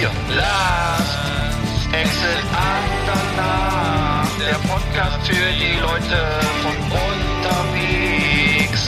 [0.00, 0.10] 4.
[0.34, 1.18] Last
[1.92, 4.28] Exit Andernach.
[4.38, 6.18] Der Podcast für die Leute
[6.62, 8.82] von unterwegs.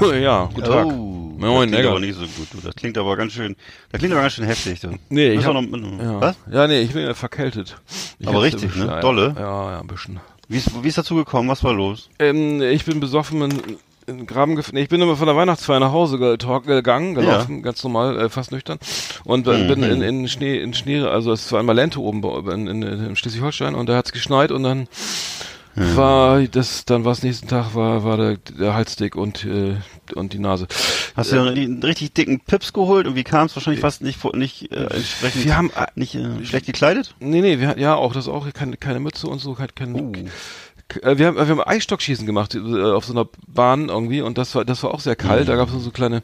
[0.22, 0.86] Ja, guten Tag.
[0.86, 1.09] Oh,
[1.40, 2.48] Moin, das klingt aber nicht so gut.
[2.52, 2.60] Du.
[2.62, 3.56] Das klingt aber ganz schön,
[3.90, 4.80] das klingt aber ganz schön heftig.
[4.80, 4.98] Du.
[5.08, 6.20] Nee, ich hab, noch, ja.
[6.20, 6.36] Was?
[6.50, 7.76] ja, nee, ich bin ja verkältet.
[8.18, 8.86] Ich Aber richtig, ne?
[8.86, 9.34] Ja, Dolle?
[9.38, 10.20] Ja, ja, ein bisschen.
[10.48, 11.48] Wie ist, wie ist dazu gekommen?
[11.48, 12.10] Was war los?
[12.18, 15.80] Ähm, ich bin besoffen in, in Graben gef nee, ich bin immer von der Weihnachtsfeier
[15.80, 18.78] nach Hause gegangen, gelaufen, ganz normal, äh, fast nüchtern.
[19.24, 22.66] Und äh, bin in, in Schnee, in Schnee, also es war einmal Lente oben in,
[22.66, 24.88] in, in Schleswig-Holstein und da hat's geschneit und dann
[25.96, 29.76] war das, dann war es nächsten Tag, war, war der, der Hals dick und, äh,
[30.14, 30.66] und die Nase.
[31.16, 34.18] Hast du einen, einen richtig dicken Pips geholt und wie kam es wahrscheinlich fast nicht
[34.18, 37.14] vor- nicht äh, entsprechend Wir haben, äh, nicht äh, schlecht gekleidet?
[37.20, 39.94] Nee, nee, wir hatten ja auch das auch keine, keine Mütze und so, kein, kein,
[39.94, 40.12] Uh.
[41.02, 42.58] Äh, wir haben wir haben Eisstockschießen gemacht äh,
[42.92, 45.48] auf so einer Bahn irgendwie und das war das war auch sehr kalt.
[45.48, 46.22] Da gab es so kleine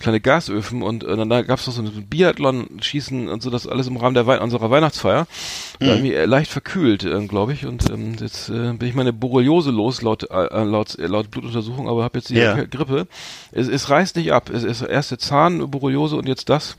[0.00, 3.50] kleine Gasöfen und äh, dann da gab es noch so ein Biathlon Schießen und so
[3.50, 5.26] das alles im Rahmen der Wei unserer Weihnachtsfeier.
[5.78, 9.12] Da irgendwie äh, leicht verkühlt, äh, glaube ich und ähm, jetzt äh, bin ich meine
[9.12, 12.34] Borreliose los laut äh, laut äh, laut Blutuntersuchung, aber habe jetzt die.
[12.54, 13.06] K- Grippe.
[13.52, 14.50] Es, es reißt nicht ab.
[14.50, 16.76] Es ist erst der Zahn Borreliose und jetzt das.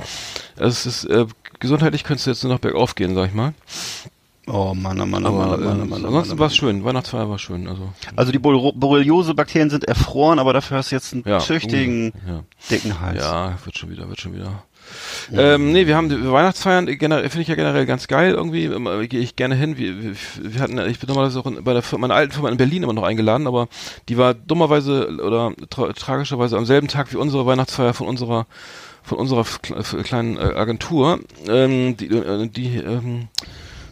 [0.56, 1.26] Es ist äh,
[1.60, 3.54] gesundheitlich könntest du jetzt nur noch bergauf gehen, sag ich mal.
[4.50, 6.48] Oh Mann, oh Mann, oh Mann, oh Mann, oh ähm, Mann, oh ansonsten oh war
[6.48, 6.84] es schön.
[6.86, 7.68] Weihnachtsfeier war schön.
[7.68, 12.14] Also Also die Bor- Borreliose-Bakterien sind erfroren, aber dafür hast du jetzt einen Ja, tüchtigen,
[12.28, 12.44] ja.
[12.72, 13.22] dicken Hals.
[13.22, 14.64] ja, wird schon wieder, wird schon wieder.
[15.34, 18.66] Ähm, nee, wir haben die Weihnachtsfeiern generell finde ich ja generell ganz geil irgendwie.
[18.66, 19.78] Immer Gehe ich gerne hin.
[19.78, 19.94] Wir,
[20.42, 22.94] wir, hatten, ich bin normalerweise auch bei der Firma, meiner alten Firma in Berlin immer
[22.94, 23.68] noch eingeladen, aber
[24.08, 28.48] die war dummerweise oder tra tragischerweise am selben Tag wie unsere Weihnachtsfeier von unserer
[29.04, 29.44] von unserer
[30.04, 31.20] kleinen äh, Agentur.
[31.50, 33.28] Ähm, die äh, die ähm,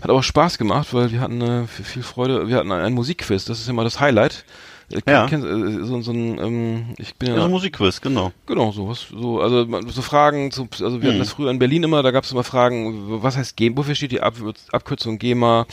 [0.05, 2.47] hat aber Spaß gemacht, weil wir hatten äh, viel Freude.
[2.47, 3.45] Wir hatten ein, ein Musikquiz.
[3.45, 4.45] Das ist immer das Highlight.
[4.91, 5.25] Äh, Ja.
[5.27, 8.31] kennst- äh, so, so ein, ähm, ich bin ja, Ja, so ein Musikquiz, genau.
[8.45, 9.07] Genau, sowas.
[9.11, 11.19] So, also so Fragen zu, also wir hatten Hm.
[11.19, 14.11] das früher in Berlin immer, da gab es immer Fragen, was heißt GEMA, wofür steht
[14.11, 14.35] die Ab
[14.71, 15.65] Abkürzung GEMA?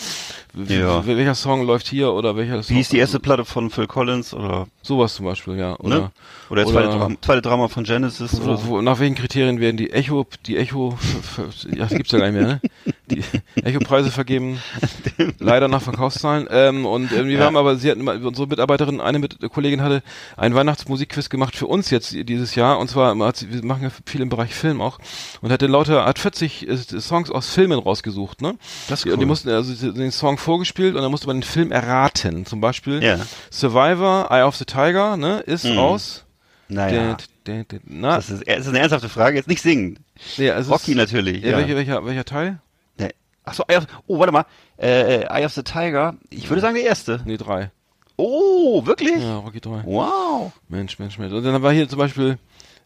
[0.54, 1.06] Ja.
[1.06, 2.76] Welcher Song läuft hier oder welcher Song?
[2.76, 5.76] Wie ist die erste Platte von Phil Collins oder Sowas zum Beispiel, ja.
[5.78, 6.10] Oder, ne?
[6.50, 8.66] Oder der zweite, oder- Drama, zweite Drama von Genesis oder so.
[8.66, 10.98] wo, nach welchen Kriterien werden die Echo, die Echo,
[11.70, 12.60] ja, das gibt's ja gar nicht mehr, ne?
[13.08, 13.22] Die
[13.62, 14.58] Echo-Preise vergeben,
[15.38, 16.48] leider nach Verkaufszahlen.
[16.50, 17.44] Ähm, und ähm, wir Ja.
[17.44, 20.02] haben aber, sie hatten unsere Mitarbeiterin, eine mit, Kollegin hatte
[20.36, 22.78] einen Weihnachtsmusikquiz gemacht für uns jetzt dieses Jahr.
[22.78, 24.98] Und zwar, hat sie, wir machen ja viel im Bereich Film auch.
[25.42, 28.56] Und hat den lauter, hat 40 äh, Songs aus Filmen rausgesucht, ne?
[28.88, 29.28] Das ist Die, und die cool.
[29.28, 32.44] mussten also den Song vorgespielt und dann musste man den Film erraten.
[32.46, 33.18] Zum Beispiel Ja.
[33.50, 35.40] Survivor, Eye of the Tiger, ne?
[35.40, 35.78] Ist Mhm.
[35.78, 36.24] aus.
[36.68, 36.90] Naja.
[36.90, 37.16] Der-
[37.46, 39.36] der- der- na, Das ist, das ist eine ernsthafte Frage.
[39.36, 39.98] Jetzt nicht singen.
[40.38, 41.42] nee, es Rocky ist, natürlich.
[41.42, 41.56] Ja, Ja.
[41.58, 42.58] Welcher, welcher, welcher Teil?
[42.98, 43.10] Nee.
[43.44, 44.46] Ach so, Eye of, oh, warte mal.
[44.78, 46.14] Äh, Eye of the Tiger.
[46.30, 47.20] Ich würde sagen der erste.
[47.24, 47.70] Nee, drei.
[48.16, 49.20] Oh, wirklich?
[49.22, 49.82] Ja, Rocky 3.
[49.84, 50.52] Wow.
[50.68, 51.32] Mensch, Mensch, Mensch.
[51.32, 52.38] Und dann war hier zum Beispiel,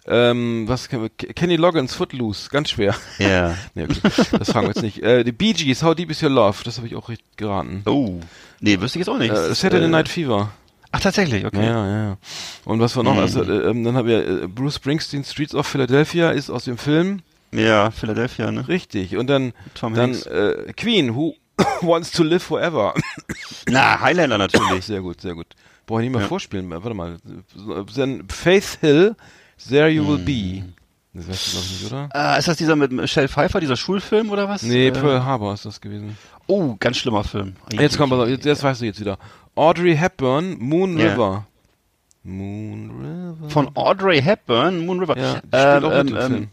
[0.09, 1.11] ähm, was kennen wir?
[1.11, 2.95] Ke- Kenny Loggins, Footloose, ganz schwer.
[3.19, 3.55] Ja.
[3.75, 5.03] nee, gut, das fragen wir jetzt nicht.
[5.03, 7.83] Äh, die Bee Gees, How Deep Is Your Love, das habe ich auch richtig geraten.
[7.87, 8.21] Oh.
[8.61, 9.33] Nee, wüsste ich jetzt auch nicht.
[9.33, 10.51] Äh, Saturday Äh, Night Fever.
[10.93, 11.65] Ach, tatsächlich, okay.
[11.67, 12.17] ja, ja, ja.
[12.65, 13.15] Und was war noch?
[13.15, 13.21] Mhm.
[13.21, 16.79] Also, äh, ähm, dann haben wir äh, Bruce Springsteen, Streets of Philadelphia, ist aus dem
[16.79, 17.21] Film.
[17.53, 18.67] Ja, Philadelphia, ne?
[18.69, 19.17] Richtig.
[19.17, 20.27] Und dann, Tom dann Hanks.
[20.27, 21.35] äh, Queen, Who
[21.83, 22.95] Wants to Live Forever.
[23.69, 24.85] Na, Highlander natürlich.
[24.85, 25.47] Sehr gut, sehr gut.
[25.87, 26.29] Brauche ich nicht mehr Ja.
[26.29, 26.69] vorspielen.
[26.71, 27.17] Warte mal.
[27.95, 29.15] Dann Faith Hill,
[29.69, 30.65] There You Will Be.
[31.15, 32.09] Das weißt du, glaube ich, nicht, oder?
[32.13, 34.63] Ah, ist das dieser mit Michelle Pfeiffer, dieser Schulfilm oder was?
[34.63, 36.19] Nee, Äh, Pearl Harbor ist das gewesen.
[36.47, 37.57] Oh, ganz schlimmer Film.
[37.73, 39.19] Jetzt kommt jetzt, jetzt weißt du jetzt wieder.
[39.55, 41.13] Audrey Hepburn, Moon Ja.
[41.13, 41.47] River.
[42.23, 42.91] Moon
[43.41, 43.51] River.
[43.51, 45.17] Von Audrey Hepburn, Moon River.
[45.17, 46.49] ja, Ähm, auch mit ähm, im ähm, Film.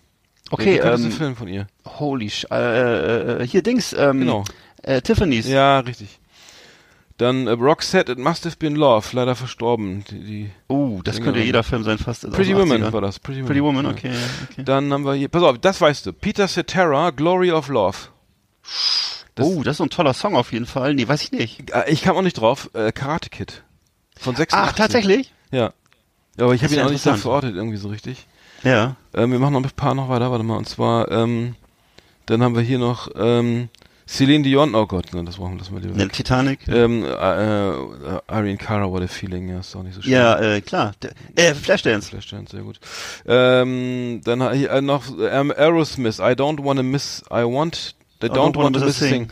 [0.52, 1.68] Okay, bekannteste ähm, Film von ihr.
[2.00, 4.44] holy sh äh, äh, hier Dings, ähm, Genau.
[4.84, 5.48] äh, Tiffany's.
[5.48, 6.20] Ja, richtig.
[7.18, 10.04] Dann äh, Roxette, It Must Have Been Love, leider verstorben.
[10.10, 11.34] Die, die Oh, das Sängerin.
[11.36, 12.26] könnte jeder Film sein, fast.
[12.26, 12.92] aus Pretty Woman 80ern.
[12.94, 13.20] war das.
[13.20, 14.20] Pretty Woman, Pretty Woman, okay, ja,
[14.52, 14.64] okay.
[14.64, 16.14] Dann haben wir hier, pass auf, das weißt du.
[16.14, 17.98] Peter Cetera, Glory of Love.
[19.36, 20.94] Das- oh, das ist so ein toller Song auf jeden Fall.
[20.94, 21.72] Nee, weiß ich nicht.
[21.72, 22.70] Äh, Ich kam auch nicht drauf.
[22.74, 23.64] Äh, Karate Kid.
[24.20, 24.54] Von 86.
[24.58, 25.32] Ach, tatsächlich?
[25.52, 25.74] Ja.
[26.38, 28.26] Ja, aber ich habe ihn ja auch nicht da verortet irgendwie so richtig.
[28.64, 28.96] Ja.
[29.14, 30.58] Ähm, wir machen noch ein paar noch weiter, warte mal.
[30.58, 31.56] Und zwar, ähm,
[32.26, 33.70] dann haben wir hier noch ähm,
[34.08, 34.76] Celine Dion.
[34.76, 35.96] Oh Gott, nein, das brauchen wir das mal lieber.
[35.96, 36.68] Ne, Titanic.
[36.68, 40.12] Ähm, äh, äh, Irene Cara, What a Feeling, ja, ist auch nicht so schön.
[40.12, 40.94] Ja, äh, klar.
[41.02, 42.10] Der, äh, Flashdance.
[42.10, 42.80] Flashdance, sehr gut.
[43.26, 48.76] Ähm, dann äh, noch ähm, Aerosmith, I don't wanna miss, I want, I don't, want
[48.76, 49.30] to miss a thing.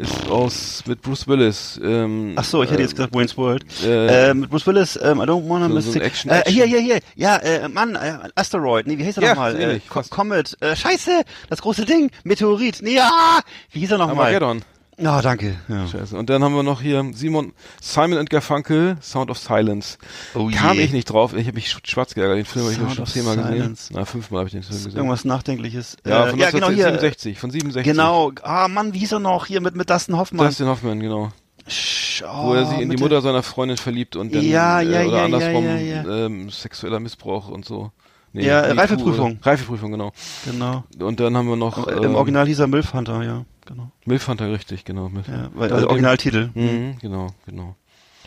[0.00, 1.78] Ist aus, mit Bruce Willis.
[1.84, 3.64] Ähm, Ach so, ich hätte ähm, jetzt gesagt Wayne's World.
[3.84, 6.02] äh, Äh, mit Bruce Willis, ähm, I don't wanna so- miss so it.
[6.02, 6.54] Action- äh, Action.
[6.54, 6.98] Hier, hier, hier.
[7.16, 8.86] Ja, äh, Mann, äh, Asteroid.
[8.86, 9.60] Nee, wie hieß er Ja, nochmal?
[9.60, 9.80] Äh.
[10.08, 10.56] Comet.
[10.60, 11.20] Äh, scheiße,
[11.50, 12.10] das große Ding.
[12.24, 12.78] Meteorit.
[12.80, 13.40] Nee, ja.
[13.72, 14.16] Wie hieß er nochmal?
[14.28, 14.62] Armageddon.
[15.00, 15.56] Ja, danke.
[15.68, 15.86] Ja.
[15.86, 16.16] Scheiße.
[16.16, 19.96] Und dann haben wir noch hier Simon, Simon and Garfunkel, Sound of Silence.
[20.34, 20.84] Oh Kam je.
[20.84, 23.36] ich nicht drauf, ich habe mich sch- schwarz geärgert, den Film habe ich schon zehnmal
[23.36, 23.76] gesehen.
[23.90, 24.96] Na, fünfmal habe ich den Film gesehen.
[24.96, 25.96] Irgendwas Nachdenkliches.
[26.06, 26.86] ja, äh, von ja, genau hier.
[26.88, 27.90] 1967, von 67.
[27.90, 28.32] Genau.
[28.42, 29.46] Ah, Mann, wie hieß er noch?
[29.46, 30.46] Hier mit, mit Dustin Hoffmann.
[30.46, 31.32] Dustin Hoffman, genau.
[31.68, 35.00] Sch- Wo er sich oh, in die Mutter seiner Freundin verliebt und dann, Ja, ja,
[35.02, 36.26] äh, oder ja, andersrum, ja, ja, ja.
[36.26, 37.90] Ähm, sexueller Missbrauch und so.
[38.32, 39.38] Nee, Ja, äh, Reifeprüfung.
[39.42, 40.12] Reifeprüfung, genau.
[40.44, 40.84] Genau.
[41.00, 43.44] Und dann haben wir noch, Im ähm, Original hieß er Milf Hunter, ja.
[43.70, 43.92] Genau.
[44.04, 45.08] Milfhunter, richtig, genau.
[45.08, 45.28] Milf.
[45.28, 46.50] Ja, weil, Also Originaltitel.
[46.54, 47.76] Mhm, genau, genau.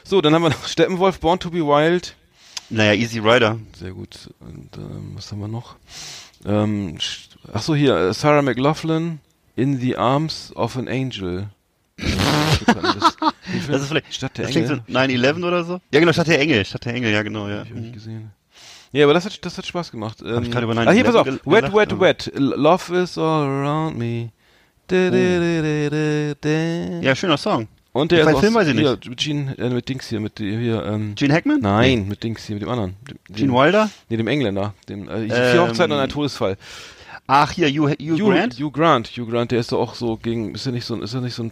[0.06, 2.16] So, dann haben wir noch Steppenwolf, Born to be Wild.
[2.70, 3.60] Naja, Easy Rider.
[3.78, 4.30] Sehr gut.
[4.40, 5.76] Und ähm, was haben wir noch?
[6.46, 6.98] Ähm,
[7.52, 9.20] ach so, hier, äh, Sarah McLaughlin,
[9.58, 11.50] In the Arms of an Angel.
[11.98, 13.18] das,
[13.68, 15.26] Das ist vielleicht, Stadt der das klingt so Engel.
[15.26, 15.82] 9-11 oder so?
[15.92, 16.64] Ja, genau, Stadt der Engel.
[16.64, 17.60] Stadt der Engel, ja, genau, ja.
[17.60, 18.32] Hab ich auch nicht gesehen.
[18.94, 20.24] Ja, aber das hat, das hat Spaß gemacht.
[20.26, 21.28] Ähm, ich gerade über ah, hier, pass auf.
[21.28, 22.32] 9/11 Wet, wet, wet.
[22.36, 24.30] Love is all around me.
[27.02, 27.68] Ja, schöner Song.
[27.94, 29.08] Und der ist aus, Film weiß ich hier, nicht.
[29.10, 31.60] mit Gene, mit Dings hier, mit hier, Gene Hackman?
[31.62, 32.96] nein, mit Dings hier, mit dem anderen.
[33.30, 33.90] Gene Wilder?
[34.10, 34.74] Nee, dem Engländer.
[34.90, 36.58] Dem, äh, vier Hochzeiten und ein Todesfall.
[37.28, 38.56] Ach, hier, Hugh, Grant?
[38.60, 39.08] Hugh Grant.
[39.16, 41.44] Hugh Grant, der ist doch auch so gegen, ist er nicht so, ein- ist so
[41.44, 41.52] ein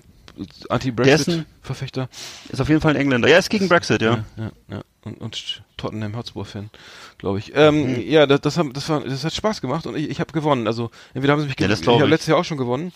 [0.69, 2.09] Anti-Brexit-Verfechter?
[2.49, 3.27] Ist auf jeden Fall ein Engländer.
[3.29, 4.25] Ja, ist gegen Brexit, ja.
[4.37, 4.81] ja, ja.
[5.03, 6.69] Und, und Tottenham Hotspur-Fan,
[7.17, 7.51] glaube ich.
[7.55, 8.01] Ähm, Mhm.
[8.01, 10.67] Ja, das, das, haben, das, war, das hat Spaß gemacht und ich, ich habe gewonnen.
[10.67, 11.73] Also entweder haben sie mich Ja, gewonnen.
[11.79, 12.11] ich glaub habe ich.
[12.11, 12.91] letztes Jahr auch schon gewonnen,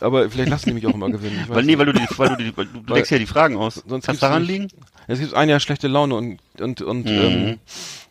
[0.00, 1.40] aber vielleicht lassen die mich auch immer gewinnen.
[1.42, 3.56] Ich Weil, nee, weil du die, weil du die, weil du, Weil- ja die Fragen
[3.56, 3.74] aus.
[3.74, 4.68] Sonst Kann gibt's es daran liegen?
[5.08, 7.10] Es gibt ein Jahr schlechte Laune und und und Mhm.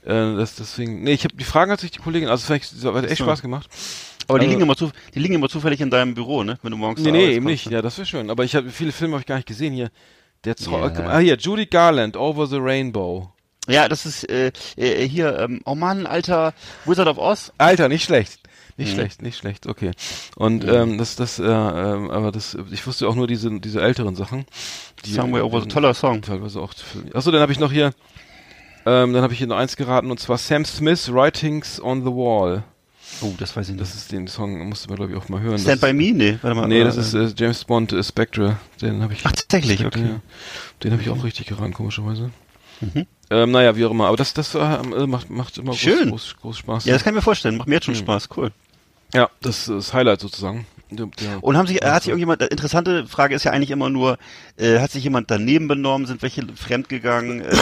[0.06, 1.04] ähm, äh, das deswegen.
[1.04, 3.24] Nee, ich habe die Fragen hat sich die Kollegin, also vielleicht das hat echt so.
[3.24, 3.70] Spaß gemacht.
[4.28, 6.58] Aber die Also- liegen immer zu, die liegen immer zufällig in deinem Büro, ne?
[6.62, 7.66] Wenn du morgens Nee, nee, eben nicht.
[7.68, 7.74] ne?
[7.74, 8.30] Ja, das wäre schön.
[8.30, 9.90] Aber ich habe viele Filme habe ich gar nicht gesehen hier.
[10.44, 11.08] Der Ja.
[11.08, 13.32] Ah, hier, Judy Garland, Over the Rainbow.
[13.68, 16.54] Ja, das ist äh, äh, hier, ähm, oh Mann, alter
[16.86, 17.52] Wizard of Oz.
[17.58, 18.40] Alter, nicht schlecht.
[18.78, 18.96] Nicht Mhm.
[18.96, 19.92] schlecht, nicht schlecht, okay.
[20.36, 24.16] Und ähm, das, das, äh, ähm, aber das, ich wusste auch nur diese, diese älteren
[24.16, 24.46] Sachen.
[25.06, 26.22] Die, Somewhere Over ähm, toller Song.
[26.22, 26.74] Teilweise auch.
[27.14, 27.94] Achso, dann habe ich noch hier,
[28.86, 32.10] ähm, dann habe ich hier noch eins geraten und zwar Sam Smith, Writings on the
[32.12, 32.64] Wall.
[33.22, 33.82] Oh, das weiß ich nicht.
[33.82, 35.60] Das ist den Song, musste man glaube ich auch mal hören.
[35.60, 36.14] Stand das, by Me?
[36.14, 36.68] Nee, warte mal.
[36.68, 38.58] Nee, äh, das ist äh, James Bond äh, Spectre.
[38.82, 39.20] Den habe ich.
[39.26, 40.10] Ach, tatsächlich, Spectre, okay.
[40.14, 40.22] ja.
[40.84, 42.32] Den habe ich auch richtig geraten, komischerweise.
[42.80, 43.06] Mhm.
[43.32, 44.08] Ähm, naja, wie auch immer.
[44.08, 44.60] Aber das, das äh,
[45.08, 46.10] macht, macht immer Schön.
[46.10, 46.86] Groß, groß, groß Spaß.
[46.86, 47.58] Ja, das kann ich mir vorstellen.
[47.58, 48.00] Macht mir jetzt schon Mhm.
[48.00, 48.30] Spaß.
[48.36, 48.52] Cool.
[49.14, 50.66] Ja, das ist Highlight sozusagen.
[50.90, 53.90] Der, der, Und haben sich, hat sich irgendjemand, äh, interessante Frage ist ja eigentlich immer
[53.90, 54.18] nur,
[54.58, 57.56] äh, hat sich jemand daneben benommen, sind welche fremdgegangen, äh,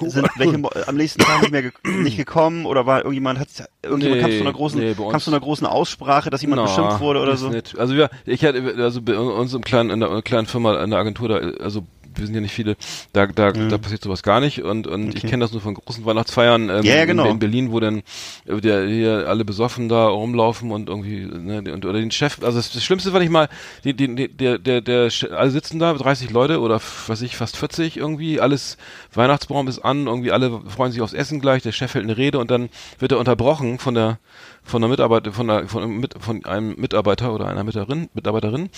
[0.08, 3.48] sind welche am nächsten Tag nicht mehr ge nicht gekommen oder war irgendjemand, hat
[3.82, 6.68] irgendjemand Nee, kam zu einer großen, nee, kam zu einer großen Aussprache, dass jemand Na,
[6.68, 7.48] beschimpft wurde oder so?
[7.48, 7.76] Nicht.
[7.76, 10.80] Also wir, ich hatte, also bei uns im kleinen, in der, in der kleinen Firma,
[10.84, 12.76] in der Agentur, da, also wir sind ja nicht viele,
[13.12, 15.28] da, da, da passiert sowas gar nicht und, und ich Okay.
[15.30, 17.24] kenne das nur von großen Weihnachtsfeiern ähm, Ja, ja, genau.
[17.24, 18.02] in, in Berlin, wo dann
[18.46, 22.58] äh, der, hier alle besoffen da rumlaufen und irgendwie, ne, und, oder den Chef, also
[22.58, 23.48] das, das Schlimmste war nicht mal,
[23.84, 27.56] die, die, der, der, der, alle sitzen da, 30 Leute oder was weiß ich, fast
[27.56, 28.76] 40 irgendwie, alles,
[29.14, 32.38] Weihnachtsbaum ist an, irgendwie alle freuen sich aufs Essen gleich, der Chef hält eine Rede
[32.38, 32.68] und dann
[32.98, 34.18] wird er unterbrochen von der,
[34.62, 38.68] von der Mitarbeiter, von der, von, einem von einem Mitarbeiter oder einer Mitarbeiterin, Mitarbeiterin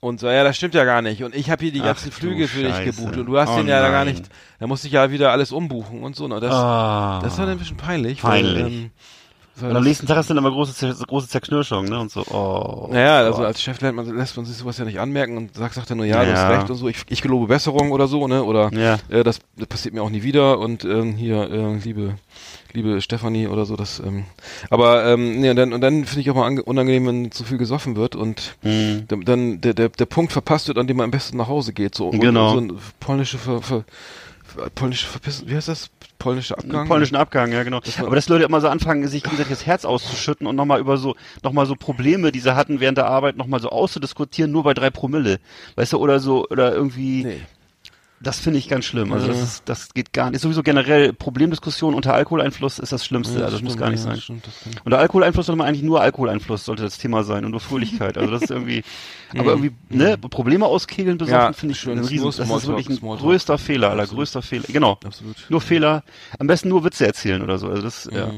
[0.00, 1.22] und so, ja, das stimmt ja gar nicht.
[1.24, 3.56] Und ich habe hier die ganzen du Flüge für dich gebucht und du hast Oh
[3.56, 4.14] den ja da gar nein.
[4.14, 4.26] nicht.
[4.60, 6.28] Da musste ich ja wieder alles umbuchen und so.
[6.28, 6.38] Ne?
[6.40, 7.20] Das, Ah.
[7.22, 8.20] das war dann ein bisschen peinlich.
[8.20, 8.54] Peinlich.
[8.64, 8.90] Weil, ähm,
[9.58, 11.98] weil Und am das- nächsten Tag ist dann immer große, große Zerknirschung, ne?
[11.98, 12.88] Und so, oh.
[12.92, 15.74] naja, also als Chef lässt man, lässt man sich sowas ja nicht anmerken und sagt,
[15.74, 16.36] sagt er nur, ja, du Ja.
[16.36, 18.44] hast recht und so, ich, ich gelobe Besserung oder so, ne?
[18.44, 18.98] Oder Ja.
[19.08, 22.16] äh, das, das passiert mir auch nie wieder und ähm, hier, äh, liebe,
[22.76, 24.24] liebe Stefanie oder so, das, ähm,
[24.70, 27.42] aber ähm, nee, und dann, und dann finde ich auch mal ange- unangenehm, wenn zu
[27.44, 29.06] viel gesoffen wird und Hm.
[29.08, 31.94] dann- der, der, der Punkt verpasst wird, an dem man am besten nach Hause geht.
[31.94, 32.52] So, Genau.
[32.52, 33.84] so ein polnische Ver, Ver,
[34.74, 35.90] polnische Verpissen, wie heißt das?
[36.18, 36.88] Polnische Abgang?
[36.88, 37.80] Polnischen Abgang, ja genau.
[37.84, 40.96] war- Aber dass Leute immer so anfangen, sich gegenseitig das Herz auszuschütten und nochmal über
[40.96, 44.72] so, nochmal so Probleme, die sie hatten während der Arbeit, nochmal so auszudiskutieren, nur bei
[44.72, 45.40] drei Promille.
[45.74, 47.24] Weißt du, oder so, oder irgendwie.
[47.24, 47.40] Nee.
[48.18, 49.12] Das finde ich ganz schlimm.
[49.12, 49.32] Also Ja.
[49.34, 50.36] das, ist, das geht gar nicht.
[50.36, 53.38] Ist sowieso generell Problemdiskussion unter Alkoholeinfluss ist das Schlimmste.
[53.38, 54.20] Ja, also das muss stimmt, gar nicht ja, sein.
[54.20, 54.54] stimmt, das
[54.84, 58.16] Unter Alkoholeinfluss sollte man eigentlich nur Alkoholeinfluss sollte das Thema sein und nur Fröhlichkeit.
[58.16, 58.82] Also das ist irgendwie,
[59.36, 61.98] aber irgendwie, ne, Probleme auskegeln besoffen finde ich schön.
[61.98, 64.64] ein riesen, das ist wirklich ein größter Fehler, aller größter Fehler.
[64.68, 64.98] Genau.
[65.04, 65.36] Absolut.
[65.50, 66.02] Nur Fehler.
[66.38, 67.68] Am besten nur Witze erzählen oder so.
[67.68, 68.28] Also das, ja.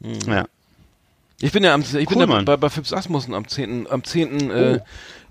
[0.00, 0.18] Mhm.
[0.26, 0.46] Ja.
[1.42, 2.44] Ich bin ja am, ich bin Cool, ja Mann.
[2.44, 3.86] bei, bei Fips Asmussen am 10.
[3.90, 4.50] am 10.
[4.50, 4.80] Äh,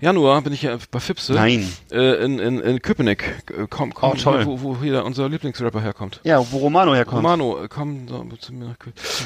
[0.00, 1.34] Januar bin ich ja bei Fipse.
[1.34, 1.36] Oh.
[1.36, 1.70] Nein.
[1.92, 3.22] Äh, in, in, in Köpenick.
[3.50, 4.46] Äh, Komm, komm, Oh, toll.
[4.46, 6.20] Wo, wo hier unser Lieblingsrapper herkommt.
[6.24, 7.18] Ja, wo Romano herkommt.
[7.18, 8.76] Romano, äh, komm so, zu mir nach.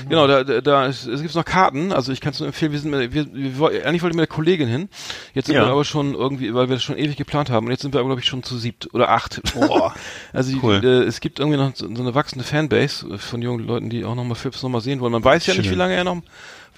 [0.08, 2.72] Genau, da, da, da ist, es gibt noch Karten, also ich kann es nur empfehlen,
[2.72, 4.88] wir sind mit, wir, wir, woll- eigentlich wollte ich mit der Kollegin hin.
[5.32, 5.64] Jetzt sind Ja.
[5.64, 8.00] wir aber schon irgendwie, weil wir das schon ewig geplant haben und jetzt sind wir
[8.00, 9.40] aber glaube ich schon zu siebt oder acht.
[9.54, 9.94] Boah.
[10.34, 10.80] also die, Cool.
[10.84, 14.04] äh, es gibt irgendwie noch so, so eine wachsende Fanbase äh, von jungen Leuten, die
[14.04, 15.12] auch nochmal Fips nochmal sehen wollen.
[15.12, 15.72] Man weiß ja nicht, Schön.
[15.74, 16.20] wie lange er noch,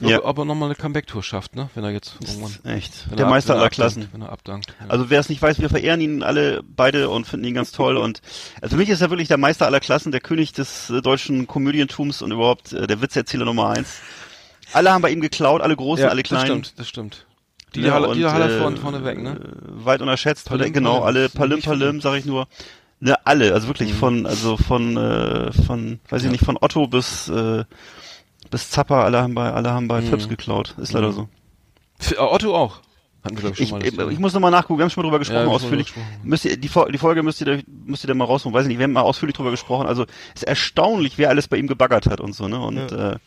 [0.00, 0.24] Ja.
[0.24, 1.70] ob er nochmal eine Comeback-Tour schafft, ne?
[1.74, 2.52] Wenn er jetzt irgendwann.
[2.64, 3.08] Echt.
[3.08, 4.08] Wenn Der er ab- Meister er aller abdankt, Klassen.
[4.12, 4.74] Wenn er abdankt.
[4.80, 4.86] Ja.
[4.88, 7.96] Also wer es nicht weiß, wir verehren ihn alle beide und finden ihn ganz toll.
[7.96, 8.20] Und
[8.60, 11.46] also für mich ist er wirklich der Meister aller Klassen, der König des äh, deutschen
[11.46, 14.00] Komödientums und überhaupt äh, der Witzerzähler Nummer eins.
[14.72, 16.46] Alle haben bei ihm geklaut, alle großen, ja, alle das kleinen.
[16.64, 17.26] stimmt, das stimmt.
[17.74, 19.40] Die Ja, Halle, die Halle äh, vorne, vorne weg, ne?
[19.62, 21.06] Weit unterschätzt, Palim, genau, Palim.
[21.06, 22.48] alle Das ist Palim Palim, sag ich nur.
[23.00, 23.96] Ne, alle, also wirklich Mhm.
[23.96, 27.64] von, also von, äh, von, weiß ich nicht, von Otto bis, äh,
[28.50, 30.06] bis Zappa, alle haben bei, alle haben bei Mhm.
[30.06, 30.74] Fips geklaut.
[30.78, 31.28] Ist leider so.
[31.98, 32.80] F- äh, Otto auch.
[33.24, 33.86] Hatten wir, glaube ich, Ich, schon mal.
[33.86, 35.88] ich, das- ich muss nochmal nachgucken, wir haben schon mal drüber gesprochen, Ja, ausführlich.
[35.92, 36.28] drüber gesprochen.
[36.28, 38.68] Müsst ihr, die, die Folge müsst ihr, da- müsst ihr da mal rausholen, weiß ich
[38.68, 42.06] nicht, wir haben mal ausführlich drüber gesprochen, also ist erstaunlich, wer alles bei ihm gebaggert
[42.06, 43.18] hat und so, ne, und, äh, Oh,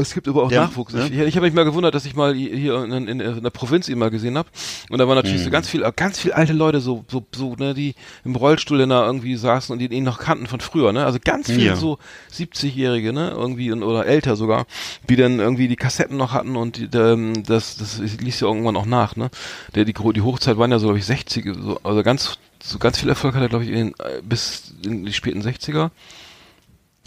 [0.00, 0.92] Es gibt aber auch Der- Nachwuchs.
[0.94, 1.06] ne?
[1.08, 3.88] Ich, ich habe mich mal gewundert, dass ich mal hier in, in, in der Provinz
[3.88, 4.48] ihn mal gesehen habe.
[4.90, 5.44] Und da waren natürlich Mhm.
[5.44, 7.94] so ganz viel, ganz viel alte Leute, so, so, so, ne, die
[8.24, 11.04] im Rollstuhl dann da irgendwie saßen und die ihn noch kannten von früher, ne?
[11.04, 11.76] Also ganz viel Ja.
[11.76, 11.98] so
[12.32, 13.30] 70-Jährige, ne?
[13.30, 14.66] Irgendwie und, oder älter sogar,
[15.08, 18.76] die dann irgendwie die Kassetten noch hatten und die, ähm, das, das ließ ja irgendwann
[18.76, 19.30] auch nach, ne?
[19.74, 22.98] Der, die, die Hochzeit waren ja so, glaube ich, 60, so, also ganz, so ganz
[22.98, 25.90] viel Erfolg hat er, glaube ich, in, äh, bis in die späten 60er.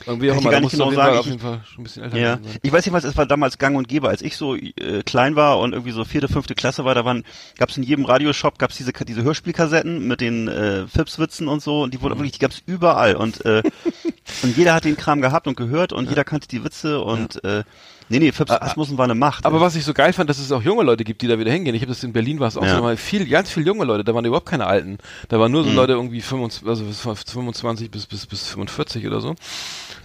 [0.06, 1.18] Irgendwie auch ich immer, gar nicht genau sagen.
[1.18, 2.34] auf jeden Fall schon ein bisschen älter ja.
[2.34, 2.42] sein.
[2.62, 5.36] Ich weiß nicht was, es war damals gang und gäbe, als ich so äh, klein
[5.38, 7.24] war und irgendwie so vierte, fünfte Klasse war, da waren,
[7.58, 11.94] gab's in jedem Radioshop, gab's diese, diese Hörspielkassetten mit den äh, Fips-Witzen und so und
[11.94, 12.02] die Mhm.
[12.04, 13.64] wurden wirklich, die gab's überall und, äh,
[14.44, 17.64] und jeder hat den Kram gehabt und gehört und jeder kannte die Witze und, äh,
[18.10, 19.46] nee, nee, Fips Asmussen war eine Macht.
[19.46, 21.52] Aber was ich so geil fand, dass es auch junge Leute gibt, die da wieder
[21.54, 21.74] hingehen.
[21.74, 22.76] Ich habe das in Berlin war es auch Ja.
[22.76, 24.04] so mal viel, ganz viel junge Leute.
[24.04, 24.98] Da waren überhaupt keine Alten.
[25.30, 25.70] Da waren nur Mhm.
[25.70, 29.36] so Leute irgendwie 25, also bis 25 bis bis bis 45 oder so.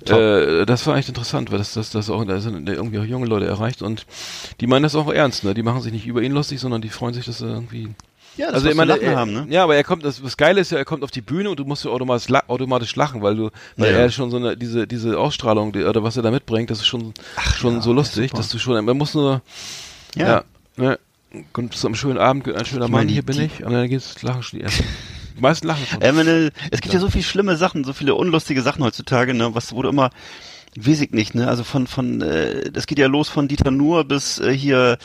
[0.09, 3.27] Äh, das war echt interessant, weil das das das auch da sind irgendwie auch junge
[3.27, 4.07] Leute erreicht und
[4.61, 5.45] die meinen das auch ernst.
[5.45, 7.91] Ne, die machen sich nicht über ihn lustig, sondern die freuen sich, dass er irgendwie
[8.37, 9.47] ja, das also zu lachen er, haben, ne?
[9.51, 11.59] ja, aber er kommt, das, das Geile ist ja, er kommt auf die Bühne und
[11.59, 13.99] du musst ja automatisch, la automatisch lachen, weil du, weil Ja.
[13.99, 16.87] er schon so eine, diese, diese Ausstrahlung, die, oder was er da mitbringt, das ist
[16.87, 17.13] schon,
[17.57, 19.43] schon ja, so lustig, dass du schon, man muss nur,
[20.17, 20.45] ja,
[20.77, 20.99] ne,
[21.53, 23.89] kommt zu einem schönen Abend, ein schöner Ich Mann, meine, hier bin ich, und dann
[23.89, 24.85] geht's, lachen schon die ersten.
[25.41, 26.03] Die meisten lachen schon.
[26.03, 29.55] Äh, meine, es gibt ja so viele schlimme Sachen, so viele unlustige Sachen heutzutage, ne,
[29.55, 30.11] was wurde immer,
[30.77, 34.05] weiß ich nicht, ne, also von, von, äh, das geht ja los von Dieter Nuhr
[34.05, 34.99] bis äh, hier,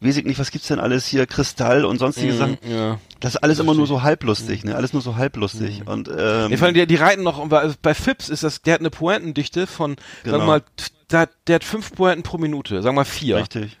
[0.00, 2.56] weiß ich nicht, was gibt's denn alles hier, Kristall und sonstige Sachen.
[2.64, 2.98] Mhm, ja.
[3.20, 6.56] Das ist alles immer nur so halblustig, ne, alles nur so halblustig und, ähm, Nee,
[6.56, 9.66] vor allem, die, die reiten noch, also bei Fips ist das, der hat eine Pointendichte
[9.66, 10.38] von, sagen Genau.
[10.38, 10.66] wir mal, t-
[11.10, 13.36] der, der hat fünf Pointen pro Minute, sagen wir mal vier.
[13.36, 13.76] richtig.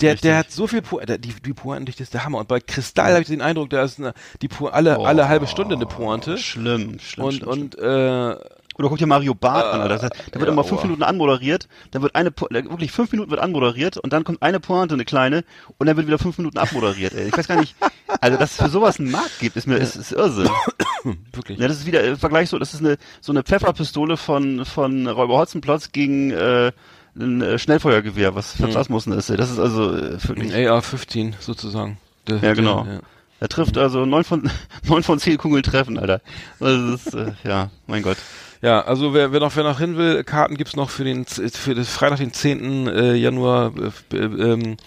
[0.00, 0.20] Der, Richtig.
[0.22, 2.38] der hat so viel Po- die, die Pointendichte ist der Hammer.
[2.38, 4.12] Und bei Kristall habe ich den Eindruck, da ist eine,
[4.42, 6.38] die po alle, Oh, alle halbe Stunde eine Pointe.
[6.38, 8.36] Schlimm, schlimm, Und, schlimm, und, äh,
[8.76, 10.08] Oder guck dir Mario Barth an, Alter.
[10.08, 10.86] Da wird ja, immer fünf aua.
[10.86, 14.58] Minuten anmoderiert, dann wird eine, Po- wirklich fünf Minuten wird anmoderiert und dann kommt eine
[14.58, 15.44] Pointe, eine kleine,
[15.78, 17.28] und dann wird wieder fünf Minuten abmoderiert, ey.
[17.28, 17.76] Ich weiß gar nicht,
[18.20, 20.48] also dass es für sowas einen Markt gibt, ist mir, ist, ist Irrsinn.
[21.32, 21.58] wirklich.
[21.58, 25.06] Ja, das ist wieder, äh, Vergleich so, das ist eine, so eine Pfefferpistole von, von
[25.06, 26.72] Räuber Hotzenplotz gegen, äh,
[27.16, 29.30] ein äh, Schnellfeuergewehr, was Fritz Asmussen ist.
[29.30, 31.98] Das ist also, äh, wirklich, Ein AR-15 sozusagen.
[32.26, 32.84] Der, Ja, genau.
[32.84, 33.00] Der, ja.
[33.40, 34.50] er trifft also neun von,
[34.88, 36.20] neun von zehn Kugeln treffen, Alter.
[36.60, 38.16] Das ist, äh, ja, mein Gott.
[38.62, 41.74] Ja, also wer, wer noch wer noch hin will, Karten gibt's noch für den für
[41.74, 42.86] das Freitag den 10.
[42.86, 44.78] äh, Januar äh, äh, ähm,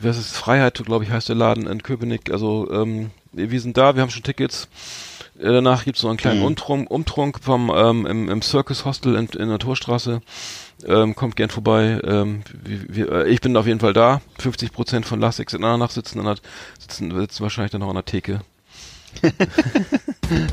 [0.00, 2.30] was ist Freiheit, glaube ich, heißt der Laden in Köpenick.
[2.30, 4.68] Also ähm, wir sind da, wir haben schon Tickets.
[5.38, 6.46] Äh, danach gibt's noch einen kleinen Mhm.
[6.46, 10.20] Umtrunk, Umtrunk vom ähm, im, im Circus Hostel in, in der Torstraße.
[10.86, 12.00] Ähm, kommt gern vorbei.
[12.04, 14.20] Ähm, wir, wir, äh, ich bin auf jeden Fall da.
[14.38, 16.36] 50 Prozent von Lassex in Anach sitzen, an der,
[16.78, 18.40] sitzen, sitzen wahrscheinlich dann noch an der Theke.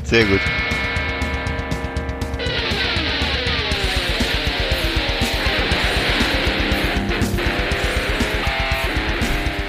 [0.04, 0.40] Sehr gut.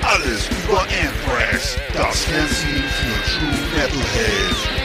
[0.02, 4.80] Alles über Anthrax, das Fernsehen für True Metalheads.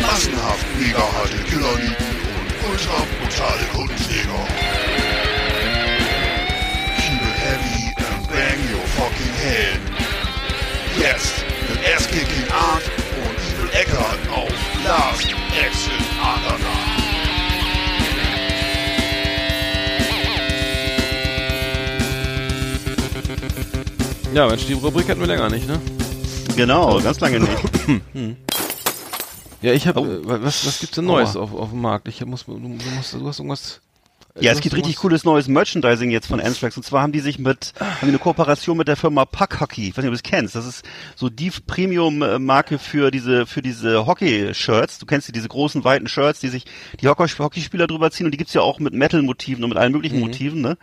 [0.00, 2.15] Massenhaft mega harte Killerlieben
[2.70, 4.44] ultra brutale Kundenjäger.
[7.00, 9.80] Keep it heavy and bang your fucking head.
[10.98, 12.82] Jetzt mit Ass-Kicking Art
[13.22, 14.52] und Evil Eckart auf
[14.84, 15.28] Last
[15.64, 16.86] Exit Andernach.
[24.34, 25.80] Ja, Mensch, die Rubrik hatten wir länger nicht, ne?
[26.56, 28.36] Genau, ganz lange nicht.
[29.62, 30.04] Ja, ich habe, Oh.
[30.04, 32.08] äh, was, was gibt's denn Neues auf, auf dem Markt?
[32.08, 33.80] Ich muss, du, du, musst, du hast irgendwas.
[34.38, 36.76] Ja, es gibt richtig cooles neues Merchandising jetzt von Anthrax.
[36.76, 39.88] Und zwar haben die sich mit, haben die eine Kooperation mit der Firma Puck Hockey.
[39.88, 40.54] Ich weiß nicht, ob du das kennst.
[40.54, 44.98] Das ist so die Premium-Marke für diese, für diese Hockey-Shirts.
[44.98, 46.64] Du kennst die, diese großen, weiten Shirts, die sich
[47.00, 48.26] die Hockey- Hockeyspieler drüber ziehen.
[48.26, 50.76] Und die gibt's ja auch mit Metal-Motiven und mit allen möglichen Motiven, ne?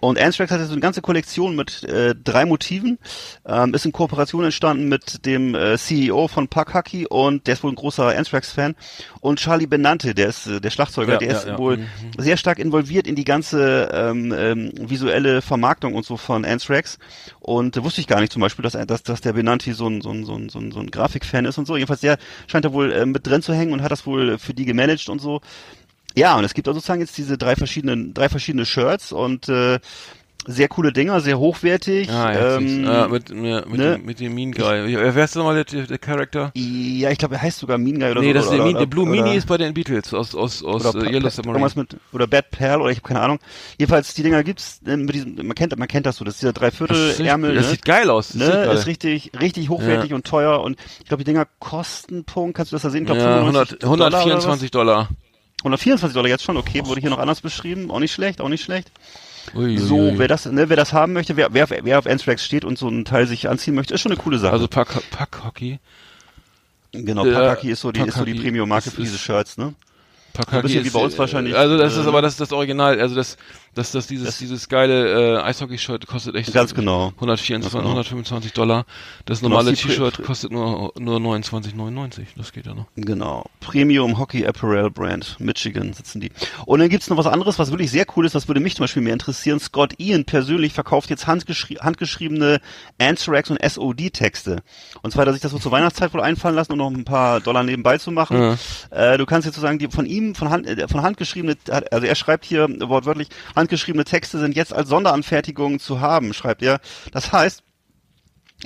[0.00, 2.98] Und Anthrax hat jetzt so eine ganze Kollektion mit äh, drei Motiven.
[3.46, 7.62] Ähm, ist in Kooperation entstanden mit dem äh, CEO von Puck Hockey und der ist
[7.64, 8.74] wohl ein großer Anthrax-Fan.
[9.20, 11.58] Und Charlie Benante, der ist äh, der Schlagzeuger, Ja, der ja, ist ja.
[11.58, 11.86] wohl Mhm.
[12.18, 16.98] sehr stark involviert in die ganze ähm, ähm, visuelle Vermarktung und so von Anthrax.
[17.40, 20.00] Und äh, wusste ich gar nicht zum Beispiel, dass, dass, dass der Benanti so ein,
[20.00, 21.76] so ein, so ein, so ein, so ein Grafikfan ist und so.
[21.76, 24.54] Jedenfalls der scheint da wohl äh, mit drin zu hängen und hat das wohl für
[24.54, 25.40] die gemanagt und so.
[26.14, 29.78] Ja, und es gibt also sozusagen jetzt diese drei verschiedenen, drei verschiedene Shirts und äh,
[30.50, 32.08] sehr coole Dinger, sehr hochwertig.
[32.10, 33.38] Ah, ja, ähm, ja, mit, mit,
[33.78, 33.98] ne?
[33.98, 34.96] dem, mit dem Mean Guy.
[34.96, 36.50] Wer ist denn nochmal der, der Charakter?
[36.54, 38.32] ja, ich glaube, er heißt sogar Mean Guy oder nee, so.
[38.32, 41.04] das ist der, oder, der Blue Meanie ist bei den Beatles aus, aus, aus oder
[41.06, 41.70] äh, Yellow Submarine.
[41.76, 43.38] mit oder Bad Pearl oder ich habe keine Ahnung.
[43.78, 46.42] Jedenfalls die Dinger gibt's äh, mit diesem man kennt man kennt das so, das ist
[46.42, 47.70] dieser Das, Dreiviertel ist Ärmel, richtig- das ne?
[47.72, 48.28] sieht geil aus.
[48.28, 48.76] Das ne, geil.
[48.76, 50.16] ist richtig richtig hochwertig Ja.
[50.16, 53.02] und teuer und ich glaube die Dinger kosten Punkt, kannst du das da sehen?
[53.02, 54.20] Ich glaube ja, 95 100, Dollar oder was?
[54.24, 55.08] 124 Dollar.
[55.62, 58.62] 124 Dollar jetzt schon, okay, wurde hier noch anders beschrieben, auch nicht schlecht, auch nicht
[58.62, 58.90] schlecht.
[59.54, 62.44] Ui, So, ui, wer das, ne, wer das haben möchte, wer, wer, wer auf Anthrax
[62.44, 64.52] steht und so einen Teil sich anziehen möchte, ist schon eine coole Sache.
[64.52, 65.78] Also Pack, Pack Hockey.
[66.92, 69.56] genau, äh, Pakaki ist so die, ist so die Premium-Marke ist- für diese ist- Shirts,
[69.58, 69.74] ne?
[70.34, 72.36] Pack ein bisschen Hockey wie bei uns äh, wahrscheinlich, Also das äh, ist aber das,
[72.36, 73.36] das Original, also das,
[73.78, 77.12] das, das dieses, Das- dieses geile äh, Eishockey-Shirt kostet echt Ganz genau.
[77.16, 77.84] 124, Ganz genau.
[77.90, 78.84] 125 Dollar.
[79.24, 82.26] Das Genau, normale T-Shirt kostet nur, nur 29,99.
[82.36, 82.86] Das geht ja noch.
[82.96, 83.46] Genau.
[83.60, 85.36] Premium Hockey Apparel Brand.
[85.38, 86.30] Michigan sitzen die.
[86.66, 88.84] Und dann gibt's noch was anderes, was wirklich sehr cool ist, das würde mich zum
[88.84, 89.60] Beispiel mehr interessieren.
[89.60, 92.60] Scott Ian persönlich verkauft jetzt handgeschri handgeschriebene
[92.98, 94.62] Anthrax und SOD-Texte.
[95.02, 97.04] Und zwar hat er sich das so zur Weihnachtszeit wohl einfallen lassen, um noch ein
[97.04, 98.58] paar Dollar nebenbei zu machen.
[98.90, 102.06] Äh, du kannst jetzt sozusagen die von ihm, von Hand, äh, von Hand geschriebene, also
[102.06, 103.28] er schreibt hier wortwörtlich,
[103.68, 106.80] handgeschriebene Texte sind jetzt als Sonderanfertigungen zu haben, schreibt er.
[107.12, 107.62] Das heißt,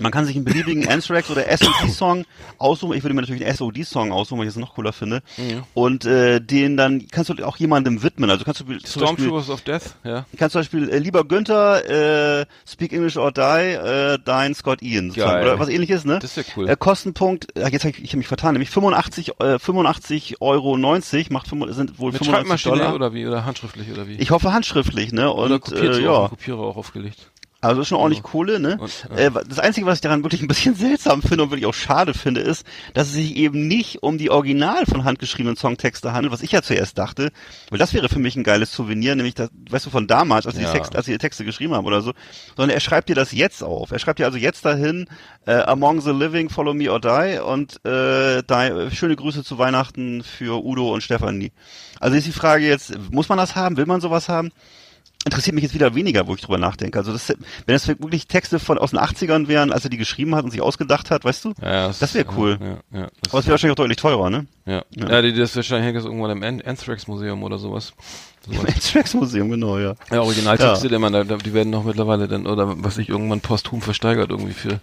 [0.01, 2.25] man kann sich einen beliebigen Anthrax oder SOD-Song
[2.59, 2.97] aussuchen.
[2.97, 5.23] Ich würde mir natürlich einen SOD-Song aussuchen, weil ich das noch cooler finde.
[5.75, 8.31] Und äh, den dann kannst du auch jemandem widmen.
[8.31, 10.25] Also kannst du Stormtroopers of Death, ja.
[10.39, 15.11] kannst zum Beispiel äh, lieber Günther, äh, Speak English or Die, äh, dein Scott Ian.
[15.11, 15.43] sozusagen.
[15.43, 16.19] Oder was ähnliches, ne?
[16.21, 16.69] Das ist ja cool.
[16.69, 20.77] Äh, Kostenpunkt, äh, jetzt hab ich, ich habe mich vertan, nämlich 85, äh, 85 Euro
[20.77, 22.95] 90, macht 5, sind wohl Mit 95 Schreibmaschine Dollar.
[22.95, 23.27] oder wie?
[23.27, 24.15] Oder handschriftlich oder wie?
[24.15, 25.31] Ich hoffe handschriftlich, ne?
[25.31, 26.29] Und oder kopiert äh, ja.
[26.29, 27.32] Kopierer auch aufgelegt.
[27.63, 28.77] Also ist schon ordentlich Kohle, ne?
[28.81, 29.17] Und, ja.
[29.17, 32.13] äh, das Einzige, was ich daran wirklich ein bisschen seltsam finde und wirklich auch schade
[32.13, 36.43] finde, ist, dass es sich eben nicht um die original von handgeschriebenen Songtexte handelt, was
[36.43, 37.31] ich ja zuerst dachte,
[37.71, 40.57] weil das wäre für mich ein geiles Souvenir, nämlich das, weißt du, von damals, als,
[40.57, 40.73] Ja.
[40.73, 42.13] die, Text, als sie die Texte geschrieben haben oder so,
[42.57, 43.93] sondern er schreibt dir das jetzt auf.
[43.93, 45.07] Er schreibt dir also jetzt dahin,
[45.47, 50.25] äh, Among the Living, Follow Me or Die und äh, die, schöne Grüße zu Weihnachten
[50.25, 51.53] für Udo und Stefanie.
[52.01, 53.77] Also ist die Frage jetzt, muss man das haben?
[53.77, 54.51] Will man sowas haben?
[55.25, 56.99] Interessiert mich jetzt wieder weniger, wo ich drüber nachdenke.
[56.99, 57.29] Also das,
[57.67, 60.51] wenn es wirklich Texte von aus den 80ern wären, als er die geschrieben hat und
[60.51, 61.55] sich ausgedacht hat, weißt du?
[61.63, 62.59] Ja, Das wäre cool.
[62.61, 64.47] Ja, ja, das Aber es wäre wahrscheinlich auch deutlich teurer, ne?
[64.67, 64.83] ja.
[64.97, 65.09] Ja.
[65.09, 65.23] ja.
[65.23, 67.93] die, das wahrscheinlich hängt das irgendwann im An- Anthrax-Museum oder sowas.
[68.49, 68.75] Im sowas.
[68.75, 69.95] Anthrax-Museum, genau, ja.
[70.11, 73.81] Ja, Originaltexte, die, man, da- die werden noch mittlerweile dann, oder was ich irgendwann posthum
[73.83, 74.81] versteigert, irgendwie für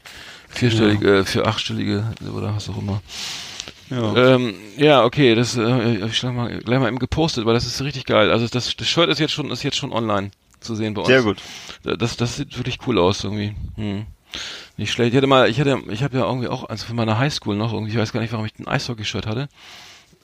[0.47, 3.01] vierstellige, äh, für achtstellige oder was auch immer.
[3.89, 4.35] Ja.
[4.35, 7.81] Ähm, ja, okay, das äh, ich schlag mal, gleich mal eben gepostet, weil das ist
[7.81, 8.31] richtig geil.
[8.31, 11.07] Also das, das Shirt ist jetzt schon, ist jetzt schon online zu sehen bei uns.
[11.09, 11.37] Sehr gut.
[11.83, 13.55] Das, das sieht wirklich cool aus irgendwie.
[13.75, 14.05] Hm.
[14.77, 15.11] Nicht schlecht.
[15.13, 17.73] Ich hatte mal, ich hatte, ich habe ja irgendwie auch, also von meiner Highschool noch
[17.73, 19.49] irgendwie, ich weiß gar nicht, warum ich ein Eishockey-Shirt hatte.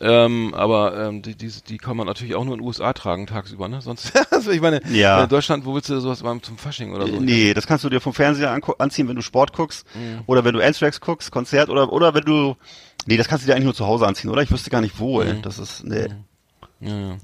[0.02, 3.28] Ähm, aber ähm, die, die, die kann man natürlich auch nur in den USA tragen
[3.28, 3.82] tagsüber, ne?
[3.82, 5.24] Sonst, also ich meine, Ja.
[5.24, 7.20] in Deutschland, wo willst du sowas beim zum Fasching oder so?
[7.22, 10.20] Nee, das kannst du dir vom Fernseher anziehen, wenn du Sport guckst Mhm.
[10.26, 12.58] oder wenn du Anthrax guckst, Konzert oder oder wenn du
[13.06, 14.42] Nee, das kannst du dir eigentlich nur zu Hause anziehen, oder?
[14.42, 15.28] Ich wüsste gar nicht wo, Mhm.
[15.30, 15.42] ey.
[15.42, 16.08] Das ist nee.
[16.82, 17.18] Ja, ja.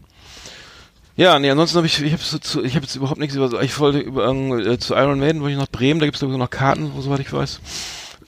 [1.18, 3.62] Ja, nee, ansonsten habe ich, ich habe so, zu- ich habe jetzt überhaupt nichts über,
[3.62, 6.40] ich wollte über äh, zu Iron Maiden, wollte ich nach Bremen, da gibt's glaube ich
[6.40, 7.60] noch Karten, soweit ich weiß.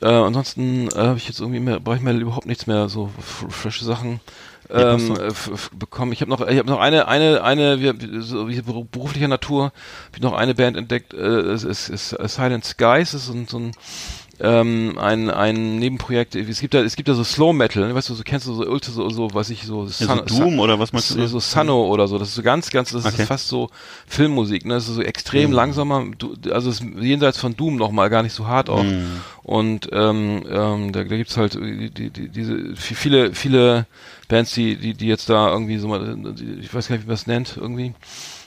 [0.01, 3.09] Äh, ansonsten äh, habe ich jetzt irgendwie mehr, brauche ich mir überhaupt nichts mehr, so
[3.49, 4.19] frische Sachen
[4.69, 5.31] ähm, äh,
[5.77, 6.11] bekommen.
[6.11, 9.65] Ich habe noch, ich habe noch eine, eine, eine, wir, so wie beru- beruflicher Natur,
[9.65, 9.73] habe
[10.15, 13.47] ich noch eine Band entdeckt, äh, es ist, ist, ist Silent Skies, ist so ein,
[13.47, 13.71] so ein
[14.39, 18.13] ähm, ein, ein Nebenprojekt, es gibt da, es gibt da so Slow Metal, weißt du,
[18.15, 20.91] so kennst du so Ultra, so, so was ich so, Ja, so Doom oder was
[20.91, 21.27] meinst du?
[21.27, 23.21] so, Sano oder so, das ist so ganz, ganz, das Okay.
[23.21, 23.69] ist fast so
[24.07, 25.55] Filmmusik, ne, das ist so extrem Mhm.
[25.55, 26.05] langsamer,
[26.51, 28.83] also ist jenseits von Doom nochmal gar nicht so hart auch.
[28.83, 29.21] Mhm.
[29.43, 33.85] Und ähm, ähm, da, da gibt's halt die, die, die, diese viele, viele
[34.29, 36.17] Bands, die, die, die jetzt da irgendwie so mal,
[36.61, 37.93] ich weiß gar nicht, wie man es nennt, irgendwie.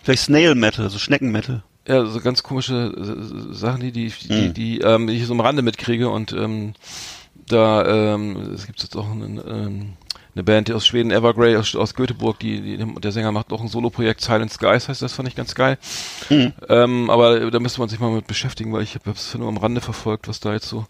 [0.02, 1.62] Vielleicht Snail Metal, so Schneckenmetal.
[1.86, 4.54] Ja, so ganz komische äh, Sachen, die, die, die, Mhm.
[4.54, 6.74] die, ähm, die ich so am Rande mitkriege und ähm,
[7.48, 9.92] da ähm, es gibt jetzt auch einen, ähm,
[10.34, 13.68] eine Band aus Schweden, Evergrey aus, aus Göteborg, die, die der Sänger macht auch ein
[13.68, 15.78] Soloprojekt, Silent Skies heißt das, fand ich ganz geil.
[16.28, 16.52] Mhm.
[16.68, 19.56] Ähm, aber da müsste man sich mal mit beschäftigen, weil ich habe es nur am
[19.56, 20.86] Rande verfolgt, was da jetzt so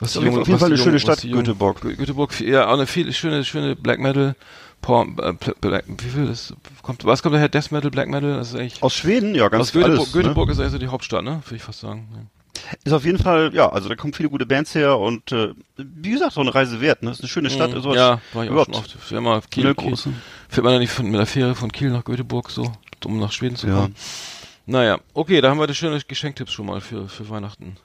[0.00, 1.78] was jeden Fall- auf jeden Fall eine schöne Stadt, Göteborg.
[1.84, 4.34] Gö- Göteborg, ja, auch eine viel, schöne, schöne Black Metal,
[4.82, 7.48] Power, äh, Black, wie viel ist, kommt, was kommt daher?
[7.48, 10.50] Death Metal, Black Metal, das ist eigentlich, Aus Schweden, ja, ganz aus Göteborg, alles, Göteborg
[10.50, 11.40] ist eigentlich so die Hauptstadt, ne?
[11.46, 12.08] Würde ich fast sagen.
[12.12, 12.18] Ja.
[12.18, 12.26] Ne?
[12.84, 16.10] Ist auf jeden Fall, ja, also da kommen viele gute Bands her und äh, wie
[16.10, 17.10] gesagt, auch eine Reise wert, ne?
[17.12, 17.80] Ist eine schöne Stadt, Mhm.
[17.80, 17.96] sowas.
[17.96, 18.90] ja, war ich auch schon oft.
[18.92, 19.90] Für immer Kiel, Kiel.
[19.90, 20.12] große.
[20.48, 22.70] Fährt man da nicht von, mit der Fähre von Kiel nach Göteborg so,
[23.04, 23.74] um nach Schweden zu Ja.
[23.82, 23.94] kommen?
[24.66, 27.76] Naja, okay, da haben wir das schöne Geschenktipps schon mal für, für Weihnachten.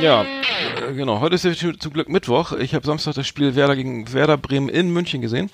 [0.00, 1.20] Ja, äh, genau.
[1.20, 2.52] Heute ist ja zum Glück Mittwoch.
[2.52, 5.50] Ich habe Samstag das Spiel Werder gegen Werder Bremen in München gesehen.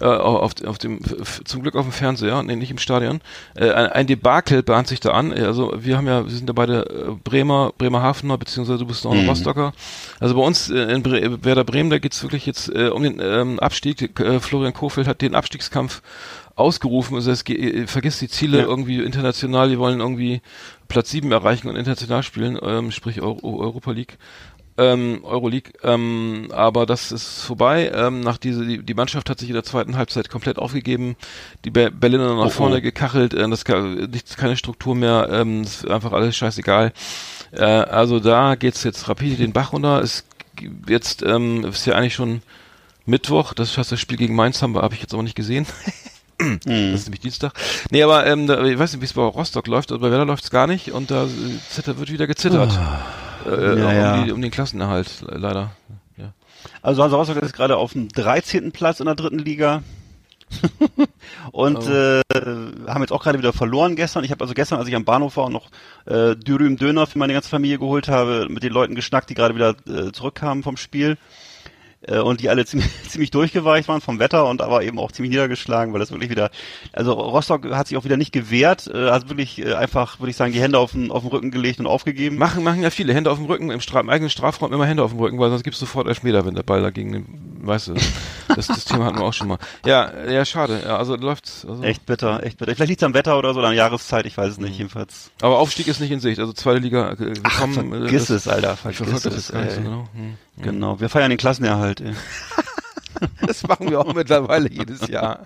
[0.00, 1.00] Äh, auf, auf dem,
[1.44, 3.20] zum Glück auf dem Fernseher, nee, nicht im Stadion.
[3.54, 5.32] Äh, ein, ein Debakel bahnt sich da an.
[5.32, 9.12] Also wir haben ja, wir sind ja beide äh, Bremer, Bremerhavener, beziehungsweise du bist noch
[9.12, 9.72] ein Rostocker.
[10.18, 13.20] Also bei uns äh, in Bre Werder Bremen, da geht's wirklich jetzt äh, um den
[13.22, 14.18] ähm, Abstieg.
[14.18, 16.02] Äh, Florian Kofeld hat den Abstiegskampf
[16.56, 17.16] ausgerufen.
[17.16, 18.64] Also es geht, vergisst die Ziele Ja.
[18.64, 19.68] irgendwie international.
[19.68, 20.40] Die wollen irgendwie
[20.88, 24.18] Platz 7 erreichen und international spielen, ähm, sprich Euro, Europa League.
[24.76, 27.92] Ähm, Euroleague, ähm, aber das ist vorbei.
[27.94, 31.14] Ähm, nach diese, die, die Mannschaft hat sich in der zweiten Halbzeit komplett aufgegeben.
[31.64, 32.80] Die Be Berliner nach Oh, vorne oh.
[32.80, 33.62] gekachelt, äh, das
[34.10, 36.92] nichts, keine Struktur mehr, ähm, ist einfach alles scheißegal.
[37.52, 40.00] Äh, also da geht's jetzt rapide den Bach runter.
[40.02, 40.24] Es
[40.56, 42.42] g- jetzt ähm, ist ja eigentlich schon
[43.06, 43.54] Mittwoch.
[43.54, 45.66] Das heißt, das Spiel gegen Mainz haben wir, habe ich jetzt aber nicht gesehen.
[46.44, 46.58] Mhm.
[46.92, 47.52] Das ist nämlich Dienstag.
[47.90, 50.50] Nee, aber ähm, ich weiß nicht, wie es bei Rostock läuft, aber bei Werder läuft's
[50.50, 51.28] gar nicht und da äh,
[51.68, 52.72] zitter, wird wieder gezittert.
[52.72, 53.92] Äh, Ah.
[53.92, 54.24] Ja, um.
[54.24, 55.70] Die, um den Klassenerhalt, le- leider.
[56.16, 56.32] Ja.
[56.80, 58.72] Also Hansa Rostock ist gerade auf dem 13.
[58.72, 59.82] Platz in der dritten Liga.
[61.52, 61.90] und Oh.
[61.90, 62.22] äh,
[62.86, 64.24] haben jetzt auch gerade wieder verloren gestern.
[64.24, 65.68] Ich habe also gestern, als ich am Bahnhof war und noch
[66.06, 69.54] äh, Dürüm Döner für meine ganze Familie geholt habe, mit den Leuten geschnackt, die gerade
[69.54, 71.16] wieder äh, zurückkamen vom Spiel.
[72.06, 75.30] Äh, und die alle ziemlich, ziemlich durchgeweicht waren vom Wetter und aber eben auch ziemlich
[75.30, 76.50] niedergeschlagen, weil das wirklich wieder,
[76.92, 80.36] also Rostock hat sich auch wieder nicht gewehrt, äh, hat wirklich äh, einfach, würde ich
[80.36, 82.36] sagen, die Hände auf den, auf den Rücken gelegt und aufgegeben.
[82.36, 83.14] Machen, machen ja viele.
[83.14, 85.50] Hände auf dem Rücken, im, Stra im eigenen Strafraum immer Hände auf dem Rücken, weil
[85.50, 87.94] sonst gibt's sofort Elfmeter, wenn der Ball dagegen weißt du,
[88.54, 89.58] das, das Thema hatten wir auch schon mal.
[89.86, 90.80] Ja, ja, schade.
[90.84, 91.64] Ja, also läuft's.
[91.68, 92.74] Also, Echt bitter, echt bitter.
[92.74, 94.64] Vielleicht liegt's am Wetter oder so, oder an der Jahreszeit, ich weiß es Mhm.
[94.64, 95.30] nicht, jedenfalls.
[95.42, 96.38] Aber Aufstieg ist nicht in Sicht.
[96.40, 97.92] Also zweite Liga äh, gekommen.
[97.92, 99.46] äh, Vergiss das, es, Alter, vergiss das es.
[99.48, 99.74] so ey.
[99.82, 100.08] genau.
[100.14, 100.36] Hm.
[100.62, 102.00] Genau, wir feiern den Klassenerhalt.
[102.00, 102.12] Ey.
[103.46, 105.40] Das machen wir auch mittlerweile jedes Jahr.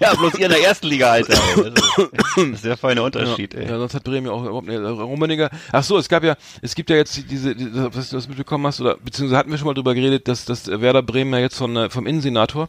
[0.00, 1.34] ja, bloß ihr in der ersten Liga, Alter.
[1.56, 1.72] Ey.
[1.72, 3.68] Das ist, der feine Unterschied, ja, ey.
[3.70, 4.78] ja, sonst hat Bremen ja auch überhaupt nicht.
[4.78, 5.50] Rummenigge.
[5.72, 8.66] Ach so, es gab ja, es gibt ja jetzt diese, diese was du das mitbekommen
[8.66, 11.56] hast, oder beziehungsweise hatten wir schon mal drüber geredet, dass dass Werder Bremen ja jetzt
[11.56, 12.68] von, äh, vom Innensenator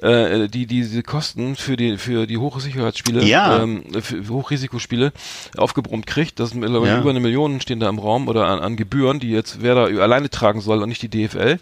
[0.00, 3.62] äh, die diese Kosten für die für die Hochsicherheitsspiele, Ja.
[3.62, 5.12] ähm, für, für Hochrisikospiele
[5.56, 6.38] aufgebrummt kriegt.
[6.40, 7.00] Das sind mittlerweile Ja.
[7.00, 10.30] über eine Million stehen da im Raum oder an, an Gebühren, die jetzt Werder alleine
[10.30, 11.58] tragen soll und nicht die DFL.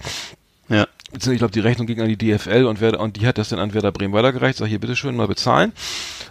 [0.69, 0.87] Ja.
[1.13, 3.51] Beziehungsweise ich glaube, die Rechnung ging an die DFL und, Werder, und die hat das
[3.51, 4.59] dann an Werder Bremen weitergereicht.
[4.59, 5.73] Sag hier, bitteschön, mal bezahlen.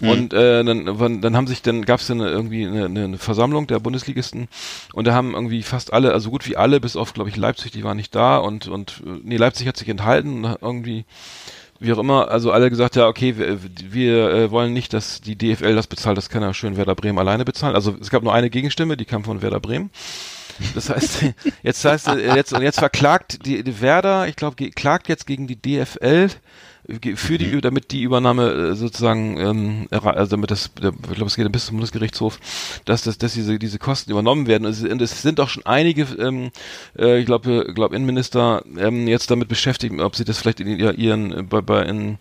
[0.02, 3.80] Und äh, dann, dann haben sich dann gab es dann irgendwie eine, eine, Versammlung der
[3.80, 4.50] Bundesligisten
[4.94, 7.72] und da haben irgendwie fast alle, also gut wie alle, bis auf glaube ich Leipzig,
[7.72, 11.06] die waren nicht da und und äh, nee Leipzig hat sich enthalten und irgendwie
[11.80, 13.60] wie auch immer, also alle gesagt, ja, okay, wir,
[13.90, 17.20] wir äh, wollen nicht, dass die DFL das bezahlt, das kann ja schön Werder Bremen
[17.20, 17.76] alleine bezahlen.
[17.76, 19.90] Also es gab nur eine Gegenstimme, die kam von Werder Bremen.
[20.74, 21.26] Das heißt,
[21.64, 25.62] jetzt heißt jetzt und jetzt verklagt die, die Werder, ich glaube, klagt jetzt gegen die
[25.62, 26.30] DFL
[27.16, 31.52] für die, damit die Übernahme äh, sozusagen, ähm, also damit das, ich glaube, es geht
[31.52, 32.40] bis zum Bundesgerichtshof,
[32.86, 34.66] dass das, dass diese diese Kosten übernommen werden.
[34.66, 36.52] Und es, sind auch schon einige, ähm,
[36.98, 40.98] äh, ich glaube, glaub Innenminister ähm, jetzt damit beschäftigt, ob sie das vielleicht in ihr-
[40.98, 42.18] ihren äh, bei, bei in,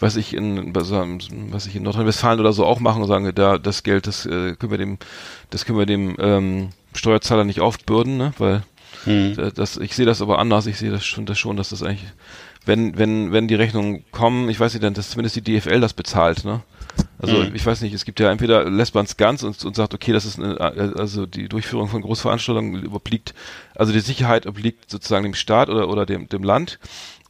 [0.00, 3.82] weiß ich in, was ich in Nordrhein-Westfalen oder so auch machen und sagen, da das
[3.84, 4.98] Geld, das äh, können wir dem,
[5.50, 8.62] das können wir dem ähm, Steuerzahler nicht aufbürden, ne, weil
[9.04, 9.38] Hm.
[9.38, 10.66] äh, das, ich sehe das aber anders.
[10.66, 12.10] Ich sehe das schon, das schon, dass das eigentlich,
[12.68, 15.94] wenn, wenn, wenn die Rechnungen kommen, ich weiß nicht, dann, dass zumindest die DFL das
[15.94, 16.60] bezahlt, ne?
[17.20, 17.54] Also Mhm.
[17.54, 20.12] ich weiß nicht, es gibt ja entweder lässt man es ganz und, und sagt, okay,
[20.12, 23.34] das ist eine, also die Durchführung von Großveranstaltungen obliegt,
[23.74, 26.78] also die Sicherheit obliegt sozusagen dem Staat oder oder dem dem Land.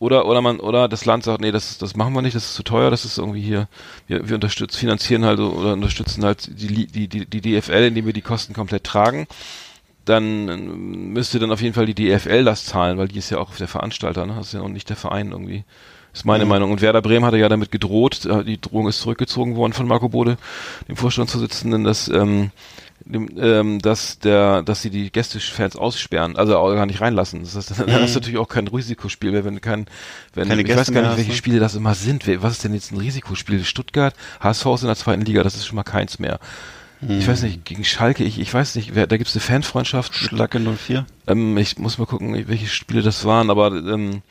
[0.00, 2.54] Oder, oder man, oder das Land sagt, nee, das, das machen wir nicht, das ist
[2.54, 3.66] zu teuer, das ist irgendwie hier,
[4.06, 8.12] wir, wir unterstützen, finanzieren halt oder unterstützen halt die, die, die, die DFL, indem wir
[8.12, 9.26] die Kosten komplett tragen.
[10.08, 13.38] Dann ähm, müsste dann auf jeden Fall die DFL das zahlen, weil die ist ja
[13.38, 14.34] auch der Veranstalter, ne?
[14.36, 15.64] Das ist ja auch nicht der Verein irgendwie.
[16.14, 16.72] Ist meine Meinung.
[16.72, 20.08] Und Werder Bremen hatte ja damit gedroht, äh, die Drohung ist zurückgezogen worden von Marco
[20.08, 20.38] Bode,
[20.88, 22.50] dem Vorstandsvorsitzenden, dass, ähm,
[23.04, 27.42] dem, ähm, dass der, dass sie die Gästefans aussperren, also auch gar nicht reinlassen.
[27.42, 29.86] Das heißt, dann ist natürlich auch kein Risikospiel mehr, wenn kein,
[30.34, 31.38] wenn Keine ich weiß Gäste gar mehr nicht, welche hast?
[31.38, 32.26] Spiele das immer sind.
[32.42, 33.64] Was ist denn jetzt ein Risikospiel?
[33.64, 36.40] Stuttgart, HSV ist in der zweiten Liga, das ist schon mal keins mehr.
[37.06, 40.14] Ich weiß nicht, gegen Schalke, ich, ich weiß nicht, wer, da gibt's eine Fanfreundschaft.
[40.14, 41.06] Schlacke 04.
[41.26, 44.22] Ähm, ich muss mal gucken, welche Spiele das waren, aber ähm,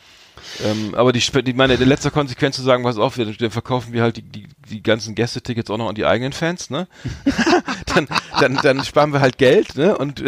[0.63, 3.93] ähm, aber die, die meine, in letzter Konsequenz zu sagen, was auf, wir, dann verkaufen
[3.93, 6.87] wir halt die, die, die ganzen Gästetickets auch noch an die eigenen Fans, ne?
[7.95, 8.07] dann,
[8.39, 9.97] dann, dann sparen wir halt Geld, ne?
[9.97, 10.23] Und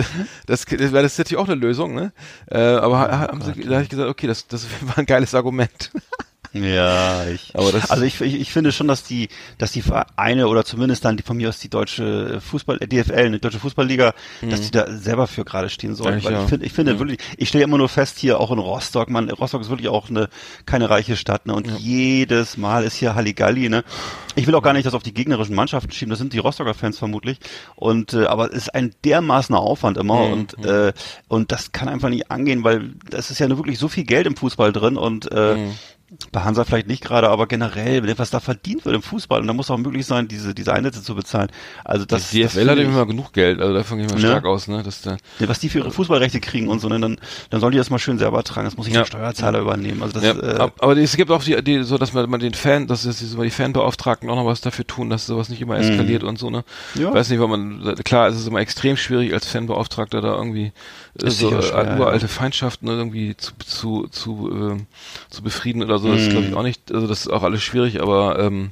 [0.46, 2.12] das, das wäre das natürlich auch eine Lösung, ne?
[2.48, 5.36] Äh, aber ha- haben sie, da habe ich gesagt, okay, das, das war ein geiles
[5.36, 5.92] Argument.
[6.54, 7.54] Ja, ich.
[7.92, 11.24] Also ich, ich, ich finde schon, dass die, dass die Vereine oder zumindest dann die
[11.24, 14.14] von mir aus die deutsche Fußball, äh, DFL, die deutsche Fußballliga,
[14.50, 16.24] dass die da selber für gerade stehen sollen.
[16.24, 16.44] Weil ja.
[16.44, 19.30] ich finde, ich finde wirklich, ich stelle immer nur fest hier auch in Rostock, man,
[19.30, 20.30] Rostock ist wirklich auch eine
[20.66, 21.54] keine reiche Stadt, ne?
[21.54, 23.84] Und jedes Mal ist hier Halligalli, ne?
[24.36, 26.74] Ich will auch gar nicht das auf die gegnerischen Mannschaften schieben, das sind die Rostocker
[26.74, 27.40] Fans vermutlich.
[27.76, 30.34] Und äh, aber es ist ein dermaßener Aufwand immer Mhm.
[30.34, 30.94] und äh,
[31.28, 34.26] und das kann einfach nicht angehen, weil das ist ja nur wirklich so viel Geld
[34.26, 35.74] im Fußball drin und äh, Mhm.
[36.32, 39.48] Bei Hansa vielleicht nicht gerade, aber generell, wenn was da verdient wird im Fußball, und
[39.48, 41.50] da muss auch möglich sein, diese, diese Einsätze zu bezahlen.
[41.86, 44.10] Also das, die das DFL hat finde immer ich- genug Geld, also da fange ich
[44.10, 44.22] mal Ne?
[44.28, 44.82] stark aus, ne?
[44.84, 47.18] Dass da, Ja, was die für ihre Fußballrechte kriegen und so, ne, dann,
[47.52, 48.66] dann sollen die das mal schön selber tragen.
[48.66, 49.02] Das muss ich Ja.
[49.02, 50.02] der Steuerzahler übernehmen.
[50.02, 52.40] Also das, ja, äh, ab- aber es gibt auch die, die so, dass man, man
[52.40, 55.78] den Fan, dass so die Fanbeauftragten auch noch was dafür tun, dass sowas nicht immer
[55.78, 56.64] eskaliert und so, ne?
[56.96, 57.02] Mhm.
[57.02, 57.14] Ja.
[57.14, 60.72] Weiß nicht, weil man, klar, es ist immer extrem schwierig als Fanbeauftragter da irgendwie
[61.22, 62.28] so sicher äh, uralte.
[62.28, 64.88] Feindschaften irgendwie zu, zu, zu, ähm,
[65.30, 66.12] zu befrieden oder so.
[66.12, 68.72] Das ist glaube ich auch nicht, also das ist auch alles schwierig, aber ähm,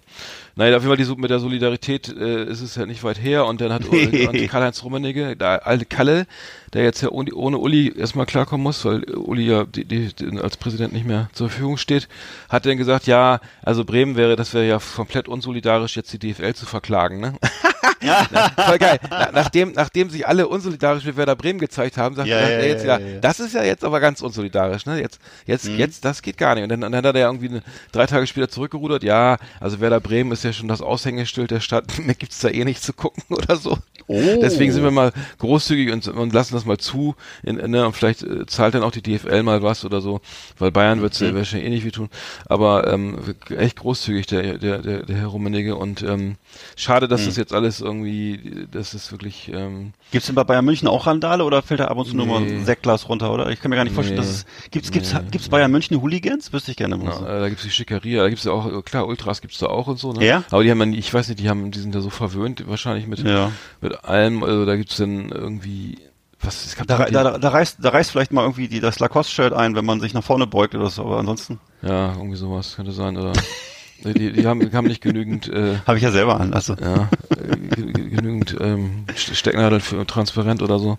[0.58, 3.46] Naja, auf jeden Fall die, mit der Solidarität äh, ist es halt nicht weit her
[3.46, 3.84] und dann hat
[4.50, 6.26] Karl-Heinz Rummenigge, der alte Kalle,
[6.74, 10.40] der jetzt ja ohne, ohne Uli erstmal klarkommen muss, weil Uli ja die, die, die
[10.40, 12.08] als Präsident nicht mehr zur Verfügung steht,
[12.50, 16.56] hat dann gesagt, ja, also Bremen wäre, das wäre ja komplett unsolidarisch, jetzt die DFL
[16.56, 17.36] zu verklagen, ne?
[18.02, 18.28] Ja.
[18.68, 19.00] Voll geil.
[19.10, 22.58] Na, nachdem, nachdem sich alle unsolidarisch mit Werder Bremen gezeigt haben, sagt Ja, sagt ja,
[22.58, 25.00] er jetzt ja, ja, das ist ja jetzt aber ganz unsolidarisch, ne?
[25.00, 25.78] Jetzt, jetzt, Mhm.
[25.78, 26.64] jetzt, das geht gar nicht.
[26.64, 30.00] Und dann, dann hat er ja irgendwie eine, drei Tage später zurückgerudert, ja, also Werder
[30.00, 33.24] Bremen ist ja schon das Aushängeschild der Stadt, mehr gibt's da eh nicht zu gucken
[33.30, 33.78] oder so.
[34.10, 34.22] Oh.
[34.42, 37.94] Deswegen sind wir mal großzügig und, und lassen das mal zu, in, in, ne, und
[37.94, 40.22] vielleicht äh, zahlt dann auch die DFL mal was oder so,
[40.60, 41.28] weil Bayern wird's Mhm.
[41.28, 42.10] ja wahrscheinlich eh nicht wie tun,
[42.46, 43.18] aber ähm,
[43.58, 46.36] echt großzügig der, der, der, der Herr Rummenigge und ähm,
[46.78, 47.10] schade, Mhm.
[47.10, 51.08] dass das jetzt alles irgendwie, das ist wirklich, ähm, Gibt's denn bei Bayern München auch
[51.08, 52.58] Randale oder fällt da ab und zu nur mal Nee.
[52.58, 53.50] ein Sektglas runter, oder?
[53.50, 56.54] Ich kann mir gar nicht vorstellen, dass es, gibt's, gibt's, gibt's Bayern München Hooligans?
[56.54, 57.06] Wüsste ich gerne mal.
[57.10, 59.88] Ja, äh, da gibt's die Schickeria, da gibt's ja auch, klar, Ultras gibt's da auch
[59.88, 60.24] und so, ne?
[60.26, 60.44] Ja?
[60.52, 63.08] Aber die haben nie- ich weiß nicht, die haben, die sind ja so verwöhnt, wahrscheinlich
[63.08, 63.52] mit, Ja.
[63.82, 65.98] mit allem, also da gibt's dann irgendwie,
[66.40, 69.00] was, es gab Da, da, da, da, reißt, da reißt vielleicht mal irgendwie die, das
[69.00, 72.76] Lacoste-Shirt ein, wenn man sich nach vorne beugt oder so, aber ansonsten ja, irgendwie sowas
[72.76, 73.34] könnte sein, oder,
[74.04, 76.54] die, die haben, haben nicht genügend, äh, habe ich ja selber an.
[76.54, 76.76] Also.
[76.76, 80.98] ja, äh, ge- ge- genügend ähm, Ste- Stecknadeln für transparent oder so.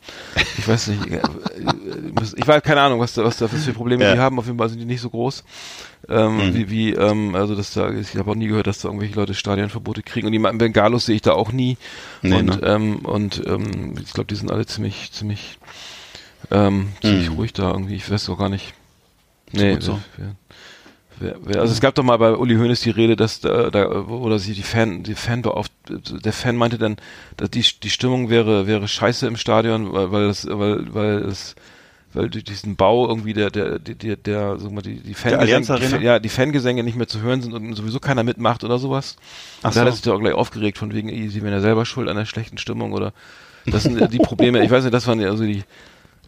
[0.59, 1.07] Ich weiß nicht.
[1.07, 1.23] äh, äh,
[2.37, 4.15] Ich weiß keine Ahnung, was da, was da für Probleme Ja.
[4.15, 4.39] die haben.
[4.39, 5.45] Auf jeden Fall sind die nicht so groß.
[6.09, 6.55] Ähm, Mhm.
[6.55, 9.35] Wie, wie ähm, also dass da, ich habe auch nie gehört, dass da irgendwelche Leute
[9.35, 10.27] Stadionverbote kriegen.
[10.27, 11.77] Und die Bengalos sehe ich da auch nie.
[12.23, 12.61] Nee, und ne?
[12.65, 15.59] ähm, und ähm, ich glaube, die sind alle ziemlich, ziemlich,
[16.51, 17.37] ähm, ziemlich Mhm.
[17.37, 17.95] ruhig da irgendwie.
[17.97, 18.75] Ich weiß auch gar nicht.
[19.53, 19.99] Nee, so.
[20.17, 20.35] Wer, wer,
[21.47, 24.55] also es gab doch mal bei Uli Hoeneß die Rede, dass da, da oder sie
[24.55, 26.97] die Fan, die Fan beauft, der Fan meinte dann,
[27.37, 31.55] dass die die Stimmung wäre wäre scheiße im Stadion, weil weil es weil weil es
[32.13, 35.99] weil durch diesen Bau irgendwie der der der der, der sag mal die die Fangesänge,
[35.99, 39.17] die, ja die Fangesänge nicht mehr zu hören sind und sowieso keiner mitmacht oder sowas.
[39.63, 39.97] Ach Und da hat er so.
[39.97, 42.59] sich doch auch gleich aufgeregt von wegen, sie wären ja selber schuld an der schlechten
[42.59, 43.13] Stimmung oder
[43.67, 44.65] das sind die Probleme.
[44.65, 45.65] Ich weiß nicht, das waren ja also die äh,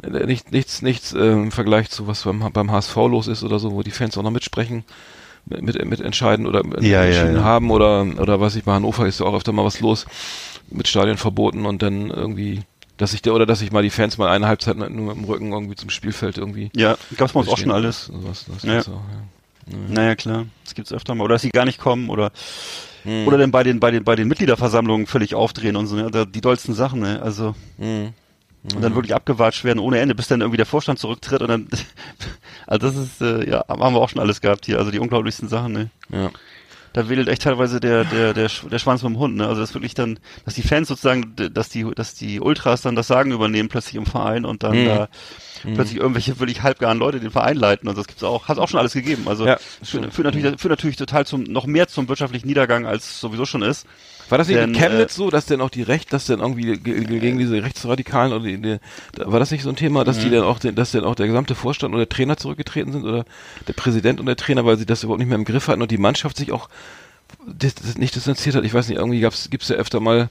[0.08, 3.72] nicht, nichts, nichts äh, im Vergleich zu was beim, beim HSV los ist oder so,
[3.72, 4.84] wo die Fans auch noch mitsprechen,
[5.46, 7.42] mit, mit, mit entscheiden oder Ja, ja, entschieden ja.
[7.44, 10.06] haben oder oder was ich bei Hannover ist ja auch öfter mal was los
[10.70, 12.60] mit Stadionverboten und dann irgendwie,
[12.96, 15.24] dass ich der oder dass ich mal die Fans mal eine Halbzeit nur mit dem
[15.24, 16.70] Rücken irgendwie zum Spielfeld irgendwie.
[16.76, 18.08] Ja, gab's uns auch schon alles.
[18.08, 18.22] lassen.
[18.22, 18.80] Sowas, das Ja.
[18.80, 19.76] auch, ja.
[19.88, 20.46] Naja, klar.
[20.64, 21.24] Das gibt's öfter mal.
[21.24, 22.32] Oder dass sie gar nicht kommen oder
[23.04, 23.26] Hm.
[23.26, 26.10] oder dann bei den bei den bei den Mitgliederversammlungen völlig aufdrehen und so, ne?
[26.10, 27.20] Da- Die dollsten Sachen, ne?
[27.22, 28.10] Also Hm.
[28.74, 31.68] Und dann wirklich abgewatscht werden ohne Ende, bis dann irgendwie der Vorstand zurücktritt und dann
[32.66, 35.48] also das ist äh, ja, haben wir auch schon alles gehabt hier, also die unglaublichsten
[35.48, 35.90] Sachen, ne?
[36.12, 36.30] Ja.
[36.92, 39.46] da wedelt echt teilweise der, der, der, der Schwanz mit dem Hund, ne?
[39.46, 43.06] Also das wirklich dann, dass die Fans sozusagen, dass die, dass die Ultras dann das
[43.06, 44.84] Sagen übernehmen plötzlich im Verein und dann Mhm.
[44.84, 45.08] da
[45.74, 48.80] plötzlich irgendwelche wirklich halbgaren Leute den Verein leiten und das gibt's auch, hat auch schon
[48.80, 49.24] alles gegeben.
[49.26, 53.20] Also Ja, führt, führt natürlich, führt natürlich total zum, noch mehr zum wirtschaftlichen Niedergang als
[53.20, 53.86] sowieso schon ist.
[54.30, 56.40] War das nicht Denn, in Chemnitz äh, so, dass denn auch die Recht, dass denn
[56.40, 58.78] irgendwie ge- ge- gegen diese Rechtsradikalen oder die, die,
[59.16, 60.22] war das nicht so ein Thema, dass Mhm.
[60.22, 63.04] die dann auch, den- dass dann auch der gesamte Vorstand und der Trainer zurückgetreten sind
[63.04, 63.24] oder
[63.66, 65.90] der Präsident und der Trainer, weil sie das überhaupt nicht mehr im Griff hatten und
[65.90, 66.68] die Mannschaft sich auch
[67.46, 68.64] dis, dis, nicht distanziert hat.
[68.64, 70.30] Ich weiß nicht, irgendwie gab's, gibt's ja öfter mal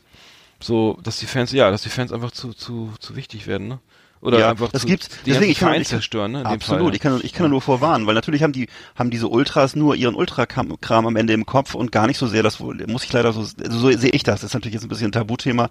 [0.62, 3.80] so, dass die Fans, ja, dass die Fans einfach zu, zu, zu wichtig werden, ne?
[4.22, 5.08] Oder ja, einfach das zu, gibt's.
[5.26, 6.46] die Deswegen, ich kann, kann, zerstören, ne?
[6.46, 6.88] Absolut.
[6.88, 9.96] Fall, Ich kann, ich kann nur vorwarnen, weil natürlich haben die, haben diese Ultras nur
[9.96, 12.60] ihren Ultrakram Kram am Ende im Kopf und gar nicht so sehr das.
[12.60, 14.42] Muss ich leider so, so sehe ich das.
[14.42, 15.70] Das ist natürlich jetzt ein bisschen ein Tabuthema,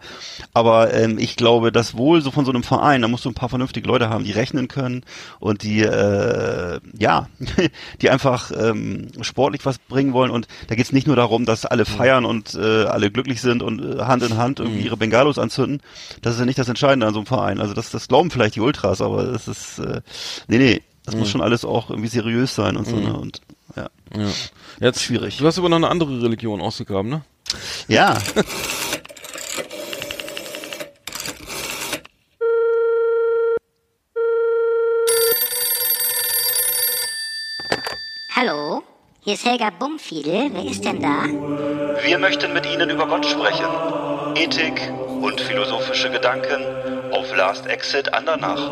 [0.54, 3.34] aber ähm, ich glaube, das Wohl so von so einem Verein, da musst du ein
[3.34, 5.04] paar vernünftige Leute haben, die rechnen können
[5.40, 7.28] und die, äh, ja,
[8.00, 10.30] die einfach ähm, sportlich was bringen wollen.
[10.30, 13.80] Und da geht's nicht nur darum, dass alle feiern und äh, alle glücklich sind und
[13.80, 15.82] äh, Hand in Hand irgendwie ihre Bengalos anzünden.
[16.22, 17.60] Das ist ja nicht das Entscheidende an so einem Verein.
[17.60, 20.00] Also das, das glauben vielleicht die Ultras, aber das ist, äh,
[20.46, 23.16] nee, nee, das muss schon alles auch irgendwie seriös sein und so, ne?
[23.18, 23.40] Und
[23.74, 23.88] ja.
[24.16, 24.28] Ja.
[24.80, 25.38] Jetzt, Schwierig.
[25.38, 27.22] Du hast aber noch eine andere Religion ausgegraben, ne?
[27.88, 28.18] Ja,
[38.36, 38.82] Hallo,
[39.20, 40.50] hier ist Helga Bumfiedel.
[40.52, 41.24] Wer ist denn da?
[42.04, 43.66] Wir möchten mit Ihnen über Gott sprechen.
[44.36, 48.70] Ethik und philosophische Gedanken auf Last Exit Andernach.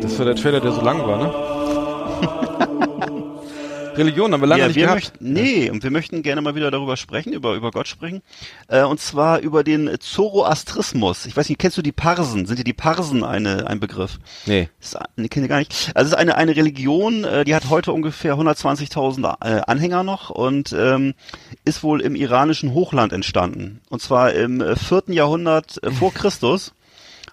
[0.00, 2.78] Das war der Trailer, der so lang war, ne?
[3.96, 4.96] Religion haben wir lange ja, nicht wir gehabt.
[4.96, 8.22] möchten, nee, und wir möchten gerne mal wieder darüber sprechen, über, über Gott sprechen.
[8.68, 11.26] Äh, und zwar über den Zoroastrismus.
[11.26, 12.46] Ich weiß nicht, kennst du die Parsen?
[12.46, 14.18] Sind dir die Parsen eine, ein Begriff?
[14.46, 14.68] Nee.
[14.80, 15.92] Ist, nee, kenne ich gar nicht.
[15.94, 20.30] Also es ist eine, eine Religion, äh, die hat heute ungefähr 120.000 äh, Anhänger noch
[20.30, 21.14] und ähm,
[21.64, 23.80] ist wohl im iranischen Hochland entstanden.
[23.90, 26.72] Und zwar im äh, vierten Jahrhundert vor Christus.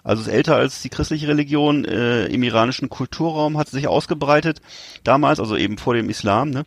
[0.04, 4.60] Also ist älter als die christliche Religion äh, im iranischen Kulturraum hat sich ausgebreitet
[5.04, 6.50] damals, also eben vor dem Islam.
[6.50, 6.64] Ne?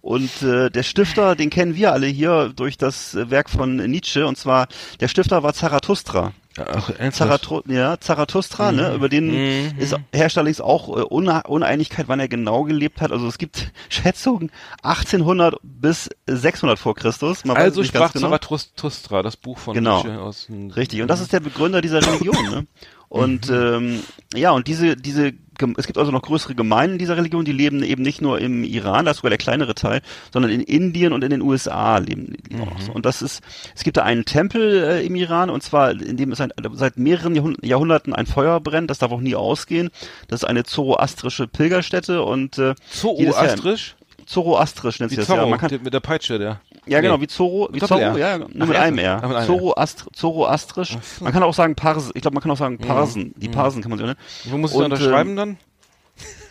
[0.00, 4.26] Und äh, der Stifter, den kennen wir alle hier durch das Werk von Nietzsche.
[4.26, 4.68] Und zwar
[5.00, 6.32] der Stifter war Zarathustra.
[6.66, 6.90] Ach?
[7.12, 8.94] Zaratru ja, Zarathustra, ne?
[8.94, 9.78] Über den Mhm.
[9.78, 13.12] ist herrscht allerdings auch äh, Une Uneinigkeit, wann er genau gelebt hat.
[13.12, 14.50] Also es gibt Schätzungen
[14.82, 17.44] 1800 bis 600 vor Christus.
[17.44, 18.28] Man Also sprach genau.
[18.28, 20.02] Zarathustra, das Buch von Genau.
[20.02, 21.02] Nietzsche aus dem Richtig.
[21.02, 22.66] Und das ist der Begründer dieser Religion, ne?
[23.08, 24.00] Und ähm,
[24.34, 25.32] ja, und diese, diese,
[25.76, 29.06] es gibt also noch größere Gemeinden dieser Religion, die leben eben nicht nur im Iran,
[29.06, 32.56] das ist sogar der kleinere Teil, sondern in Indien und in den USA leben die
[32.60, 32.78] auch.
[32.80, 32.92] so.
[32.92, 33.42] Und das ist,
[33.74, 36.98] es gibt da einen Tempel äh, im Iran, und zwar, in dem es ein, seit
[36.98, 39.88] mehreren Jahrhund- Jahrhunderten ein Feuer brennt, das darf auch nie ausgehen.
[40.28, 43.96] Das ist eine zoroastrische Pilgerstätte und äh, Zoroastrisch?
[44.28, 45.36] Zoroastrisch nennt sich das ja.
[45.36, 46.60] Zorro, Man kann, mit der Peitsche, der.
[46.86, 47.22] ja, genau, Nee.
[47.22, 47.78] wie Zoro, wie.
[47.80, 49.14] Zoro, ja, nur Ach, mit ja, einem R.
[49.16, 49.46] mit einem R.
[49.46, 50.98] Zoroast, Zoroastrisch.
[51.20, 53.32] Man kann auch sagen Parsen, ich glaube, man kann auch sagen Parsen.
[53.38, 54.16] Die Parsen kann man sagen, ne?
[54.44, 55.56] Wo musst du Und, unterschreiben ähm, dann?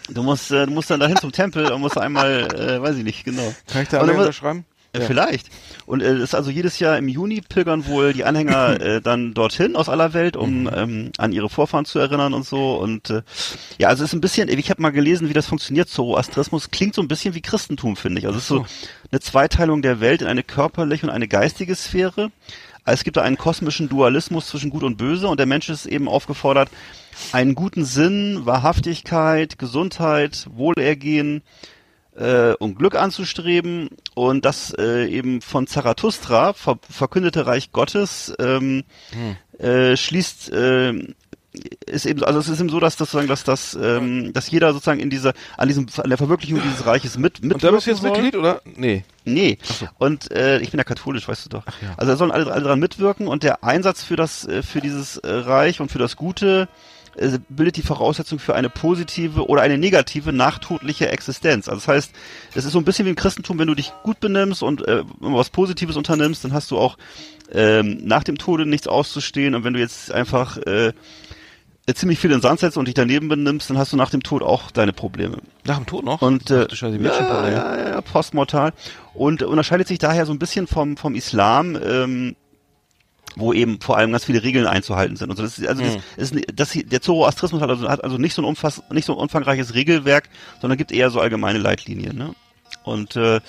[0.09, 3.03] Du musst, äh, du musst dann dahin zum Tempel und musst einmal, äh, weiß ich
[3.03, 3.53] nicht, genau.
[3.67, 4.65] Kann ich da alle unterschreiben?
[4.93, 5.47] äh, Vielleicht.
[5.87, 9.77] Und äh, ist also jedes Jahr im Juni pilgern wohl die Anhänger äh, dann dorthin
[9.77, 12.75] aus aller Welt, um ähm, an ihre Vorfahren zu erinnern und so.
[12.75, 13.21] Und äh,
[13.79, 15.87] ja, also es ist ein bisschen, ich habe mal gelesen, wie das funktioniert.
[15.87, 18.27] Zoroastrismus klingt so ein bisschen wie Christentum, finde ich.
[18.27, 18.65] Also es ist so
[19.11, 22.31] eine Zweiteilung der Welt in eine körperliche und eine geistige Sphäre.
[22.83, 25.85] Also Es gibt da einen kosmischen Dualismus zwischen Gut und Böse und der Mensch ist
[25.85, 26.69] eben aufgefordert,
[27.31, 31.43] einen guten Sinn, Wahrhaftigkeit, Gesundheit, Wohlergehen,
[32.17, 38.83] äh, und Glück anzustreben und das äh, eben von Zarathustra, ver verkündete Reich Gottes, ähm,
[39.59, 40.93] äh, schließt äh,
[41.85, 44.73] ist eben also es ist eben so, dass das sozusagen, dass das ähm, dass jeder
[44.73, 47.87] sozusagen in dieser an diesem an der Verwirklichung dieses Reiches mit mit Und da bist
[47.87, 48.61] du jetzt Mitglied, oder?
[48.75, 49.03] Nee.
[49.25, 49.57] Nee.
[49.97, 51.63] Und äh, ich bin ja katholisch, weißt du doch.
[51.97, 55.17] Also da sollen alle, alle dran mitwirken und der Einsatz für das äh, für dieses
[55.17, 56.67] äh, Reich und für das Gute
[57.49, 61.67] bildet die Voraussetzung für eine positive oder eine negative nachtodliche Existenz.
[61.67, 62.11] Also das heißt,
[62.55, 65.03] es ist so ein bisschen wie im Christentum, wenn du dich gut benimmst und äh,
[65.19, 66.97] was Positives unternimmst, dann hast du auch
[67.51, 70.93] ähm, nach dem Tode nichts auszustehen und wenn du jetzt einfach äh,
[71.95, 74.21] ziemlich viel in den Sand setzt und dich daneben benimmst, dann hast du nach dem
[74.21, 75.37] Tod auch deine Probleme.
[75.65, 76.21] Nach dem Tod noch?
[76.21, 78.73] Und äh, Ach Scheiße, ja, ja, ja, ja, postmortal.
[79.13, 82.35] Und unterscheidet sich daher so ein bisschen vom, vom Islam, ähm,
[83.37, 85.29] wo eben vor allem ganz viele Regeln einzuhalten sind.
[85.29, 85.97] Und so, das ist, also Hm.
[86.17, 89.05] das, ist, das, hier- der Zoroastrismus hat also, hat also nicht so ein umfass, nicht
[89.05, 90.29] so ein umfangreiches Regelwerk,
[90.61, 92.17] sondern gibt eher so allgemeine Leitlinien.
[92.17, 92.33] Ne?
[92.83, 93.39] Und äh,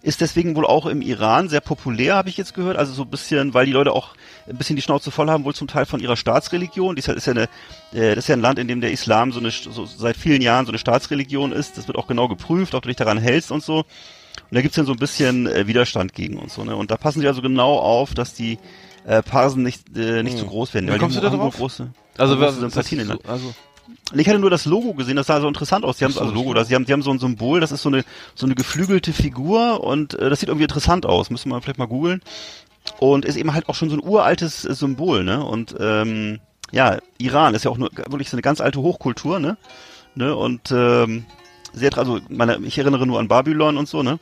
[0.00, 2.76] ist deswegen wohl auch im Iran sehr populär, habe ich jetzt gehört.
[2.76, 4.14] Also so ein bisschen, weil die Leute auch
[4.48, 6.94] ein bisschen die Schnauze voll haben, wohl zum Teil von ihrer Staatsreligion.
[6.94, 7.42] Die ist, ja- ist ja eine,
[7.92, 10.40] äh, das ist ja ein Land, in dem der Islam so eine so seit vielen
[10.40, 11.76] Jahren so eine Staatsreligion ist.
[11.78, 13.84] Das wird auch genau geprüft, ob du dich daran hältst und so.
[14.50, 16.64] Und da gibt's dann so ein bisschen äh, Widerstand gegen und so.
[16.64, 16.74] Ne?
[16.74, 18.58] Und da passen sie also genau auf, dass die
[19.04, 20.86] äh, Parsen nicht äh, nicht zu groß werden.
[20.86, 21.56] Wie weil die kommst du da drauf?
[21.56, 23.54] Große, Also, was, große das Sympathien in so, also
[24.14, 25.98] Ich hatte nur das Logo gesehen, das sah so interessant aus.
[25.98, 27.82] Die haben so, also Logo, das, die haben, die haben so ein Symbol, das ist
[27.82, 31.30] so eine so eine geflügelte Figur und äh, das sieht irgendwie interessant aus.
[31.30, 32.22] Müssen wir vielleicht mal googeln.
[33.00, 35.44] Und ist eben halt auch schon so ein uraltes äh, Symbol, ne?
[35.44, 36.40] Und ähm,
[36.72, 39.56] ja, Iran ist ja auch nur wirklich so eine ganz alte Hochkultur, ne?
[40.14, 40.34] Ne?
[40.34, 41.26] Und ähm,
[41.72, 44.18] sehr, also meine, ich erinnere nur an Babylon und so, ne?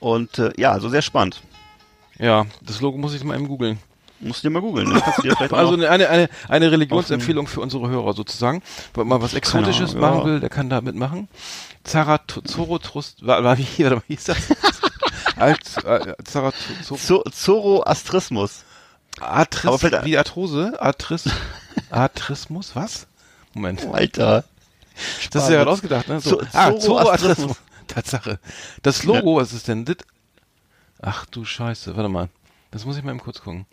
[0.00, 1.40] Und äh, ja, also sehr spannend.
[2.18, 3.78] ja, das Logo muss ich mal eben googeln.
[4.22, 4.92] Musst du dir mal googeln.
[4.92, 5.02] Ne?
[5.50, 8.62] Also eine, eine, eine Religionsempfehlung für unsere Hörer sozusagen.
[8.92, 10.34] Wer mal was Exotisches Keine Ahnung, machen ja.
[10.34, 11.28] will, der kann da mitmachen.
[11.84, 13.62] Zarathustrost, wie, warte mal, wie
[14.14, 14.36] hieß das?
[15.36, 18.64] Als, äh, Zoroastrismus.
[19.78, 20.74] Vielleicht- wie Arthrose?
[20.80, 21.24] Arthris,
[21.90, 23.06] Arthrismus, was?
[23.54, 23.86] Moment.
[23.86, 24.44] Alter.
[25.30, 26.20] Das ist ja gerade ausgedacht, ne?
[26.20, 26.42] So.
[26.52, 27.56] Ah, Zoroastrismus.
[27.90, 28.38] Tatsache.
[28.82, 29.96] Das Logo, was ist denn das?
[31.02, 32.28] Ach du Scheiße, warte mal.
[32.70, 33.66] Das muss ich mal eben kurz gucken.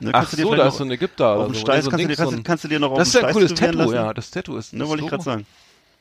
[0.00, 1.60] Ne, Ach so, da ist so ein Ägypter auf oder dem so.
[1.60, 3.08] Steiß so ein kannst, du dir, kannst, so ein- kannst du dir noch auf Das
[3.08, 4.12] ist ja ein cooles Tattoo, ja.
[4.12, 4.72] Das Tattoo ist.
[4.72, 5.46] Ne, wollte ich gerade sagen.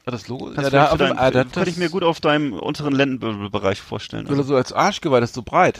[0.06, 0.46] Ah, das Logo?
[0.48, 4.26] Kannst ja, da auf ah, das, könnte ich mir gut auf deinem unteren Lendenbereich vorstellen.
[4.26, 5.80] oder Also, so als Arschgeweih, das ist so breit.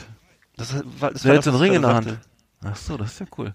[0.56, 2.18] das, war- das war so das, einen Ring in der Hand.
[2.64, 3.54] Ach so, das ist ja cool.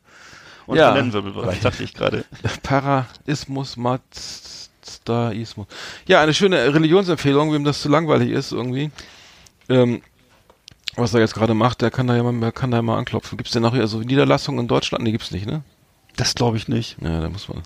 [0.66, 0.94] Unteren Ja.
[0.96, 2.26] Lendenwirbelbereich, dachte ich gerade.
[2.64, 3.78] Paraismus,
[4.88, 5.68] Mazdaismus.
[6.08, 8.92] Ja, eine schöne Religionsempfehlung, wem das zu langweilig ist irgendwie.
[9.70, 10.02] Ähm,
[10.96, 13.38] was er jetzt gerade macht, der kann da ja mal, kann da ja mal anklopfen.
[13.38, 15.04] Gibt's denn noch hier so Niederlassungen in Deutschland?
[15.04, 15.64] Nee, gibt's nicht, ne?
[16.16, 16.98] Das glaube ich nicht.
[17.00, 17.62] Ja, da muss man.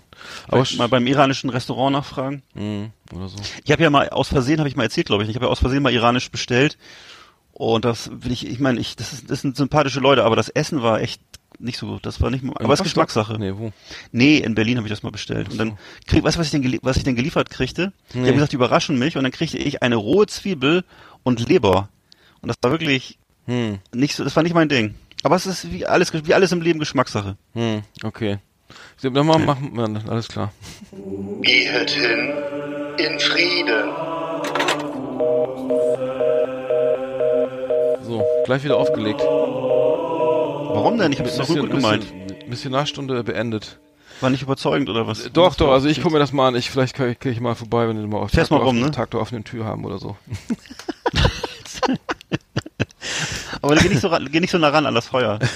[0.48, 2.42] Aber mal beim iranischen Restaurant nachfragen.
[2.54, 3.38] mh, oder so.
[3.64, 5.30] Ich habe ja mal aus Versehen, habe ich mal erzählt, glaube ich.
[5.30, 6.76] Ich habe ja aus Versehen mal iranisch bestellt.
[7.52, 10.50] Und das will ich, ich meine, ich, das, ist, das sind sympathische Leute, aber das
[10.50, 11.22] Essen war echt
[11.62, 12.04] nicht so gut.
[12.06, 13.38] Das war nicht mal, aber es ist Geschmackssache.
[13.38, 13.72] Nee, wo?
[14.10, 15.48] Nee, in Berlin habe ich das mal bestellt.
[15.50, 17.92] Und dann krieg, weißt du, was ich denn, gelie- was ich denn geliefert kriegte?
[18.12, 18.28] Die Nee.
[18.28, 20.84] haben gesagt, die überraschen mich und dann kriegte ich eine rohe Zwiebel
[21.22, 21.88] und Leber.
[22.40, 24.94] Und das war wirklich Hm, nicht so, das war nicht mein Ding.
[25.24, 27.36] Aber es ist wie alles, wie alles im Leben Geschmackssache.
[27.54, 28.38] hm, okay.
[28.96, 30.52] Sie nochmal machen, ja, alles klar.
[31.42, 32.32] Gehet hin
[32.98, 33.90] in Frieden.
[38.02, 39.20] So, gleich wieder aufgelegt.
[40.74, 41.12] Warum denn?
[41.12, 42.04] Ich habe es doch gut gemeint.
[42.12, 43.78] Mission- Missionarstunde beendet.
[44.20, 45.30] War nicht überzeugend oder was?
[45.32, 46.54] Doch, doch, also ich gucke mir das mal an.
[46.54, 48.90] Ich, vielleicht kann ich, mal vorbei, wenn du mal auf Fährst mal rum, auf, ne?
[48.90, 50.16] Tag der offenen Tür haben oder so.
[53.62, 55.38] Aber geh nicht so, ran- geh nicht so nah ran an das Feuer.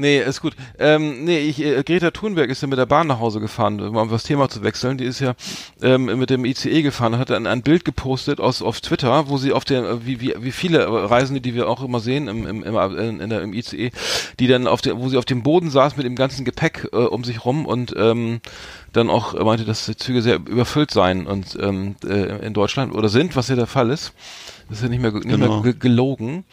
[0.00, 0.54] Nee, ist gut.
[0.78, 4.08] Ähm, nee, ich, äh, Greta Thunberg ist ja mit der Bahn nach Hause gefahren, um
[4.10, 4.96] das Thema zu wechseln.
[4.96, 5.34] Die ist ja
[5.82, 9.38] ähm, mit dem ICE gefahren und hat ein, ein Bild gepostet aus auf Twitter, wo
[9.38, 12.62] sie auf der, wie, wie, wie viele Reisende, die wir auch immer sehen im, im,
[12.62, 13.90] im, in, der, im ICE,
[14.38, 16.96] die dann auf der, wo sie auf dem Boden saß mit dem ganzen Gepäck äh,
[16.96, 18.40] um sich rum und ähm,
[18.92, 23.08] dann auch meinte, dass die Züge sehr überfüllt seien und ähm, äh, in Deutschland oder
[23.08, 24.12] sind, was ja der Fall ist.
[24.68, 25.60] Das ist ja nicht mehr, nicht Genau.
[25.60, 26.44] mehr ge gelogen.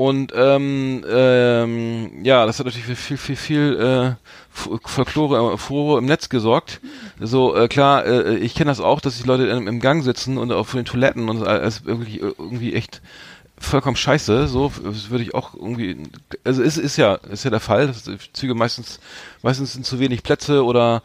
[0.00, 4.14] Und ähm, ähm, ja, das hat natürlich für viel, viel, viel äh,
[4.48, 6.80] Folklore, äh, Furore im Netz gesorgt.
[7.20, 10.38] So, äh, klar, äh, ich kenne das auch, dass die Leute im, im Gang sitzen
[10.38, 13.02] und auf den Toiletten und es ist wirklich äh, irgendwie echt
[13.58, 14.48] vollkommen scheiße.
[14.48, 15.98] So würde ich auch irgendwie,
[16.44, 17.92] also ist, ist ja, ist ja der Fall.
[18.32, 19.00] Züge meistens,
[19.42, 21.02] meistens sind zu wenig Plätze oder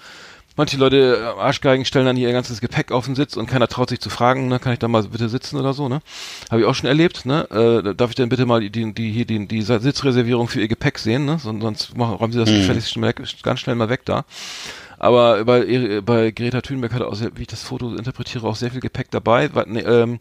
[0.57, 3.67] Manche Leute, äh, Arschgeigen, stellen dann hier ihr ganzes Gepäck auf den Sitz und keiner
[3.67, 6.01] traut sich zu fragen, ne, kann ich da mal bitte sitzen oder so, ne?
[6.49, 7.83] Habe ich auch schon erlebt, ne?
[7.83, 10.97] Äh, darf ich denn bitte mal die, die, hier die, die Sitzreservierung für ihr Gepäck
[10.97, 11.39] sehen, ne?
[11.39, 14.23] Sonst, sonst machen, räumen sie das gefälligst schnell, ganz schnell mal weg da.
[14.97, 18.71] Aber bei, bei Greta Thunberg hat auch, sehr, wie ich das Foto interpretiere, auch sehr
[18.71, 19.49] viel Gepäck dabei.
[19.65, 20.19] Ne, ähm,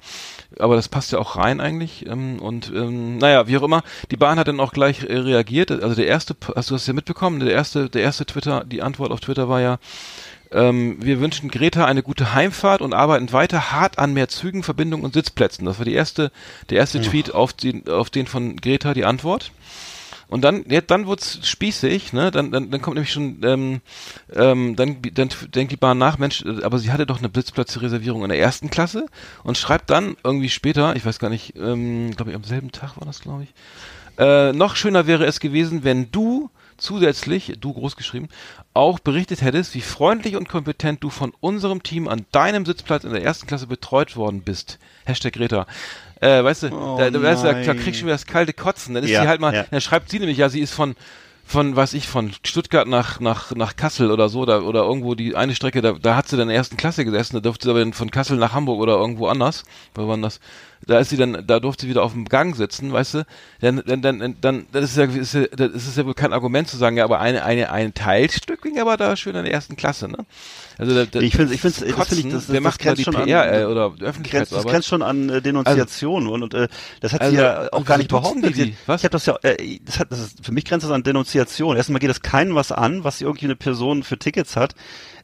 [0.59, 2.07] aber das passt ja auch rein eigentlich.
[2.07, 5.71] Ähm, und ähm, naja, wie auch immer, die Bahn hat dann auch gleich äh, reagiert.
[5.71, 7.41] Also der erste, hast du das ja mitbekommen?
[7.41, 9.79] Der erste, der erste Twitter, die Antwort auf Twitter war ja,
[10.51, 15.15] wir wünschen Greta eine gute Heimfahrt und arbeiten weiter hart an mehr Zügen, Verbindungen und
[15.15, 15.65] Sitzplätzen.
[15.65, 16.31] Das war die erste,
[16.71, 19.51] der erste Tweet auf den, auf den von Greta die Antwort.
[20.29, 22.31] Und dann, ja, dann wird's spießig, ne?
[22.31, 23.81] Dann, dann, dann kommt nämlich schon, ähm,
[24.35, 28.23] ähm, dann, dann denkt die Bahn nach, Mensch, äh, aber sie hatte doch eine Blitzplatzreservierung
[28.23, 29.07] in der ersten Klasse
[29.43, 32.97] und schreibt dann irgendwie später, ich weiß gar nicht, ähm, glaube ich am selben Tag
[32.97, 33.55] war das, glaube ich.
[34.17, 38.29] Äh, noch schöner wäre es gewesen, wenn du zusätzlich, du groß geschrieben,
[38.73, 43.13] auch berichtet hättest, wie freundlich und kompetent du von unserem Team an deinem Sitzplatz in
[43.13, 44.79] der ersten Klasse betreut worden bist.
[45.05, 45.67] Hashtag Greta.
[46.25, 48.53] Äh, weißt du, Oh da, da, weißt du, da, da kriegst du wieder das kalte
[48.53, 48.95] Kotzen.
[48.95, 49.67] Dann ist Ja, sie halt mal, ja.
[49.71, 50.95] dann schreibt sie nämlich, ja, sie ist von,
[51.47, 55.37] von, weiß ich, von Stuttgart nach, nach, nach Kassel oder so, da, oder irgendwo die
[55.37, 57.71] eine Strecke, da, da hat sie dann in der ersten Klasse gesessen, da durfte sie
[57.71, 59.65] aber von Kassel nach Hamburg oder irgendwo anders,
[59.95, 60.41] wo waren das,
[60.87, 63.27] da ist sie dann, da durfte sie wieder auf dem Gang sitzen, weißt du,
[63.61, 66.69] dann, dann, dann, dann, das ist ja, ist ja, das ist ja wohl kein Argument
[66.69, 69.77] zu sagen, ja, aber eine, eine, ein Teilstück ging aber da schön in der ersten
[69.77, 70.19] Klasse, ne?
[70.79, 73.05] Also da, da, Ich finde, ich finde, das finde ich, das, das, macht das die
[73.05, 76.69] schon PR an, äh, oder grenzt, das grenzt schon an äh, Denunziation und, und äh,
[77.01, 78.55] das hat Also, sie ja auch gar nicht die behauptet.
[78.55, 78.63] sie?
[78.63, 79.01] Sie, Was?
[79.01, 81.77] Ich habe das ja, äh, das hat, das ist, für mich grenzt das an Denunziation.
[81.77, 84.75] Erstmal geht das keinem was an, was irgendwie eine Person für Tickets hat.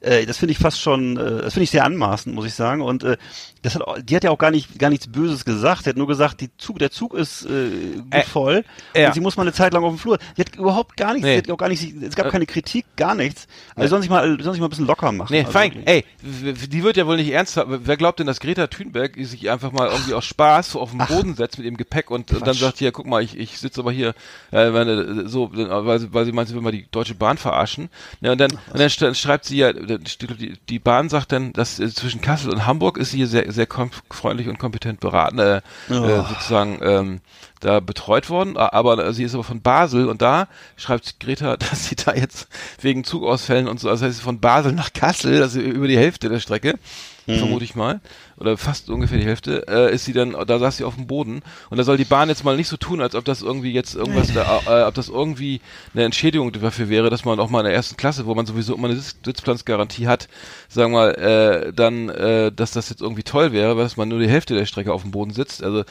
[0.00, 2.80] Äh, das finde ich fast schon, äh, das finde ich sehr anmaßend, muss ich sagen.
[2.82, 3.16] Und äh,
[3.62, 5.84] das hat, die hat ja auch gar nicht, gar nichts Böses gesagt.
[5.84, 8.64] Sie hat nur gesagt, die Zug, der Zug ist äh, gut Äh, voll
[8.96, 9.08] ja.
[9.08, 10.18] und sie muss mal eine Zeit lang auf dem Flur.
[10.36, 11.34] Sie hat überhaupt gar nichts, Nee.
[11.36, 13.46] sie hat auch gar nicht, es gab Äh, keine Kritik, gar nichts.
[13.74, 15.32] Also sollen sich mal, sollen sich mal ein bisschen locker machen.
[15.32, 15.82] Nee, also, fein.
[15.86, 17.60] Ey, die wird ja wohl nicht ernst.
[17.66, 20.98] Wer glaubt denn, dass Greta Thunberg sich einfach mal irgendwie aus Spaß so auf den
[21.06, 23.80] Boden setzt mit ihrem Gepäck und, und dann sagt, hier, guck mal, ich, ich sitze
[23.80, 24.14] aber hier,
[24.52, 27.90] äh, meine, so, weil, sie- weil sie meint, sie will mal die Deutsche Bahn verarschen.
[28.20, 31.88] Ja, und dann, und dann sch- schreibt sie ja, die, Bahn sagt dann, dass äh,
[31.90, 33.66] zwischen Kassel und Hamburg ist sie hier sehr, sehr
[34.10, 35.60] freundlich und kompetent beraten, äh,
[35.90, 35.94] Oh.
[35.94, 37.20] äh, sozusagen, ähm,
[37.60, 41.94] da betreut worden, aber sie ist aber von Basel und da schreibt Greta, dass sie
[41.96, 42.48] da jetzt
[42.80, 46.40] wegen Zugausfällen und so, also heißt von Basel nach Kassel, also über die Hälfte der
[46.40, 46.78] Strecke,
[47.26, 48.00] vermute ich mal,
[48.40, 51.42] oder fast ungefähr die Hälfte, äh, ist sie dann, da saß sie auf dem Boden
[51.68, 53.94] und da soll die Bahn jetzt mal nicht so tun, als ob das irgendwie jetzt
[53.94, 55.60] irgendwas, da, äh, ob das irgendwie
[55.94, 58.74] eine Entschädigung dafür wäre, dass man auch mal in der ersten Klasse, wo man sowieso
[58.74, 60.28] immer eine Sitz Sitzplatzgarantie hat,
[60.68, 64.08] sagen wir mal, äh, dann, äh, dass das jetzt irgendwie toll wäre, weil dass man
[64.08, 65.84] nur die Hälfte der Strecke auf dem Boden sitzt, also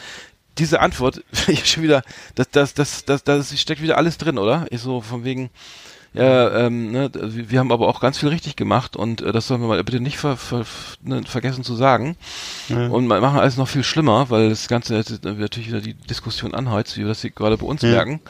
[0.57, 2.01] diese Antwort, ich schon wieder,
[2.35, 4.65] das, das, das, das, das steckt wieder alles drin, oder?
[4.71, 5.49] Ist so von wegen,
[6.13, 9.61] ja, ähm, ne, wir haben aber auch ganz viel richtig gemacht und äh, das sollen
[9.61, 10.65] wir mal bitte nicht ver, ver,
[11.03, 12.15] ne, vergessen zu sagen.
[12.69, 16.53] Und wir machen alles noch viel schlimmer, weil das Ganze jetzt natürlich wieder die Diskussion
[16.55, 17.89] anheizt, wie wir das hier gerade bei uns Ja.
[17.91, 18.21] merken.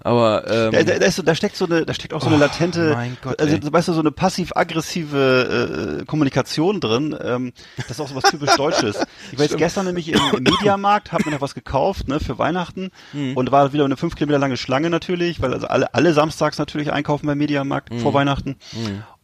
[0.00, 2.28] Aber ähm, Da, da, da, ist, so- da steckt so eine, da steckt auch so
[2.28, 7.16] eine Oh, latente, Gott, also weißt du, so eine passiv-aggressive äh, Kommunikation drin.
[7.22, 8.98] Ähm, das ist auch so was typisch Deutsches.
[9.32, 12.38] Ich war jetzt gestern nämlich im, im Mediamarkt, habe mir noch was gekauft, ne, für
[12.38, 13.36] Weihnachten Hm.
[13.36, 16.92] und war wieder eine fünf Kilometer lange Schlange natürlich, weil also alle, alle samstags natürlich
[16.92, 18.00] einkaufen beim Mediamarkt Hm.
[18.00, 18.56] vor Weihnachten.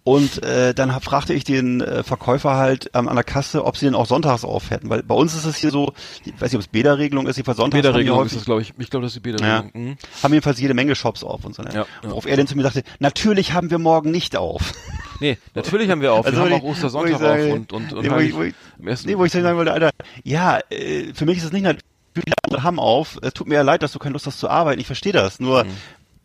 [0.07, 3.87] Und äh, dann fragte ich den äh, Verkäufer halt ähm, an der Kasse, ob sie
[3.87, 4.91] den auch sonntags auf hätten.
[4.91, 5.95] Weil bei uns ist es hier so,
[6.27, 8.75] ich weiß nicht, ob es Bäderregelung ist, jedenfalls sonntags Bäderregelung ist häufig- das, glaube ich.
[8.77, 9.37] Ich glaube, das ist die ja.
[9.37, 9.71] Bäderregelung.
[9.93, 9.97] Mhm.
[10.23, 11.63] Haben jedenfalls jede Menge Shops auf und so.
[11.63, 11.71] Ne?
[11.73, 11.87] Ja, ja.
[12.03, 14.73] Worauf er dann zu mir sagte, natürlich haben wir morgen nicht auf.
[15.21, 16.27] Nee, natürlich haben wir auf.
[16.27, 18.35] Also wir haben auch ich- wo Ostersonntag sage, auf und, und, und nee, wo ich-
[18.35, 19.91] wo ich- Nee, wo ich sagen wollte, Alter,
[20.25, 23.17] ja, äh, für mich ist es nicht natürlich, viele andere haben auf.
[23.23, 24.81] Es tut mir ja leid, dass du keine Lust hast zu arbeiten.
[24.81, 25.39] Ich verstehe das.
[25.39, 25.69] Nur, Mhm.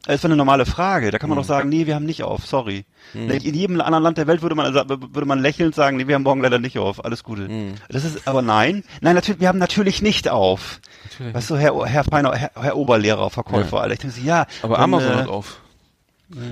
[0.07, 1.11] Es war eine normale Frage.
[1.11, 2.45] Da kann man doch sagen, nee, wir haben nicht auf.
[2.45, 2.85] Sorry.
[3.13, 3.29] Mhm.
[3.29, 6.15] In jedem anderen Land der Welt würde man, also, würde man lächelnd sagen, nee, wir
[6.15, 7.03] haben morgen leider nicht auf.
[7.03, 7.43] Alles Gute.
[7.43, 7.75] Mhm.
[7.89, 8.83] Das ist, aber nein.
[9.01, 10.79] Nein, natürlich, wir haben natürlich nicht auf.
[11.03, 13.83] Natürlich Weißt du, Herr, Herr Feiner, Herr, Herr Oberlehrer, Verkäufer, Ja.
[13.83, 13.93] Alter.
[13.93, 14.45] Ich denke so, ja.
[14.61, 15.61] Aber dann, Amazon äh, hat auf.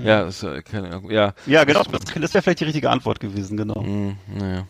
[0.04, 1.02] Ja, ist ja keine.
[1.08, 1.84] Ja, Ja, genau.
[1.84, 3.82] Das, das wäre vielleicht die richtige Antwort gewesen, genau.
[3.82, 4.66] Hm, naja.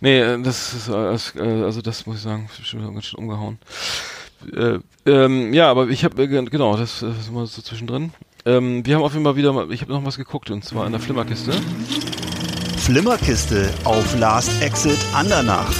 [0.00, 3.20] Nee, äh, das ist, äh, das, äh, also das muss ich sagen, schon ganz schön
[3.20, 3.58] umgehauen.
[4.54, 8.12] Äh, ähm, ja, aber ich habe, äh, gen- genau, das, das ist mal so zwischendrin.
[8.46, 10.84] Ähm, wir haben auf jeden Fall wieder mal, ich habe noch was geguckt und zwar
[10.86, 11.52] in der Flimmerkiste.
[12.78, 15.72] Flimmerkiste auf Last Exit Andernach.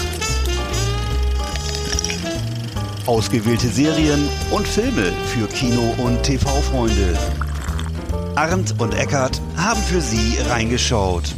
[3.07, 7.19] Ausgewählte Serien und Filme für Kino- und TV-Freunde.
[8.35, 11.35] Arndt und Eckart haben für Sie reingeschaut.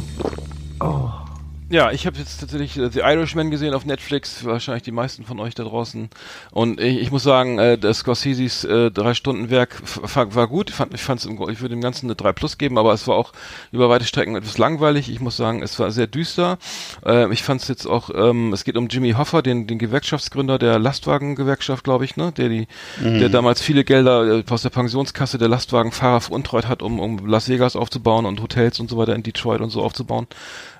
[1.69, 5.37] Ja, ich habe jetzt tatsächlich äh, The Irishman gesehen auf Netflix, wahrscheinlich die meisten von
[5.41, 6.09] euch da draußen.
[6.51, 9.81] Und ich, ich muss sagen, äh, das Scorseses äh, drei Stunden Werk
[10.13, 10.69] war, gut.
[10.69, 13.05] Ich fand, ich fand's, im, ich würde dem Ganzen eine 3 Plus geben, aber es
[13.05, 13.33] war auch
[13.73, 15.09] über weite Strecken etwas langweilig.
[15.09, 16.57] Ich muss sagen, es war sehr düster.
[17.05, 20.59] Äh, ich fand es jetzt auch, ähm, es geht um Jimmy Hoffa, den, den Gewerkschaftsgründer
[20.59, 22.67] der Lastwagengewerkschaft, glaube ich, ne, der die,
[23.01, 27.49] der damals viele Gelder äh, aus der Pensionskasse der Lastwagenfahrer veruntreut hat, um, um Las
[27.49, 30.27] Vegas aufzubauen und Hotels und so weiter in Detroit und so aufzubauen.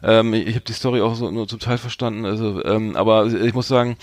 [0.01, 3.53] Ähm, ich habe die Story auch so nur zum Teil verstanden, also ähm, aber ich
[3.53, 3.97] muss sagen,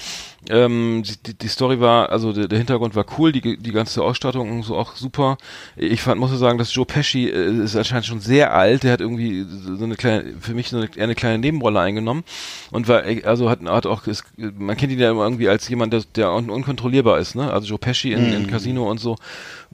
[0.50, 4.50] ähm, die, die Story war, also der, der Hintergrund war cool, die, die ganze Ausstattung
[4.50, 5.38] und so auch super.
[5.76, 9.00] Ich fand, muss sagen, dass Joe Pesci äh, ist anscheinend schon sehr alt, der hat
[9.00, 12.24] irgendwie so eine kleine, für mich so eine, eine kleine Nebenrolle eingenommen
[12.70, 15.68] und war, äh, also hat, hat auch, ist, man kennt ihn ja immer irgendwie als
[15.68, 17.50] jemand, der, der un unkontrollierbar ist, ne?
[17.50, 19.16] Also Joe Pesci in, in Casino und so.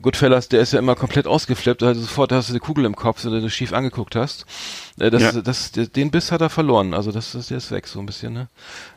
[0.03, 3.25] Goodfellas, der ist ja immer komplett ausgeflippt, also sofort hast du eine Kugel im Kopf,
[3.25, 4.47] wenn du das schief angeguckt hast.
[4.99, 5.33] Äh, Das, Ja.
[5.43, 8.33] das, den Biss hat er verloren, also das, das der ist weg so ein bisschen,
[8.33, 8.49] ne?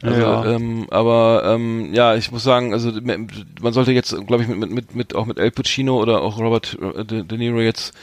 [0.01, 0.45] Also, Ja.
[0.45, 2.91] ähm, aber ähm, ja, ich muss sagen, also
[3.61, 6.77] man sollte jetzt, glaube ich, mit, mit, mit, auch mit El Pacino oder auch Robert
[6.81, 7.93] äh, De, De Niro jetzt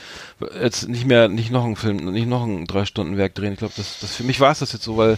[0.59, 3.53] jetzt nicht mehr, nicht noch einen Film, nicht noch ein drei Stunden Werk drehen.
[3.53, 5.17] Ich glaube, das, das für mich war es das jetzt so, weil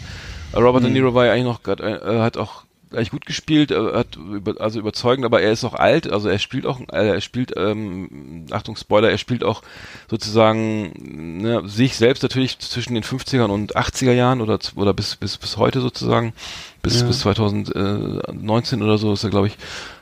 [0.56, 2.64] Robert De Niro war ja eigentlich noch grad, äh, hat auch
[2.96, 6.40] eigentlich gut gespielt, äh, hat über, also überzeugend, aber er ist auch alt, also er
[6.40, 9.62] spielt auch, äh, er spielt, ähm, Achtung Spoiler, er spielt auch
[10.10, 10.94] sozusagen
[11.42, 15.58] ne, sich selbst natürlich zwischen den 50ern und 80er Jahren oder oder bis bis bis
[15.58, 16.34] heute sozusagen
[16.82, 17.08] bis Ja.
[17.08, 19.58] bis 2019 oder so ist er glaube ich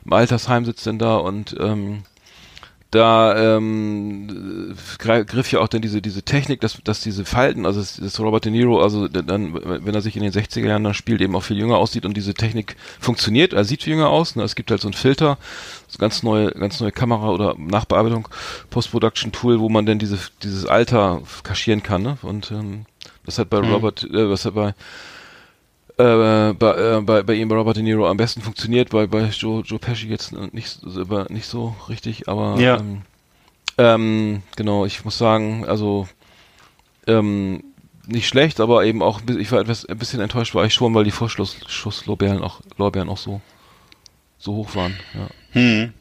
[0.05, 2.03] im Altersheim sitzt denn da und ähm,
[2.91, 8.19] da ähm, griff ja auch dann diese diese Technik, dass dass diese Falten, also das,
[8.19, 11.35] Robert De Niro, also dann wenn er sich in den 60er Jahren dann spielt, eben
[11.35, 14.35] auch viel jünger aussieht und diese Technik funktioniert, er sieht viel jünger aus.
[14.35, 14.43] Ne?
[14.43, 15.37] Es gibt halt so einen Filter,
[15.87, 18.27] so ganz neue ganz neue Kamera oder Nachbearbeitung,
[18.69, 22.01] Post-Production Tool, wo man dann diese dieses Alter kaschieren kann.
[22.03, 22.17] Ne?
[22.21, 22.85] Und ähm,
[23.25, 23.71] das hat bei Mhm.
[23.71, 24.73] Robert, äh, was hat bei
[26.01, 29.23] äh, bei, äh, bei, bei ihm bei Robert De Niro am besten funktioniert, bei, bei
[29.25, 30.79] Joe, Joe Pesci jetzt nicht,
[31.29, 32.77] nicht so richtig, aber Ja.
[32.77, 33.01] ähm,
[33.77, 36.07] ähm, genau, ich muss sagen, also
[37.07, 37.63] ähm,
[38.07, 41.03] nicht schlecht, aber eben auch, ich war etwas ein bisschen enttäuscht, war ich schon, weil
[41.03, 43.41] die Vorschusslorbeeren auch, Lorbeeren auch so
[44.37, 44.97] so hoch waren.
[45.13, 45.27] Ja.
[45.51, 45.93] Hm.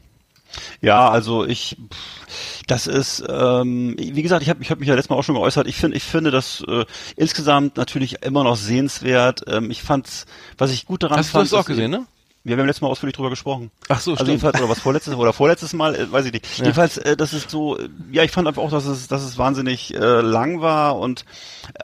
[0.81, 4.95] Ja, also ich, pff, das ist, ähm, wie gesagt, ich habe ich hab mich ja
[4.95, 5.67] letztes Mal auch schon geäußert.
[5.67, 6.85] Ich finde, ich finde das äh,
[7.15, 9.43] insgesamt natürlich immer noch sehenswert.
[9.47, 10.25] Ähm, ich fand's,
[10.57, 11.51] was ich gut daran Hast du fand.
[11.51, 12.05] das auch gesehen, ne?
[12.43, 13.69] Ja, wir haben letztes Mal ausführlich drüber gesprochen.
[13.87, 14.29] Ach so, Also stimmt.
[14.29, 16.57] jedenfalls, oder was vorletztes oder vorletztes Mal, äh, weiß ich nicht.
[16.57, 19.37] Jedenfalls, äh, das ist so, äh, ja, ich fand einfach auch, dass es, dass es
[19.37, 21.23] wahnsinnig äh, lang war und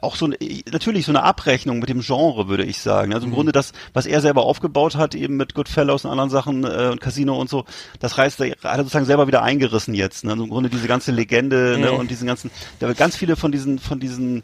[0.02, 0.36] auch so eine,
[0.72, 3.10] natürlich so eine Abrechnung mit dem Genre, würde ich sagen.
[3.10, 3.14] Mhm.
[3.14, 6.64] Also im Grunde das, was er selber aufgebaut hat, eben mit Goodfellas und anderen Sachen
[6.64, 7.64] äh, und Casino und so,
[8.00, 10.24] das reißt er, hat er sozusagen selber wieder eingerissen jetzt.
[10.24, 10.32] Ne?
[10.32, 11.92] Also im Grunde diese ganze Legende ne?
[11.92, 11.98] Mhm.
[11.98, 12.50] und diesen ganzen,
[12.80, 14.42] da ganz viele von diesen, von diesen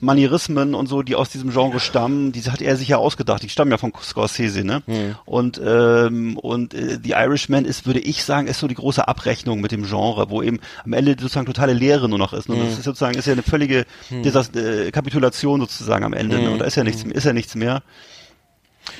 [0.00, 3.42] Manierismen und so, die aus diesem Genre stammen, die hat er sich ja ausgedacht.
[3.42, 4.82] Die stammen ja von Scorsese, ne?
[5.26, 9.60] Und ähm, und äh, The Irishman ist, würde ich sagen, ist so die große Abrechnung
[9.60, 12.48] mit dem Genre, wo eben am Ende sozusagen totale Leere nur noch ist.
[12.48, 12.56] Ne?
[12.56, 16.36] Das ist sozusagen ist ja eine völlige Desas- äh, Kapitulation sozusagen am Ende.
[16.36, 16.50] Ne?
[16.50, 17.82] Und da ist ja nichts, ist ja nichts mehr.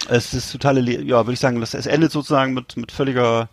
[0.08, 3.48] Es ist totale, Le ja, würde ich sagen, das, es endet sozusagen mit mit völliger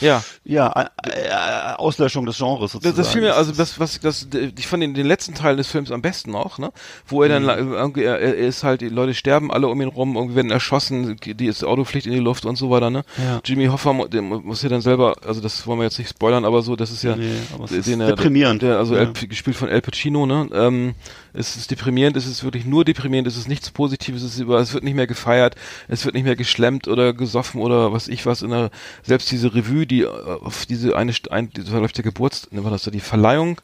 [0.00, 0.22] Ja.
[0.48, 0.72] Ja
[1.04, 2.96] äh, Auslöschung des Genres sozusagen.
[2.96, 4.26] Das, das fiel mir, also das, was, das,
[4.56, 6.72] ich fand den, den letzten Teil des Films am besten auch, ne?
[7.06, 7.72] Wo er dann, Mhm.
[7.74, 11.16] irgendwie, er, er ist halt, die Leute sterben alle um ihn rum, irgendwie werden erschossen,
[11.22, 13.04] die ist Auto fliegt in die Luft und so weiter, ne?
[13.18, 13.40] Ja.
[13.44, 16.74] Jimmy Hoffa, muss ja dann selber, also das wollen wir jetzt nicht spoilern, aber so,
[16.76, 17.30] das ist ja, Nee,
[17.68, 18.62] den ist er- deprimierend.
[18.62, 19.02] Der, also Ja.
[19.02, 20.48] El, gespielt von El Pacino, ne?
[20.52, 20.94] Ähm,
[21.34, 24.58] es ist deprimierend, es ist wirklich nur deprimierend, es ist nichts Positives, es ist über,
[24.60, 25.54] es wird nicht mehr gefeiert,
[25.86, 28.70] es wird nicht mehr geschlemmt oder gesoffen oder was ich was in der,
[29.02, 30.08] selbst diese Revue, die äh,
[30.42, 33.60] auf diese eine, ein, die verläuft der Geburt, ne, war das da die Verleihung,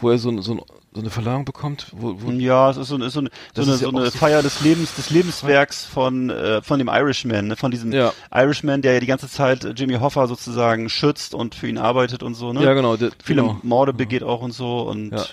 [0.00, 0.62] wo er so, ein- so, ein-
[0.94, 3.62] so eine Verleihung bekommt, wo, wo Ja, es ist so, eine- ist so eine, so
[3.62, 7.48] eine, so auch eine so- Feier des Lebens, des Lebenswerks von, äh, von dem Irishman,
[7.48, 7.56] ne?
[7.56, 8.12] von diesem Ja.
[8.34, 12.22] Irishman, der ja die ganze Zeit äh, Jimmy Hoffa sozusagen schützt und für ihn arbeitet
[12.22, 12.62] und so, ne?
[12.64, 13.58] Ja, genau, der- Viele genau.
[13.62, 15.24] Morde begeht auch und so und Ja.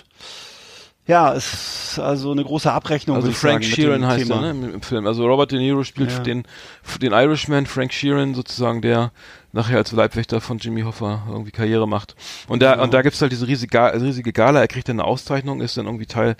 [1.06, 4.46] Ja, es ist also eine große Abrechnung, Also Frank Sheeran heißt Thema.
[4.46, 5.06] er, ne, im, Film.
[5.06, 6.18] Also Robert De Niro spielt Ja.
[6.20, 6.44] den,
[7.00, 9.12] den Irishman, Frank Sheeran sozusagen, der
[9.52, 12.14] nachher als Leibwächter von Jimmy Hoffa irgendwie Karriere macht.
[12.48, 12.84] Und da, Genau.
[12.84, 15.86] und da gibt's halt diese riesige, riesige Gala, er kriegt dann eine Auszeichnung, ist dann
[15.86, 16.36] irgendwie Teil,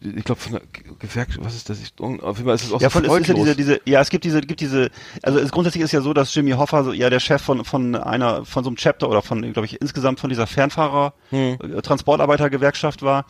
[0.00, 1.80] ich glaube von der Ge- Gewerkschaft, was ist das?
[1.80, 4.00] Ich, auf jeden Fall ist es auch Ja, so es ist ja diese, diese, ja,
[4.00, 4.90] es gibt diese, gibt diese,
[5.22, 7.94] also es, grundsätzlich ist ja so, dass Jimmy Hoffa so, ja der Chef von, von
[7.96, 11.58] einer, von so einem Chapter oder von, glaube ich, insgesamt von dieser Fernfahrer, Hm.
[11.62, 13.24] äh, Transportarbeitergewerkschaft war.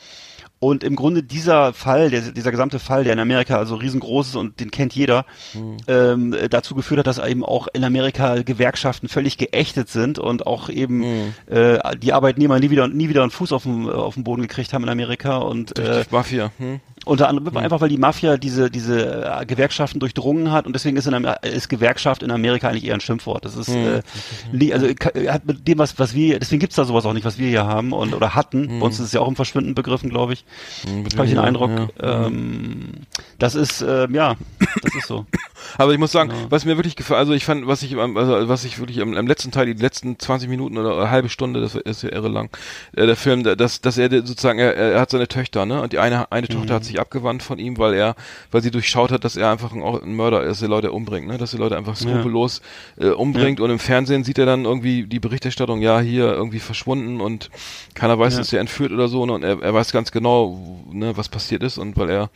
[0.60, 4.36] Und im Grunde dieser Fall, der, dieser gesamte Fall, der in Amerika also riesengroß ist
[4.36, 5.76] und den kennt jeder, Hm.
[5.86, 10.68] ähm, dazu geführt hat, dass eben auch in Amerika Gewerkschaften völlig geächtet sind und auch
[10.68, 11.34] eben Hm.
[11.46, 14.72] äh, die Arbeitnehmer nie wieder nie wieder einen Fuß auf den, auf den Boden gekriegt
[14.72, 16.50] haben in Amerika und äh, Mafia.
[16.58, 16.80] Hm?
[17.04, 21.06] Unter anderem einfach, weil die Mafia diese, diese äh, Gewerkschaften durchdrungen hat und deswegen ist,
[21.06, 23.44] in, Amer- ist Gewerkschaft in Amerika eigentlich eher ein Schimpfwort.
[23.44, 24.02] Das ist, äh,
[24.52, 27.24] li- also ka- hat mit dem, was, was wir, deswegen gibt's da sowas auch nicht,
[27.24, 28.80] was wir hier haben und oder hatten.
[28.80, 30.44] Bei uns ist es ja auch im Verschwinden begriffen, glaube ich.
[31.16, 31.70] Habe ich den Eindruck.
[32.00, 32.26] Ja.
[32.26, 32.90] Ähm,
[33.38, 34.34] das ist, ähm, ja,
[34.82, 35.26] das ist so.
[35.78, 36.46] Aber ich muss sagen, Genau.
[36.50, 39.26] was mir wirklich gefällt, also ich fand, was ich, also was ich wirklich am, am
[39.26, 42.50] letzten Teil, die letzten 20 Minuten oder eine halbe Stunde, das ist ja irre lang,
[42.94, 45.98] äh, der Film, dass, dass er sozusagen, er, er hat seine Töchter, ne, und die
[45.98, 46.76] eine, eine Tochter Mhm.
[46.76, 48.14] hat sich abgewandt von ihm, weil er,
[48.50, 51.38] weil sie durchschaut hat, dass er einfach ein, ein Mörder ist, der Leute umbringt, ne,
[51.38, 52.60] dass er Leute einfach skrupellos
[52.98, 57.20] äh, umbringt und im Fernsehen sieht er dann irgendwie die Berichterstattung, ja, hier irgendwie verschwunden
[57.20, 57.50] und
[57.94, 58.38] keiner weiß, Ja.
[58.40, 61.62] dass er entführt oder so, ne, und er, er weiß ganz genau, ne, was passiert
[61.62, 62.30] ist und weil er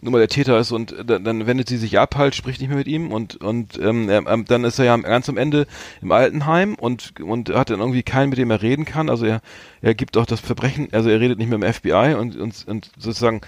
[0.00, 2.68] nur mal der Täter ist und dann, dann wendet sie sich ab halt, spricht nicht
[2.68, 5.66] mehr mit ihm und und ähm, er, ähm, dann ist er ja ganz am Ende
[6.02, 9.08] im Altenheim und und hat dann irgendwie keinen, mit dem er reden kann.
[9.08, 9.40] Also er
[9.80, 12.90] er gibt auch das Verbrechen, also er redet nicht mehr im FBI und und, und
[12.98, 13.40] sozusagen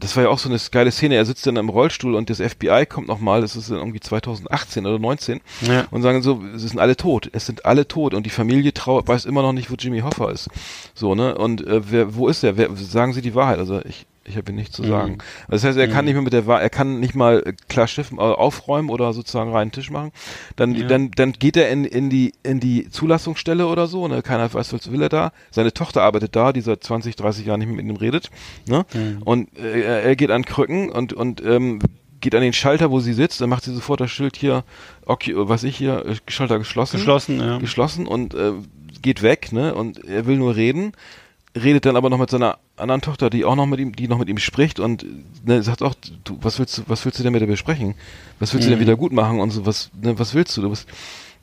[0.00, 1.14] das war ja auch so eine geile Szene.
[1.14, 4.86] Er sitzt dann im Rollstuhl und das FBI kommt nochmal, das ist dann irgendwie 2018
[4.86, 5.86] oder 19 Ja.
[5.90, 9.06] und sagen so, es sind alle tot, es sind alle tot und die Familie trauert,
[9.08, 10.48] weiß immer noch nicht, wo Jimmy Hoffa ist.
[10.94, 11.36] So, ne?
[11.36, 12.56] Und äh, wer, wo ist er?
[12.56, 13.58] Wer, sagen Sie die Wahrheit?
[13.58, 15.18] Also ich, Ich habe hier nichts zu sagen.
[15.48, 17.86] Das heißt, er kann nicht mehr mit der Wahl, er kann nicht mal äh, klar
[17.86, 20.12] Schiff äh, aufräumen oder sozusagen reinen Tisch machen.
[20.56, 24.22] Dann, dann, dann geht er in, in die, in die Zulassungsstelle oder so, ne?
[24.22, 25.32] Keiner weiß, was will er da.
[25.50, 28.30] Seine Tochter arbeitet da, die seit 20, 30 Jahren nicht mehr mit ihm redet,
[28.66, 28.86] ne?
[29.24, 31.80] Und äh, er- er geht an Krücken und, und, ähm,
[32.20, 34.64] geht an den Schalter, wo sie sitzt, dann macht sie sofort das Schild hier,
[35.04, 36.96] okay, was ich hier, äh, Schalter geschlossen.
[36.96, 37.58] Geschlossen, ja.
[37.58, 38.52] Geschlossen und äh,
[39.02, 39.74] geht weg, ne?
[39.74, 40.92] Und er will nur reden,
[41.56, 44.18] redet dann aber noch mit seiner anderen Tochter, die auch noch mit ihm, die noch
[44.18, 45.04] mit ihm spricht und
[45.46, 45.94] ne, sagt auch,
[46.24, 47.94] du, was willst du, was willst du denn mit der besprechen?
[48.40, 50.62] Was willst du denn wieder gut machen und so, was, ne, was willst du?
[50.62, 50.88] Du bist,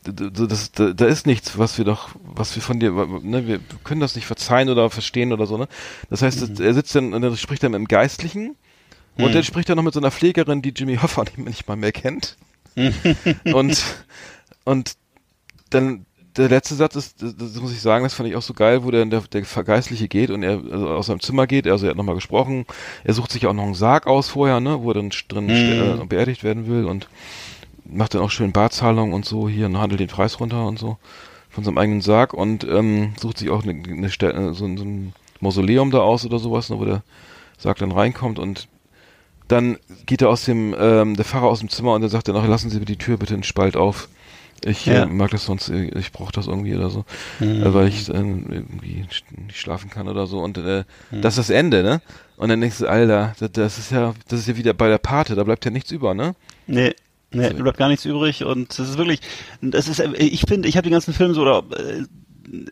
[0.03, 3.59] du- das, da, da ist nichts, was wir doch, was wir von dir, ne, wir
[3.83, 5.67] können das nicht verzeihen oder verstehen oder so, ne?
[6.09, 6.63] Das heißt, Mhm.
[6.65, 8.55] er sitzt dann und dann spricht er mit dem Geistlichen
[9.17, 11.77] und dann spricht er noch mit so einer Pflegerin, die Jimmy Hoffa nicht, nicht mal
[11.77, 12.35] mehr kennt.
[13.53, 13.83] und,
[14.65, 14.93] und
[15.69, 16.05] dann
[16.37, 18.91] der letzte Satz ist, das, muss ich sagen, das fand ich auch so geil, wo
[18.91, 21.97] der, der, der Geistliche geht und er also aus seinem Zimmer geht, also er hat
[21.97, 22.65] nochmal gesprochen,
[23.03, 26.05] er sucht sich auch noch einen Sarg aus vorher, ne, wo er dann drin äh,
[26.05, 27.07] beerdigt werden will und
[27.85, 30.97] macht dann auch schön Barzahlung und so hier und handelt den Preis runter und so
[31.49, 34.85] von seinem eigenen Sarg und ähm, sucht sich auch eine, eine Stelle, so, ein- so
[34.85, 37.03] ein Mausoleum da aus oder sowas, ne, wo der
[37.57, 38.67] Sarg dann reinkommt und
[39.49, 42.33] dann geht er aus dem, ähm, der Pfarrer aus dem Zimmer und dann sagt er
[42.33, 44.07] noch, lassen Sie die Tür bitte in Spalt auf.
[44.63, 45.03] Ich Ja.
[45.03, 47.05] äh, mag das sonst, äh, ich brauche das irgendwie oder so,
[47.39, 49.05] äh, weil ich äh, irgendwie
[49.47, 50.39] nicht schlafen kann oder so.
[50.39, 52.01] Und äh, das ist das Ende, ne?
[52.37, 54.97] Und dann denkst du, Alter, das, das ist ja, das ist ja wieder bei der
[54.97, 56.35] Pate, da bleibt ja nichts über, ne?
[56.67, 56.93] Nee.
[57.33, 57.63] Nee, So.
[57.63, 59.21] bleibt gar nichts übrig und das ist wirklich,
[59.61, 61.63] das ist, ich finde, ich habe den ganzen Film so oder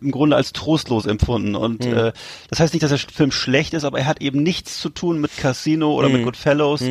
[0.01, 1.95] im Grunde als trostlos empfunden und Hm.
[1.97, 2.11] äh,
[2.49, 5.21] das heißt nicht, dass der Film schlecht ist, aber er hat eben nichts zu tun
[5.21, 6.13] mit Casino oder Hm.
[6.15, 6.83] mit Goodfellows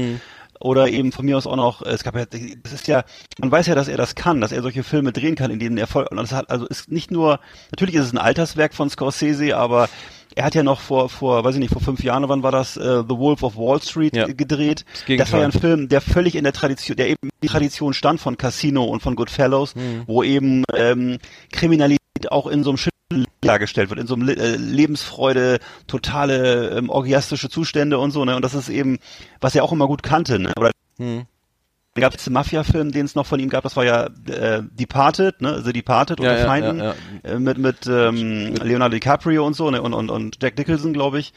[0.61, 2.25] oder eben von mir aus auch noch, es gab ja,
[2.65, 3.05] es ist ja,
[3.39, 5.79] man weiß ja, dass er das kann, dass er solche Filme drehen kann, in denen
[5.79, 7.41] er voll, und das hat, also ist nicht nur,
[7.71, 9.89] natürlich ist es ein Alterswerk von Scorsese, aber
[10.35, 12.77] er hat ja noch vor, vor, weiß ich nicht, vor fünf Jahren, wann war das,
[12.77, 14.29] äh, The Wolf of Wall Street Ja.
[14.29, 14.85] äh, gedreht.
[15.09, 15.53] Das Das, war ja ein.
[15.53, 19.01] Film, der völlig in der Tradition, der eben in die Tradition stand von Casino und
[19.03, 20.03] von Goodfellows, Hm.
[20.07, 21.19] wo eben ähm,
[21.53, 21.99] Kriminalität
[22.31, 22.98] auch in so einem Schüttel
[23.41, 28.37] dargestellt wird, in so einem Le äh, Lebensfreude, totale ähm, orgiastische Zustände und so, ne?
[28.37, 28.99] Und das ist eben,
[29.41, 30.53] was er auch immer gut kannte, ne?
[30.57, 31.27] Oder Hm.
[32.01, 34.63] Da gab es einen Mafia-Film, den es noch von ihm gab, das war ja äh,
[34.73, 35.63] Departed, ne?
[35.65, 36.95] The Departed Ja, unter ja, Feinden, ja,
[37.25, 39.83] Äh, mit mit ähm, Leonardo DiCaprio und so, ne?
[39.83, 41.33] Und und und Jack Nicholson, glaube ich.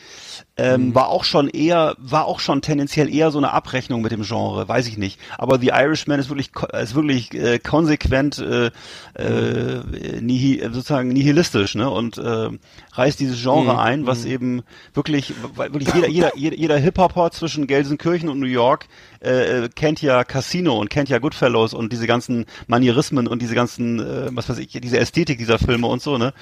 [0.57, 0.95] Ähm, Mhm.
[0.95, 4.67] War auch schon eher, war auch schon tendenziell eher so eine Abrechnung mit dem Genre,
[4.67, 5.19] weiß ich nicht.
[5.37, 6.51] Aber The Irishman ist wirklich
[6.81, 8.71] ist wirklich äh, konsequent äh,
[9.15, 11.89] äh, nihi, sozusagen nihilistisch, ne?
[11.89, 12.49] Und äh,
[12.93, 13.79] reißt dieses Genre Mhm.
[13.79, 18.87] ein, was eben wirklich, wirklich jeder jeder jeder, jeder Hip-Hopper zwischen Gelsenkirchen und New York
[19.23, 23.55] äh, äh, kennt ja Casino und kennt ja Goodfellows und diese ganzen Manierismen und diese
[23.55, 26.33] ganzen, äh, was weiß ich, diese Ästhetik dieser Filme und so, ne?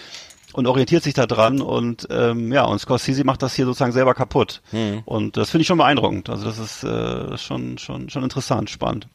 [0.53, 4.15] Und orientiert sich da dran und ähm, ja, und Scorsese macht das hier sozusagen selber
[4.15, 4.63] kaputt.
[5.05, 6.27] Und das finde ich schon beeindruckend.
[6.27, 9.07] Also das ist äh, schon, schon, schon interessant, spannend.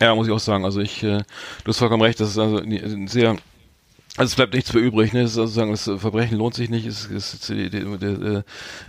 [0.00, 0.64] Ja, muss ich auch sagen.
[0.64, 1.18] Also ich, äh,
[1.64, 3.36] du hast vollkommen recht, das ist also ein sehr,
[4.18, 5.22] also es bleibt nichts mehr übrig, ne?
[5.22, 8.42] Das ist also sagen, das Verbrechen lohnt sich nicht, ist, ist, ist, die-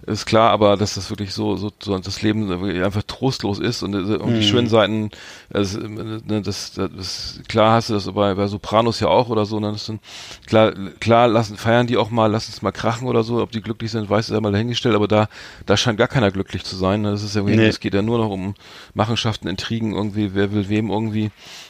[0.07, 2.51] ist klar, aber dass das wirklich so, so, so das Leben
[2.83, 5.11] einfach trostlos ist und, äh, und die schönen Seiten,
[5.53, 9.45] also, ne, das, das, das, klar hast du das bei, bei Sopranos ja auch oder
[9.45, 9.71] so, ne?
[9.71, 10.01] Das sind,
[10.47, 13.61] klar, klar lassen, feiern die auch mal, lassen es mal krachen oder so, ob die
[13.61, 15.29] glücklich sind, weiß ist ja mal dahingestellt, aber da,
[15.65, 17.11] da scheint gar keiner glücklich zu sein, ne?
[17.11, 17.67] Das ist ja Nee.
[17.67, 18.55] es geht ja nur noch um
[18.95, 21.29] Machenschaften, Intrigen irgendwie, wer will wem irgendwie,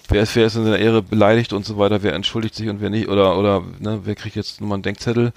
[0.10, 2.82] wer ist, wer ist in seiner Ehre beleidigt und so weiter, wer entschuldigt sich und
[2.82, 5.32] wer nicht, oder, oder, ne, wer kriegt jetzt nochmal einen Denkzettel.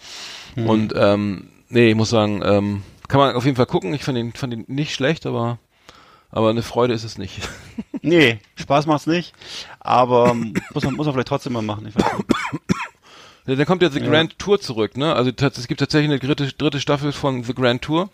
[0.57, 3.95] Und, ähm, nee, ich muss sagen, ähm, kann man auf jeden Fall gucken.
[3.95, 5.59] Ich fand ihn, fand ihn nicht schlecht, aber,
[6.31, 7.49] aber eine Freude ist es nicht.
[8.05, 9.33] Nee, Spaß macht's nicht,
[9.79, 11.87] aber ähm, muss man, muss man vielleicht trotzdem mal machen.
[11.87, 12.27] Ich weiß nicht.
[13.47, 15.15] Ja, Dann kommt ja The Grand Tour zurück, ne?
[15.15, 18.09] Also es gibt tatsächlich eine dritte, dritte Staffel von The Grand Tour.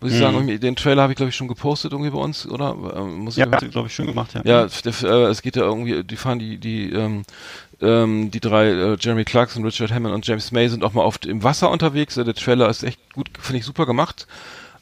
[0.00, 2.46] Muss ich sagen, irgendwie, den Trailer habe ich glaube ich schon gepostet irgendwie bei uns,
[2.48, 2.74] oder?
[2.96, 4.40] Ähm, Muss ich Ja, glaube ich, schön gemacht, ja.
[4.44, 7.24] Ja, f- äh, es geht ja irgendwie, die fahren die, die, ähm,
[7.82, 11.26] ähm, die drei, äh, Jeremy Clarkson, Richard Hammond und James May sind auch mal oft
[11.26, 12.16] im Wasser unterwegs.
[12.16, 14.26] Äh, der Trailer ist echt gut, finde ich super gemacht.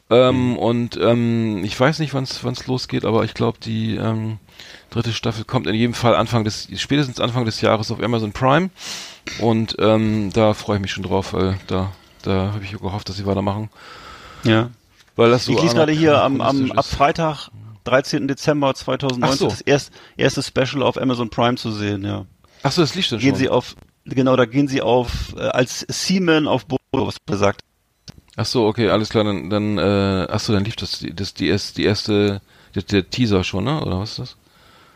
[0.09, 4.37] Ähm, Und ähm, ich weiß nicht, wann es losgeht, aber ich glaube, die ähm,
[4.89, 8.69] dritte Staffel kommt in jedem Fall Anfang des, spätestens Anfang des Jahres auf Amazon Prime.
[9.39, 11.91] Und ähm, da freue ich mich schon drauf, weil da,
[12.23, 13.69] da habe ich gehofft, dass sie weitermachen.
[14.43, 14.69] ja.
[15.15, 16.85] Weil das so Ich lese gerade hier am, am ab.
[16.85, 17.49] Freitag,
[17.83, 18.29] 13.
[18.29, 19.47] Dezember 2019, Ach so.
[19.49, 22.25] das erst, erste Special auf Amazon Prime zu sehen, ja.
[22.63, 23.19] Ach so, das liegt schon.
[23.19, 23.39] Gehen schon.
[23.39, 27.61] Sie auf, genau, da gehen Sie auf, äh, als Seaman auf Boot, was gesagt.
[28.41, 31.33] Ach so, okay, alles klar, dann, dann äh, ach so, dann lief das, die- das
[31.33, 32.41] die, erst, die erste,
[32.73, 33.81] der, der Teaser schon, ne?
[33.81, 34.37] Oder was ist das?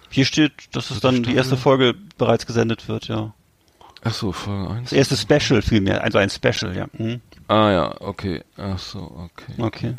[0.10, 3.34] Hier steht, dass es dann die erste Folge bereits gesendet wird, ja.
[4.02, 4.90] Ach so, Folge 1.
[4.92, 6.88] Das erste Special vielmehr, also ein Special, ja.
[6.94, 7.20] Mhm.
[7.50, 8.44] Ah ja, okay.
[8.56, 9.54] Ach so, okay.
[9.58, 9.96] Okay.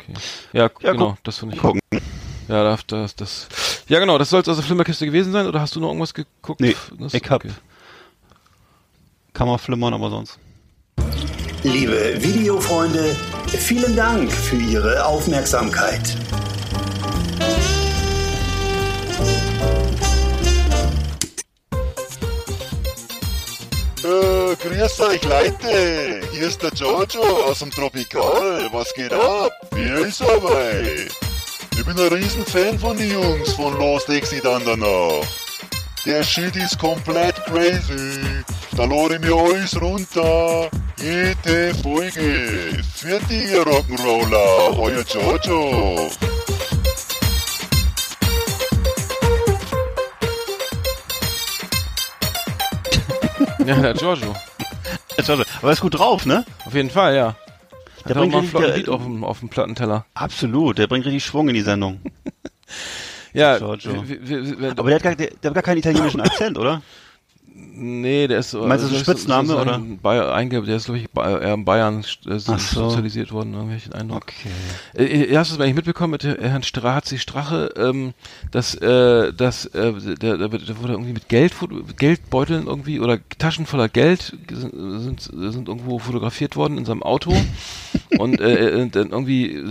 [0.53, 1.61] Ja, Ja, genau, guck- das finde ich.
[1.61, 1.79] Gucken.
[2.47, 3.47] Ja, das, das, das.
[3.87, 6.61] Ja, genau, das soll es also Flimmerkiste gewesen sein oder hast du noch irgendwas geguckt?
[6.61, 7.53] Nee, Das- ich hab- okay.
[9.33, 10.39] Kann man flimmern, aber sonst.
[11.65, 13.15] Liebe Videofreunde,
[13.47, 16.15] vielen Dank für Ihre Aufmerksamkeit.
[24.03, 28.69] Äh, grüß euch Leute, hier ist der Jojo aus dem Tropikal.
[28.71, 29.51] Was geht ab?
[29.71, 31.07] Wie ist dabei?
[31.71, 35.25] Ich bin ein Riesenfan von den Jungs von Los Dixie dann danach.
[36.05, 38.45] Der Shit ist komplett crazy.
[38.75, 40.69] Da lade ich mir alles runter.
[40.97, 42.83] Jede Folge.
[42.95, 46.09] Für die Rock'n'Roller, euer Jojo.
[53.65, 54.35] Ja, der Giorgio.
[55.17, 56.45] Jetzt warte, Aber er ist gut drauf, ne?
[56.65, 57.35] Auf jeden Fall, ja.
[58.05, 60.05] Der Hat auch bringt mal einen richtig- flotten der- Beat auf dem, auf dem Plattenteller.
[60.13, 62.01] Absolut, der bringt richtig Schwung in die Sendung.
[63.33, 64.01] Ja, Giorgio.
[64.77, 66.81] Aber der hat gar, der, der hat gar keinen italienischen Akzent, oder?
[67.77, 68.65] Nee, der ist so.
[68.65, 69.81] Meinst du, das ist ein Spitzname, sagen, oder?
[70.01, 72.89] Bayer, einge, der ist, glaube ich, eher in Bayern äh, so so.
[72.89, 74.23] sozialisiert worden, hab ich den Eindruck.
[74.23, 75.03] Okay.
[75.03, 78.13] Äh, Ihr hast es eigentlich mitbekommen mit äh, Herrn Strazi Strache, ähm,
[78.51, 81.53] dass, äh, dass äh, der, der, der wurde irgendwie mit Geld,
[81.97, 87.35] Geldbeuteln irgendwie oder Taschen voller Geld sind, sind irgendwo fotografiert worden in seinem Auto
[88.17, 89.63] und äh, äh, irgendwie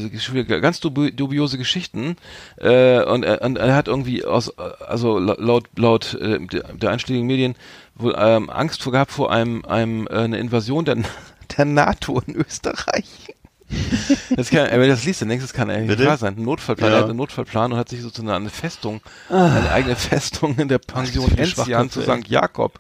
[0.47, 2.17] ganz dubi dubiose Geschichten
[2.59, 6.39] äh, und, er, und er hat irgendwie aus also la- laut laut äh,
[6.75, 7.55] der einschlägigen Medien
[7.97, 10.97] wohl ähm, Angst vor gehabt vor einem einem äh, eine Invasion der
[11.57, 13.35] der NATO in Österreich.
[14.37, 16.37] Das kann, wenn das liest, dann denkst du, das kann eigentlich wahr sein.
[16.37, 16.97] Ein Notfallplan, Ja.
[16.97, 20.79] er hat einen Notfallplan und hat sich sozusagen eine Festung, eine eigene Festung in der
[20.79, 22.29] Pension Enzian zu St.
[22.29, 22.79] Jakob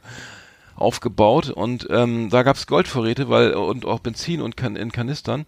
[0.76, 5.46] aufgebaut und ähm, da gab's Goldvorräte, weil und auch Benzin und kan in Kanistern,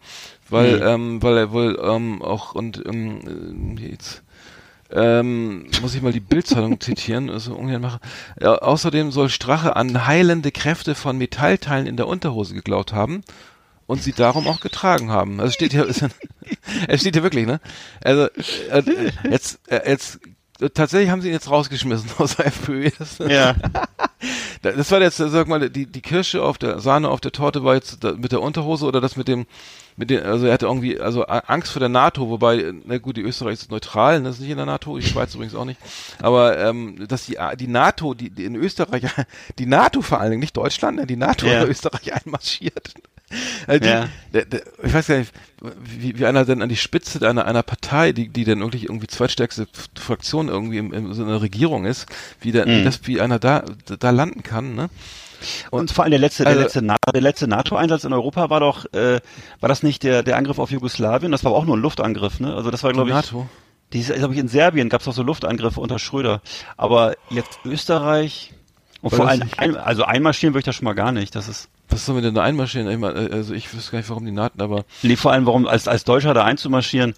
[0.49, 0.83] weil Mhm.
[0.87, 4.23] ähm, weil er wohl ähm, auch und ähm, äh, jetzt
[4.93, 8.01] ähm, muss ich mal die Bildzeitung zitieren, also ungern mache.
[8.41, 13.23] Ja, außerdem soll Strache an heilende Kräfte von Metallteilen in der Unterhose geglaubt haben
[13.87, 15.41] und sie darum auch getragen haben.
[15.41, 15.87] Also steht hier,
[16.89, 17.61] es steht hier wirklich, ne?
[18.03, 18.29] Also
[18.71, 20.21] äh, äh, jetzt, äh, jetzt
[20.61, 22.91] äh, tatsächlich haben sie ihn jetzt rausgeschmissen aus der FPÖ.
[22.99, 23.55] Das, Ja.
[24.63, 27.65] das war jetzt, äh, sag mal, die, die Kirsche auf der Sahne auf der Torte
[27.65, 29.47] war jetzt da, mit der Unterhose oder das mit dem,
[29.97, 33.23] mit dem, also er hatte irgendwie, also Angst vor der NATO, wobei, na gut, die
[33.23, 35.81] Österreich ist neutral, das ist nicht in der NATO, die Schweiz übrigens auch nicht.
[36.21, 39.05] Aber ähm, dass die, die NATO, die, die in Österreich,
[39.59, 41.63] die NATO vor allen Dingen, nicht Deutschland, ne, die NATO Ja.
[41.63, 42.95] in Österreich einmarschiert.
[43.67, 44.09] Also die, Ja.
[44.33, 45.33] der, der, ich weiß gar nicht,
[45.83, 49.09] wie, wie einer denn an die Spitze einer, einer Partei, die, die dann wirklich irgendwie
[49.09, 49.67] zweitstärkste
[49.99, 52.07] Fraktion irgendwie im, im, so einer Regierung ist,
[52.41, 52.85] wie, der, wie Mhm.
[52.85, 53.65] das, wie einer da,
[53.99, 54.91] da landen kann, ne?
[55.71, 58.61] Und vor allem der letzte, Also- der letzte, Na der letzte NATO-Einsatz in Europa war
[58.61, 59.21] doch, äh,
[59.61, 61.33] war das nicht der, der Angriff auf Jugoslawien?
[61.33, 62.55] Das war aber auch nur ein Luftangriff, ne?
[62.55, 63.47] Also das war, glaube ich, NATO.
[63.93, 66.41] Dieses, glaube ich, in Serbien gab es auch so Luftangriffe unter Schröder.
[66.77, 68.53] Aber jetzt Österreich
[69.03, 71.35] und Weil vor allem, ein, also einmarschieren würde ich das schon mal gar nicht.
[71.37, 72.91] Das ist, Was sollen wir denn da einmarschieren?
[72.91, 75.69] Ich meine, also ich wüsste gar nicht, warum die NATO, aber nee, vor allem, warum
[75.69, 77.15] als, als Deutscher da einzumarschieren,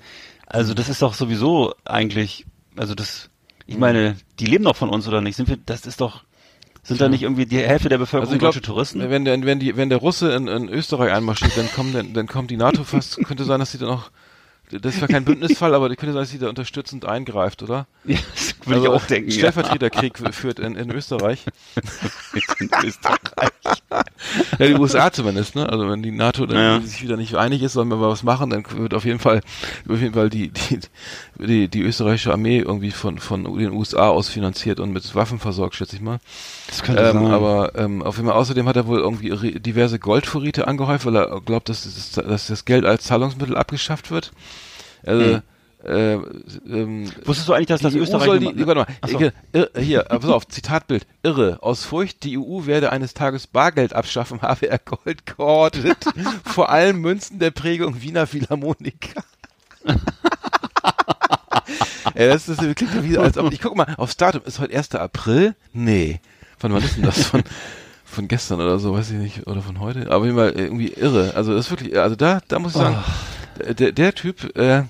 [0.47, 2.45] also das ist doch sowieso eigentlich,
[2.77, 3.31] also das,
[3.67, 3.81] ich Mhm.
[3.81, 5.37] meine, die leben doch von uns oder nicht?
[5.37, 6.23] Sind wir, das ist doch,
[6.83, 9.11] sind da nicht irgendwie die Hälfte der Bevölkerung also ich glaube, deutsche Touristen?
[9.11, 12.27] wenn der, wenn die, wenn der Russe in, in Österreich einmarschiert, dann kommen, dann, dann
[12.27, 14.11] kommt die NATO fast, könnte sein, dass sie dann auch,
[14.71, 17.87] das ist zwar kein Bündnisfall, aber könnte sein, dass sie da unterstützend eingreift, oder?
[18.05, 19.31] Ja, das würde ich auch denken.
[19.31, 19.37] ja.
[19.39, 21.45] Stellvertreterkrieg führt in, in Österreich.
[22.61, 23.19] in Österreich.
[24.59, 25.69] Ja, die USA zumindest, ne?
[25.69, 26.81] Also wenn die NATO dann Ja.
[26.81, 29.41] sich wieder nicht einig ist, sollen wir mal was machen, dann wird auf jeden Fall,
[29.89, 30.81] auf jeden Fall die, die,
[31.39, 35.75] die, die österreichische Armee irgendwie von, von den USA aus finanziert und mit Waffen versorgt,
[35.77, 36.19] schätze ich mal.
[36.67, 37.27] Das könnte Ähm, sein.
[37.33, 41.41] aber ähm, auf jeden Fall außerdem hat er wohl irgendwie diverse Goldvorräte angehäuft, weil er
[41.41, 44.33] glaubt, dass das, dass das Geld als Zahlungsmittel abgeschafft wird.
[45.07, 45.43] Also, Hm.
[45.85, 48.25] äh, ähm, Wusstest du eigentlich, dass das EU Österreich...
[48.27, 49.19] soll die, warte mal, so.
[49.19, 51.07] hier, ir, hier, äh, pass auf, Zitatbild.
[51.23, 51.59] Irre.
[51.63, 55.99] Aus Furcht, die EU werde eines Tages Bargeld abschaffen, habe er Gold geortet.
[56.45, 59.23] Vor allem Münzen der Prägung Wiener Philharmoniker.
[62.15, 64.77] Ja, das ist, klingt ja wie, als ob, ich guck mal, aufs Datum, ist heute
[64.77, 64.95] 1.
[64.95, 65.55] April?
[65.73, 66.21] Nee.
[66.59, 67.25] Von wann ist denn das?
[67.25, 67.43] Von,
[68.05, 70.11] von gestern oder so, weiß ich nicht, oder von heute.
[70.11, 71.35] Aber immer irgendwie irre.
[71.35, 73.03] Also das ist wirklich, also da, da muss ich sagen,
[73.79, 74.85] der, der Typ, äh,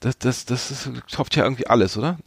[0.00, 2.18] das, das, das ist, toppt ja irgendwie alles, oder?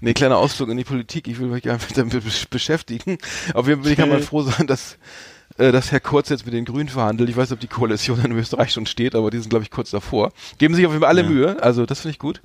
[0.00, 1.28] nee, kleiner Ausflug in die Politik.
[1.28, 3.18] Ich will mich einfach damit besch- beschäftigen.
[3.54, 4.96] Auf jeden Fall kann man froh sein, dass,
[5.58, 7.28] äh, dass Herr Kurz jetzt mit den Grünen verhandelt.
[7.30, 9.70] Ich weiß nicht, ob die Koalition in Österreich schon steht, aber die sind, glaube ich,
[9.70, 10.32] kurz davor.
[10.58, 11.28] Geben sich auf jeden Fall alle Ja.
[11.28, 11.62] Mühe.
[11.62, 12.40] Also das finde ich gut.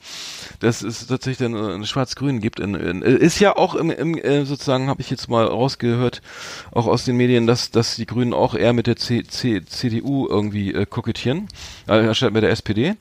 [0.59, 2.59] Dass es tatsächlich dann äh, eine Schwarz-Grün gibt.
[2.59, 6.22] In, in, ist ja auch im, im äh, sozusagen, habe ich jetzt mal rausgehört,
[6.72, 10.28] auch aus den Medien, dass, dass die Grünen auch eher mit der C, C, CDU
[10.28, 11.47] irgendwie äh, kokettieren,
[11.88, 12.95] anstatt mit der SPD.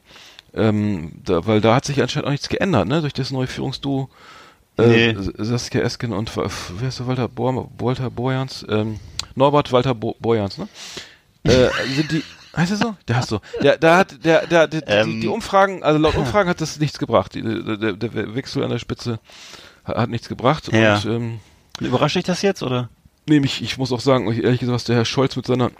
[0.52, 3.00] Ähm, da, weil da hat sich anscheinend auch nichts geändert, ne?
[3.02, 4.08] Durch das neue Führungsduo
[4.86, 5.16] Nee.
[5.38, 8.64] Saskia Esken und äh, wer ist der Walter, Bo Walter Borjans?
[8.68, 8.98] Ähm,
[9.34, 10.68] Norbert Walter Bo Borjans, ne?
[11.44, 12.22] äh, sind die,
[12.56, 12.96] heißt er so?
[13.08, 13.40] Der heißt so.
[13.62, 15.20] Der, da hat, der, der, der die, Ähm.
[15.20, 17.34] die Umfragen, also laut Umfragen hat das nichts gebracht.
[17.34, 19.18] Die, der, der, Wechsel an der Spitze
[19.84, 20.72] hat, hat nichts gebracht.
[20.72, 20.96] Ja.
[20.96, 21.40] Und, ähm,
[21.80, 22.90] Überrascht dich das jetzt, oder?
[23.26, 25.70] Nee, mich, ich muss auch sagen, ehrlich gesagt, was der Herr Scholz mit seiner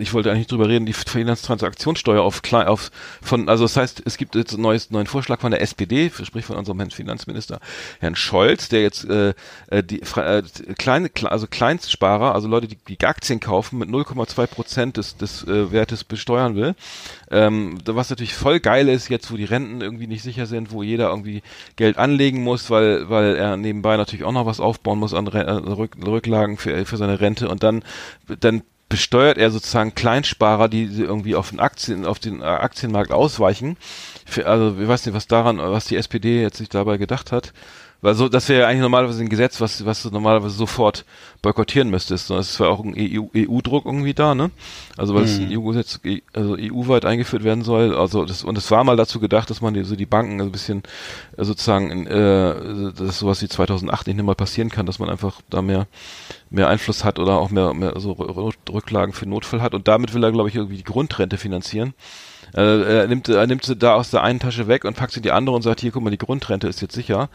[0.00, 2.90] ich wollte eigentlich drüber reden, die Finanztransaktionssteuer auf klein, auf
[3.22, 6.44] von, also das heißt, es gibt jetzt einen neues, neuen Vorschlag von der SPD, sprich
[6.44, 7.60] von unserem Herrn Finanzminister
[8.00, 9.34] Herrn Scholz, der jetzt äh,
[9.68, 10.42] äh, die äh,
[10.78, 15.44] kleine, kle- also Kleinstsparer, also Leute, die, die Aktien kaufen, mit 0,2 Prozent des, des
[15.44, 16.74] äh, Wertes besteuern will.
[17.30, 20.82] Ähm, was natürlich voll geil ist, jetzt wo die Renten irgendwie nicht sicher sind, wo
[20.82, 21.42] jeder irgendwie
[21.76, 25.44] Geld anlegen muss, weil, weil er nebenbei natürlich auch noch was aufbauen muss an Re
[25.44, 27.82] äh, Rück Rücklagen für, für seine Rente und dann,
[28.40, 33.76] dann besteuert er sozusagen Kleinsparer, die irgendwie auf den Aktien, auf den äh, Aktienmarkt ausweichen.
[34.44, 37.52] Also ich weiß nicht, was daran, was die SPD jetzt sich dabei gedacht hat.
[38.04, 41.06] Weil so, das wäre ja eigentlich normalerweise ein Gesetz, was, was du normalerweise sofort
[41.40, 42.26] boykottieren müsstest.
[42.26, 44.50] So, Es war auch ein EU, EU-Druck irgendwie da, ne?
[44.98, 47.96] Also weil es ein EU-Gesetz, e- also EU-weit eingeführt werden soll.
[47.96, 50.44] Also das, und es war mal dazu gedacht, dass man die, so die Banken so
[50.44, 50.82] ein bisschen
[51.38, 55.62] äh, sozusagen, äh, dass sowas wie 2008 nicht mehr passieren kann, dass man einfach da
[55.62, 55.86] mehr,
[56.50, 59.72] mehr Einfluss hat oder auch mehr, mehr so Rü- Rücklagen für Notfall hat.
[59.72, 61.94] Und damit will er, glaube ich, irgendwie die Grundrente finanzieren.
[62.54, 65.20] Äh, er nimmt, er nimmt sie da aus der einen Tasche weg und packt sie
[65.20, 67.30] in die andere und sagt, hier, guck mal, die Grundrente ist jetzt sicher.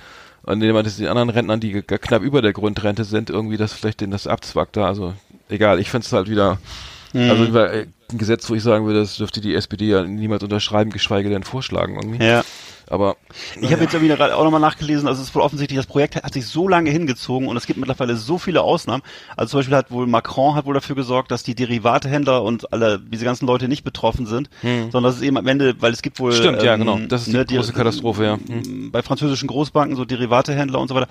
[0.49, 4.01] Und indem man die anderen Rentnern, die knapp über der Grundrente sind, irgendwie das vielleicht
[4.01, 4.87] denen das abzwackt da.
[4.87, 5.13] Also
[5.47, 6.57] egal, ich find's halt wieder,
[7.13, 10.43] also über, äh, ein Gesetz, wo ich sagen würde, das dürfte die SPD ja niemals
[10.43, 12.23] unterschreiben, geschweige denn vorschlagen irgendwie.
[12.23, 12.43] Ja.
[12.89, 13.17] Aber
[13.61, 16.15] Ich habe jetzt irgendwie gerade auch nochmal nachgelesen, also es ist wohl offensichtlich, das Projekt
[16.15, 19.03] hat, hat sich so lange hingezogen und es gibt mittlerweile so viele Ausnahmen.
[19.37, 22.99] Also zum Beispiel hat wohl Macron hat wohl dafür gesorgt, dass die Derivatehändler und alle
[22.99, 26.19] diese ganzen Leute nicht betroffen sind, sondern dass es eben am Ende, weil es gibt
[26.19, 26.37] wohl Hm.
[26.37, 26.99] Stimmt, ja, ähm, genau.
[27.07, 28.39] Das ist die große Katastrophe, ja.
[28.47, 28.89] Hm.
[28.91, 31.09] bei französischen Großbanken so Derivatehändler und so weiter.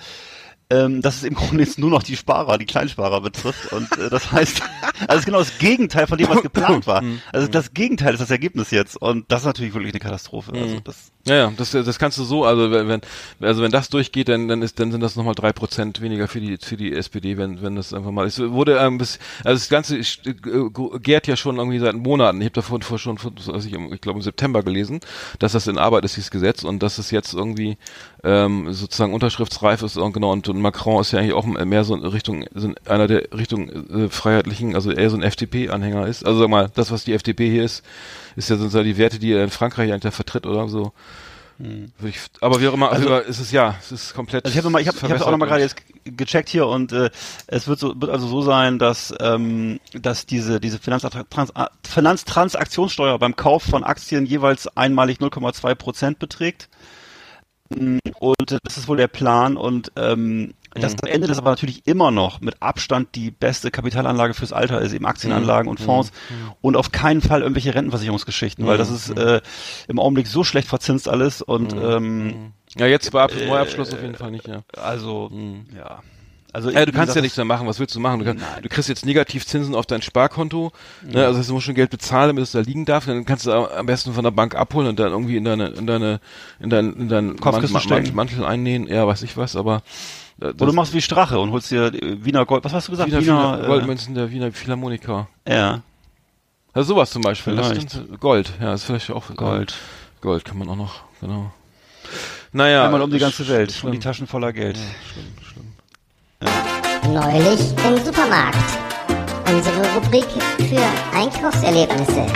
[0.71, 3.73] Ähm, dass es im Grunde jetzt nur noch die Sparer, die Kleinsparer betrifft.
[3.73, 4.61] Und äh, das heißt,
[5.09, 6.99] also genau das Gegenteil von dem, was geplant war.
[7.09, 7.23] Hm.
[7.33, 8.97] Also das Gegenteil ist das Ergebnis jetzt.
[8.97, 10.53] Und das ist natürlich wirklich eine Katastrophe.
[10.53, 13.03] Also das Ja, ja, das, das kannst du so, also wenn,
[13.41, 16.41] also wenn das durchgeht, dann dann ist dann sind das nochmal drei Prozent weniger für
[16.41, 18.27] die für die SPD, wenn wenn das einfach mal.
[18.27, 20.05] Es wurde ähm, bis, also das ganze äh,
[21.01, 22.41] gärt ja schon irgendwie seit Monaten.
[22.41, 25.01] Ich habe davon vor schon, also ich, ich glaube im September gelesen,
[25.39, 27.77] dass das in Arbeit ist dieses Gesetz und dass es jetzt irgendwie
[28.25, 31.95] ähm, sozusagen unterschriftsreif ist und genau und, und Macron ist ja eigentlich auch mehr so
[31.95, 36.25] in Richtung so einer der Richtung äh, freiheitlichen, also eher so ein FDP-Anhänger ist.
[36.25, 37.85] Also sag mal, das was die FDP hier ist,
[38.37, 40.93] ist ja sozusagen die Werte, die er in Frankreich eigentlich da vertritt oder so.
[41.59, 44.45] Würde Ich, aber wie auch immer, Also- also, ist es ja, es ist komplett.
[44.45, 46.93] Also ich habe ich habe ich hab auch noch mal gerade jetzt gecheckt hier und
[46.93, 47.11] äh,
[47.49, 53.19] es wird so wird also so sein, dass ähm, dass diese diese Finanztrans äh, Finanztransaktionssteuer
[53.19, 56.69] beim Kauf von Aktien jeweils einmalig 0,2 Prozent beträgt.
[57.71, 62.11] Und das ist wohl der Plan und ähm, dass am Ende das aber natürlich immer
[62.11, 66.13] noch mit Abstand die beste Kapitalanlage fürs Alter ist, eben Aktienanlagen und Fonds
[66.61, 69.41] und auf keinen Fall irgendwelche Rentenversicherungsgeschichten, weil das ist äh,
[69.89, 74.15] im Augenblick so schlecht verzinst alles und ähm, Ja, jetzt bei Ab Neuabschluss auf jeden
[74.15, 74.63] Fall nicht, ja.
[74.77, 75.31] also
[75.77, 76.03] ja.
[76.51, 77.67] Also Ja, du kannst ja nichts mehr machen.
[77.67, 78.21] Was willst du machen?
[78.21, 80.73] Du, kannst, du kriegst jetzt Negativzinsen auf dein Sparkonto.
[81.03, 81.25] Ne?
[81.25, 83.05] Also du musst schon Geld bezahlen, damit es da liegen darf.
[83.05, 85.87] Dann kannst du am besten von der Bank abholen und dann irgendwie in deine, in
[85.87, 86.21] deine,
[86.59, 87.37] in dein, in deinen.
[88.15, 88.87] Mantel einnähen.
[88.87, 89.57] Ja, weiß ich was.
[89.57, 89.83] Aber
[90.41, 92.65] äh, Oder du machst wie Strache und holst dir äh, Wiener Gold.
[92.65, 93.11] Was hast du gesagt?
[93.11, 95.29] Wiener, Wiener äh, Goldmünzen der Wiener Philharmoniker.
[95.47, 95.83] Ja.
[96.73, 97.57] Also sowas zum Beispiel.
[97.57, 98.21] Das stimmt.
[98.21, 98.53] Gold.
[98.61, 99.75] Ja, ist vielleicht auch Gold.
[100.21, 101.01] Gold kann man auch noch.
[101.21, 101.51] Genau.
[102.53, 102.85] Naja.
[102.85, 103.87] Einmal um die ganze Welt schlimm.
[103.87, 104.79] und die Taschen voller Geld.
[105.13, 107.13] Schlimm, schlimm.
[107.13, 108.57] Neulich im Supermarkt.
[109.51, 110.27] Unsere Rubrik
[110.69, 112.27] für Einkaufserlebnisse.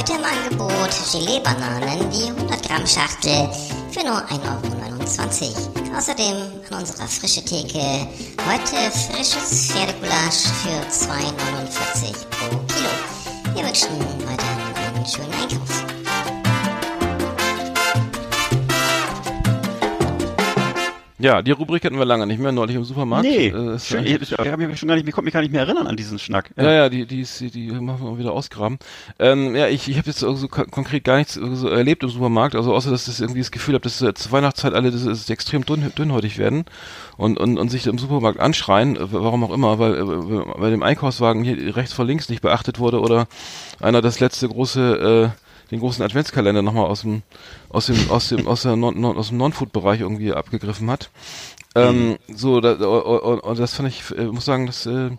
[0.00, 3.50] Heute im Angebot Gelee-Bananen, die 100 Gramm Schachtel
[3.90, 5.94] für nur 1,29 Euro.
[5.94, 6.36] Außerdem
[6.70, 8.08] an unserer frische Theke
[8.48, 12.88] heute frisches Pferdegulasch für 2,49 pro Kilo.
[13.54, 13.90] Wir wünschen
[14.26, 15.89] weiterhin einen schönen Einkauf.
[21.20, 23.24] Ja, die Rubrik hatten wir lange nicht mehr, neulich im Supermarkt.
[23.28, 25.40] Nee, Äh, ist, schön, äh, ich, ich, mich schon gar nicht, ich konnte mich gar
[25.42, 26.50] nicht mehr erinnern an diesen Schnack.
[26.56, 28.78] Ja, ja, die, die, ist, die, die machen wir wieder ausgraben.
[29.18, 32.54] Ähm, ja, ich, ich habe jetzt so ko- konkret gar nichts so erlebt im Supermarkt,
[32.54, 35.28] also außer dass ich irgendwie das Gefühl habe, dass äh, zur Weihnachtszeit alle das, das
[35.28, 36.64] extrem dünn, dünnhäutig werden
[37.16, 40.82] und, und, und sich im Supermarkt anschreien, äh, warum auch immer, weil äh, bei dem
[40.82, 43.26] Einkaufswagen hier rechts vor links nicht beachtet wurde oder
[43.80, 47.22] einer das letzte große äh, den großen Adventskalender nochmal aus dem
[47.68, 51.10] aus dem aus dem aus der non, non, aus dem Non-Food-Bereich irgendwie abgegriffen hat.
[51.74, 55.10] Ähm, so, da, und, und das fand ich, äh, muss sagen, das äh,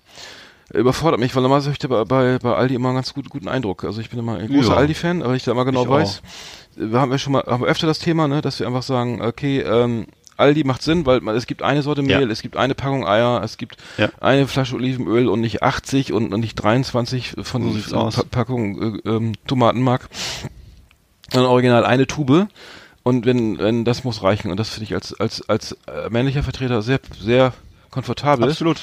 [0.73, 3.29] überfordert mich, weil normalerweise habe ich da bei, bei, bei Aldi immer einen ganz gut,
[3.29, 3.83] guten Eindruck.
[3.85, 4.75] Also ich bin immer ein großer Ja.
[4.77, 6.21] Aldi-Fan, aber ich da immer genau Ich weiß.
[6.75, 9.21] Wir haben ja schon mal, haben wir öfter das Thema, ne, dass wir einfach sagen,
[9.21, 10.07] okay, ähm,
[10.41, 12.19] Aldi macht Sinn, weil es gibt eine Sorte Ja.
[12.19, 14.09] Mehl, es gibt eine Packung Eier, es gibt Ja.
[14.19, 18.09] eine Flasche Olivenöl und nicht 80 und, und nicht 23 von So.
[18.09, 20.09] Pa Packungen äh, ähm, Tomatenmark.
[21.31, 22.47] Sondern original eine Tube.
[23.03, 24.51] Und wenn, wenn das muss reichen.
[24.51, 27.53] Und das finde ich als, als, als äh, männlicher Vertreter sehr, sehr
[27.89, 28.49] komfortabel.
[28.49, 28.81] Absolut.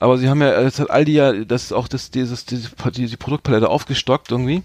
[0.00, 3.16] Aber sie haben ja, jetzt hat Aldi ja das auch das, dieses, diese, die, die
[3.18, 4.62] Produktpalette aufgestockt irgendwie.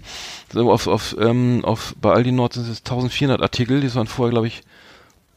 [0.51, 4.31] So auf, auf, ähm, auf, bei Aldi Nord sind es 1400 Artikel, die waren vorher,
[4.31, 4.63] glaube ich,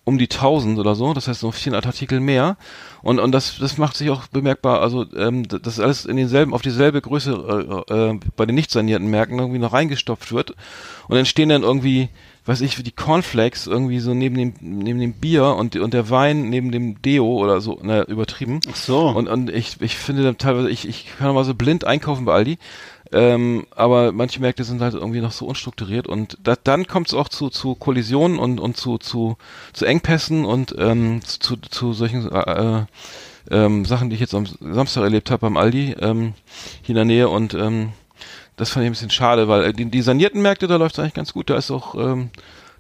[0.09, 2.57] um die 1000 oder so, das heißt noch 400 Artikel mehr
[3.03, 6.63] und und das das macht sich auch bemerkbar, also ähm, das alles in denselben auf
[6.63, 10.53] dieselbe Größe äh, äh, bei den nicht sanierten Märkten irgendwie noch reingestopft wird
[11.09, 12.09] und dann stehen dann irgendwie
[12.49, 16.49] weiß ich, die Cornflakes irgendwie so neben dem neben dem Bier und und der Wein
[16.49, 18.61] neben dem Deo oder so, na, übertrieben.
[18.71, 19.09] Ach so.
[19.09, 22.33] Und und ich ich finde dann teilweise ich ich kann mal so blind einkaufen bei
[22.33, 22.59] Aldi.
[23.11, 27.15] Ähm, aber manche Märkte sind halt irgendwie noch so unstrukturiert und da, dann kommt es
[27.15, 29.39] auch zu, zu Kollisionen und, und zu, zu,
[29.73, 32.85] zu Engpässen und ähm, zu, zu solchen äh, äh,
[33.51, 36.35] ähm, Sachen, die ich jetzt am Samstag erlebt habe beim Aldi ähm,
[36.83, 37.93] hier in der Nähe und ähm,
[38.57, 40.99] das fand ich ein bisschen schade, weil äh, die, die sanierten Märkte, da läuft es
[40.99, 42.31] eigentlich ganz gut, da ist auch ähm,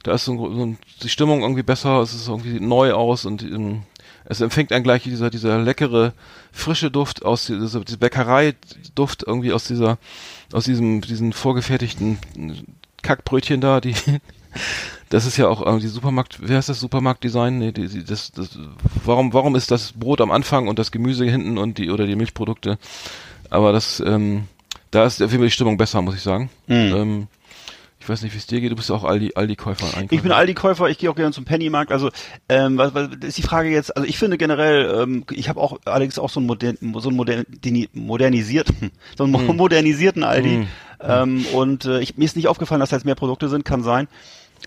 [0.02, 3.82] da ist so, so die Stimmung irgendwie besser, es ist irgendwie neu aus und ähm,
[4.30, 6.12] es empfängt einen gleich dieser, dieser leckere,
[6.52, 9.96] frische Duft aus dieser, dieser Bäckerei-Duft irgendwie aus dieser,
[10.52, 12.18] aus diesem, diesen vorgefertigten
[13.02, 13.94] Kackbrötchen da, die,
[15.08, 17.58] das ist ja auch irgendwie Supermarkt, wer heißt das Supermarktdesign?
[17.58, 18.50] Nee, die, die, das, das,
[19.04, 22.16] warum, warum ist das Brot am Anfang und das Gemüse hinten und die, oder die
[22.16, 22.78] Milchprodukte?
[23.48, 24.44] Aber das, ähm,
[24.90, 26.50] da ist auf jeden Fall die Stimmung besser, muss ich sagen.
[26.92, 27.28] Ähm,
[28.08, 29.84] ich weiß nicht, wie es dir geht, du bist ja auch Aldi, Aldi-Käufer.
[29.88, 30.12] Einkäufer.
[30.14, 31.92] Ich bin Aldi-Käufer, ich gehe auch gerne zum Pennymarkt.
[31.92, 32.08] Also
[32.48, 33.94] ähm, was, was ist die Frage jetzt?
[33.94, 37.16] Also ich finde generell, ähm, ich habe auch allerdings auch so einen, modern, so einen
[37.18, 38.68] modern, dini- modernisiert,
[39.18, 39.56] so einen Hm.
[39.58, 40.66] modernisierten Aldi.
[41.00, 43.82] Ähm, und äh, ich, mir ist nicht aufgefallen, dass da jetzt mehr Produkte sind, kann
[43.82, 44.08] sein.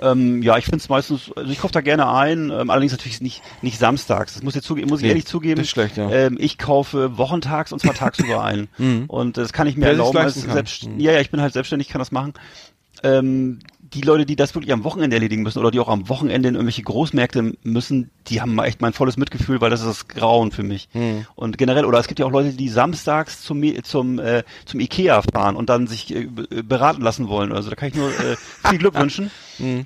[0.01, 3.19] Ähm, ja, ich finde es meistens, also ich kaufe da gerne ein, ähm, allerdings natürlich
[3.19, 4.35] nicht nicht samstags.
[4.35, 5.55] Das muss ich zugeben, muss ich Nee, ehrlich zugeben.
[5.57, 6.09] das ist schlecht, ja.
[6.09, 8.69] ähm, ich kaufe wochentags und zwar tagsüber ein.
[9.07, 10.99] Und das kann ich mir Wer erlauben als selbst, Mhm.
[11.01, 12.33] ja, ja, ich bin halt selbstständig, kann das machen
[13.03, 13.59] ähm,
[13.93, 16.55] die Leute, die das wirklich am Wochenende erledigen müssen oder die auch am Wochenende in
[16.55, 20.63] irgendwelche Großmärkte müssen, die haben echt mein volles Mitgefühl, weil das ist das Grauen für
[20.63, 20.87] mich.
[20.93, 21.25] Hm.
[21.35, 25.21] Und generell, oder es gibt ja auch Leute, die samstags zum zum äh, zum Ikea
[25.33, 27.51] fahren und dann sich äh, be- beraten lassen wollen.
[27.51, 28.37] Also da kann ich nur äh,
[28.69, 29.29] viel Glück wünschen,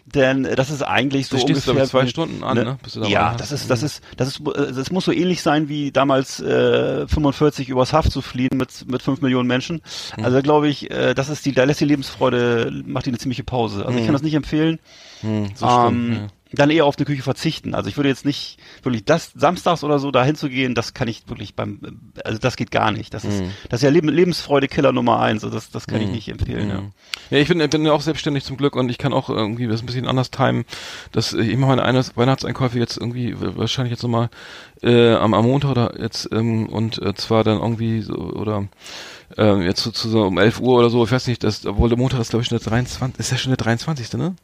[0.06, 2.58] denn äh, das ist eigentlich so Da stehst du, ungefähr glaub ich, zwei Stunden an,
[2.58, 3.62] ne, bis du da ja, rein das hast.
[3.62, 7.70] ist das ist das ist äh, das muss so ähnlich sein wie damals äh, 45
[7.70, 9.82] übers Haft zu fliehen mit mit fünf Millionen Menschen.
[10.16, 10.26] Hm.
[10.26, 13.44] Also glaube ich, äh, das ist die, da lässt die Lebensfreude macht die eine ziemliche
[13.44, 13.86] Pause.
[13.86, 14.80] Also ich kann das nicht empfehlen.
[15.22, 16.28] So ähm, schlimm, ja.
[16.56, 17.76] Dann eher auf eine Küche verzichten.
[17.76, 21.08] Also ich würde jetzt nicht wirklich das samstags oder so dahin zu gehen, das kann
[21.08, 21.80] ich wirklich beim,
[22.24, 23.14] also das geht gar nicht.
[23.14, 23.52] Das ist, Hm.
[23.70, 25.44] das ist ja Leben, Lebensfreude-Killer Nummer eins.
[25.44, 26.70] Also das, das kann ich nicht empfehlen.
[26.70, 26.84] Ja.
[27.30, 29.82] Ja, ich bin, bin ja auch selbstständig zum Glück und ich kann auch irgendwie das
[29.82, 30.66] ein bisschen anders timen,
[31.12, 34.30] dass ich mache meine eine Weihnachtseinkäufe jetzt irgendwie wahrscheinlich jetzt nochmal
[34.82, 38.68] äh, am, am Montag oder jetzt ähm, und äh, zwar dann irgendwie so oder
[39.38, 41.98] ähm, jetzt so, so um 11 Uhr oder so, ich weiß nicht, das, obwohl der
[41.98, 44.14] Montag ist glaube ich schon der 23, ist ja schon der 23.
[44.14, 44.36] ne?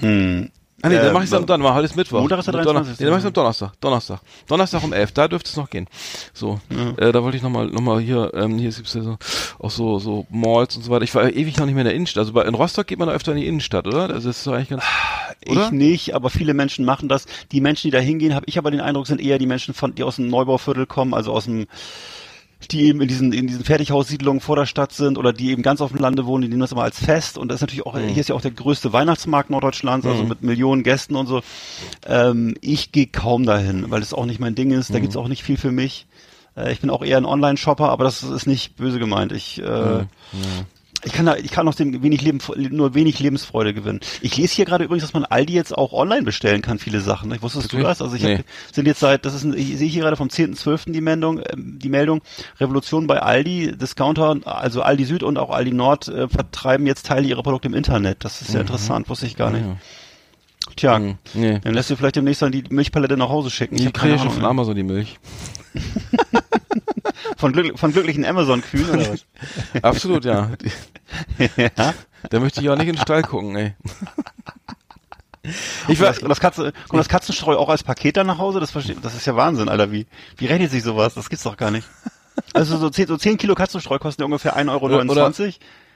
[0.00, 0.50] Hm.
[0.84, 2.20] Ah nee, dann mach ich es am Donnerstag, heute ist Mittwoch.
[2.20, 3.00] Montag ist der Donner- 23..
[3.00, 4.20] Nee, dann mach ich am Donnerstag, Donnerstag.
[4.46, 5.86] Donnerstag um 11, da dürfte es noch gehen.
[6.34, 6.60] So,
[6.98, 9.16] äh, da wollte ich nochmal, noch mal hier, ähm, hier gibt's ja so,
[9.58, 11.04] auch so, so Malls und so weiter.
[11.04, 12.20] Ich war ewig noch nicht mehr in der Innenstadt.
[12.22, 14.08] Also bei, in Rostock geht man da öfter in die Innenstadt, oder?
[14.08, 14.82] Das ist doch eigentlich ganz,
[15.48, 15.64] oder?
[15.66, 17.24] Ich nicht, aber viele Menschen machen das.
[17.50, 19.94] Die Menschen, die da hingehen, habe ich aber den Eindruck, sind eher die Menschen, von,
[19.94, 21.66] die aus dem Neubauviertel kommen, also aus dem
[22.72, 25.80] die eben in diesen in diesen Fertighaussiedlungen vor der Stadt sind oder die eben ganz
[25.80, 27.98] auf dem Lande wohnen, die nehmen das immer als Fest und das ist natürlich auch
[27.98, 31.42] hier ist ja auch der größte Weihnachtsmarkt Norddeutschlands, also mit Millionen Gästen und so.
[32.06, 34.94] Ähm, ich gehe kaum dahin, weil es auch nicht mein Ding ist.
[34.94, 36.06] Da gibt's auch nicht viel für mich.
[36.56, 39.32] Äh, ich bin auch eher ein Online-Shopper, aber das ist nicht böse gemeint.
[39.32, 40.04] Ich äh,
[41.04, 42.38] ich kann da, ich kann aus dem wenig Leben,
[42.70, 44.00] nur wenig Lebensfreude gewinnen.
[44.20, 47.32] Ich lese hier gerade übrigens, dass man Aldi jetzt auch online bestellen kann, viele Sachen.
[47.32, 47.88] Ich wusstest du Wirklich?
[47.98, 48.02] das?
[48.02, 48.38] Also ich Nee.
[48.38, 50.92] hab, sind jetzt seit, das ist, ein, ich sehe hier gerade vom 10.12.
[50.92, 52.22] die Meldung, ähm, die Meldung,
[52.60, 57.26] Revolution bei Aldi, Discounter, also Aldi Süd und auch Aldi Nord äh, vertreiben jetzt Teile
[57.26, 58.24] ihrer Produkte im Internet.
[58.24, 59.64] Das ist ja interessant, wusste ich gar nicht.
[59.64, 59.70] Mhm.
[59.72, 59.76] Ja.
[60.76, 61.58] Tja, Hm, nee.
[61.60, 63.76] dann lässt du vielleicht demnächst dann die Milchpalette nach Hause schicken.
[63.76, 65.18] Ich Die kriege ich schon von Amazon die Milch.
[67.36, 69.24] Von, glück, von glücklichen Amazon-Kühen oder was?
[69.82, 70.50] Absolut, ja.
[71.56, 71.94] Ja.
[72.30, 73.74] Da möchte ich auch nicht in den Stall gucken, ey.
[75.88, 78.60] Ich Das, und das Katze, kommt das Katzenstreu auch als Paket dann nach Hause?
[78.60, 79.92] Das, verstehe, das ist ja Wahnsinn, Alter.
[79.92, 80.06] Wie,
[80.38, 81.14] wie rechnet sich sowas?
[81.14, 81.86] Das gibt's doch gar nicht.
[82.54, 84.86] Also so 10, so 10 Kilo Katzenstreu kosten ja ungefähr 1,29 Euro.
[84.86, 85.32] Oder-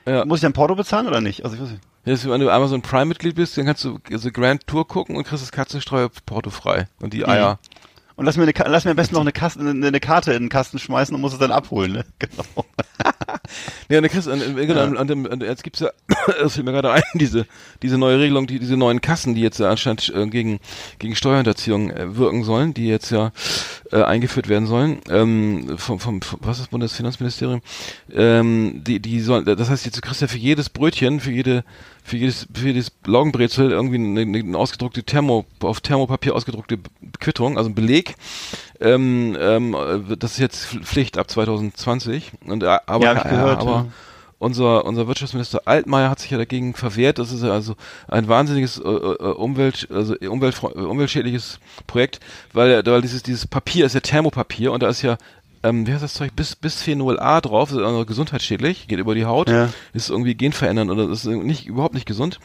[0.07, 0.25] ja.
[0.25, 1.45] Muss ich dann Porto bezahlen oder nicht?
[1.45, 1.83] Also ich weiß nicht.
[2.09, 5.15] Jetzt, wenn du einmal so ein Prime-Mitglied bist, dann kannst du so Grand Tour gucken
[5.15, 6.89] und kriegst das Katzenstreu portofrei.
[7.01, 7.59] Und die Eier.
[8.17, 10.45] Und lass mir, eine, lass mir am besten noch eine, Kasten, eine, eine Karte in
[10.45, 12.05] den Kasten schmeißen und muss es dann abholen, ne?
[12.19, 12.65] Genau.
[13.89, 15.91] Ja, kriegst du, und, und, genau, und, und, und jetzt gibt's ja,
[16.41, 17.47] das fällt mir gerade ein, diese,
[17.83, 20.61] diese neue Regelung, die, diese neuen Kassen, die jetzt ja anscheinend äh, gegen,
[20.99, 23.33] gegen Steuerhinterziehung äh, wirken sollen, die jetzt ja
[23.93, 27.63] äh, eingeführt werden sollen, ähm, vom, vom, vom, was ist das Bundesfinanzministerium,
[28.13, 31.65] ähm, die, die sollen, das heißt, jetzt du kriegst ja für jedes Brötchen, für jede,
[32.03, 36.79] für jedes, für jedes Laugenbrezel irgendwie eine, eine, eine ausgedruckte Thermo, auf Thermopapier ausgedruckte
[37.21, 38.15] Quittung, also ein Beleg,
[38.81, 42.33] ähm, ähm, äh, das ist jetzt Pflicht ab 2020.
[42.47, 43.87] Und, äh, aber, Ja, gehört, aber ja.
[44.39, 47.19] unser, unser Wirtschaftsminister Altmaier hat sich ja dagegen verwehrt.
[47.19, 47.75] Das ist ja also
[48.09, 52.21] ein wahnsinniges äh, äh, Umwelt, also äh, umweltschädliches Projekt,
[52.53, 55.19] weil, er- weil dieses, dieses Papier ist ja Thermopapier und da ist ja
[55.65, 59.25] ähm, wie heißt das Zeug, bis, Bisphenol A drauf, ist also gesundheitsschädlich, geht über die
[59.25, 59.69] Haut, Ja.
[59.93, 62.39] ist irgendwie genverändernd oder ist nicht, überhaupt nicht gesund.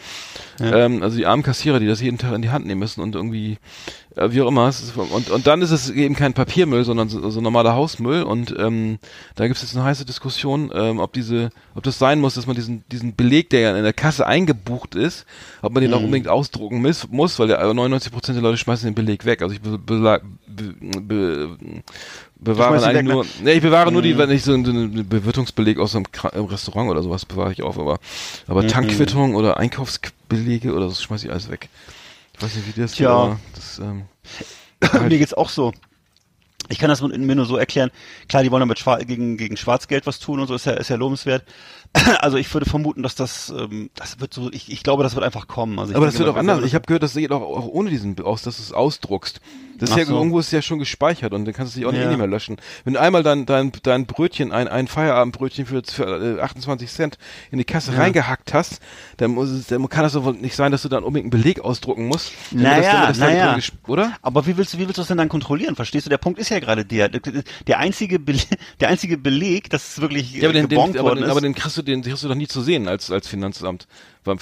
[0.59, 0.85] Ja.
[0.85, 3.13] Ähm, also die armen Kassierer, die das jeden Tag in die Hand nehmen müssen und
[3.13, 3.57] irgendwie, äh,
[4.15, 4.71] wie auch immer,
[5.11, 8.99] und, und dann ist es eben kein Papiermüll, sondern so, so normaler Hausmüll und ähm,
[9.35, 12.45] da gibt es jetzt eine heiße Diskussion, ähm, ob diese, ob das sein muss, dass
[12.45, 15.25] man diesen, diesen Beleg, der ja in der Kasse eingebucht ist,
[15.61, 18.57] ob man den auch unbedingt ausdrucken muss, muss weil der, äh, 99 Prozent der Leute
[18.57, 19.41] schmeißen den Beleg weg.
[19.41, 21.57] Also ich be, be, be, be,
[22.35, 25.95] bewahre eigentlich weg, nur, ne, ich bewahre nur die, wenn ich so einen, Bewirtungsbeleg aus
[25.95, 27.99] einem Restaurant oder sowas bewahre ich auf, aber,
[28.47, 31.69] aber Tankquittung oder Einkaufsbelege oder so schmeiße ich alles weg.
[32.35, 33.11] Ich weiß nicht, wie das Tja.
[33.11, 33.39] aber
[33.79, 34.07] ähm,
[34.93, 35.73] Mir geht's auch so.
[36.69, 37.91] Ich kann das mir nur so erklären.
[38.29, 40.89] Klar, die wollen damit Schwa gegen, gegen Schwarzgeld was tun und so, ist ja, ist
[40.89, 41.43] ja lobenswert.
[42.19, 45.23] Also ich würde vermuten, dass das, ähm, das wird so, ich, ich glaube, das wird
[45.25, 45.77] einfach kommen.
[45.79, 46.63] Also aber das wird auch anders.
[46.63, 49.39] Ich habe gehört, das geht auch, auch ohne diesen aus, dass du es ausdruckst.
[49.79, 50.15] Das ist Ach ja so.
[50.15, 52.03] irgendwo ist ja schon gespeichert und dann kannst du dich auch Ja.
[52.03, 52.57] eh nicht mehr löschen.
[52.83, 57.17] Wenn du einmal dein dein dein Brötchen ein ein Feierabendbrötchen für, für äh, 28 Cent
[57.51, 58.79] in die Kasse reingehackt hast,
[59.17, 61.41] dann muss es dann kann das doch wohl nicht sein, dass du dann unbedingt einen
[61.41, 62.31] Beleg ausdrucken musst.
[62.51, 63.57] das- Naja, das da naja.
[63.87, 64.13] oder?
[64.21, 65.75] Aber wie willst du, wie willst du das denn dann kontrollieren?
[65.75, 66.09] Verstehst du?
[66.09, 68.47] Der Punkt ist ja gerade der, der einzige, Beleg,
[68.79, 71.31] der einzige Beleg, dass es wirklich Ja, aber den, den, gebongt aber, worden den, ist.
[71.31, 73.87] aber den kriegst du den kriegst du doch nie zu sehen als als Finanzamt.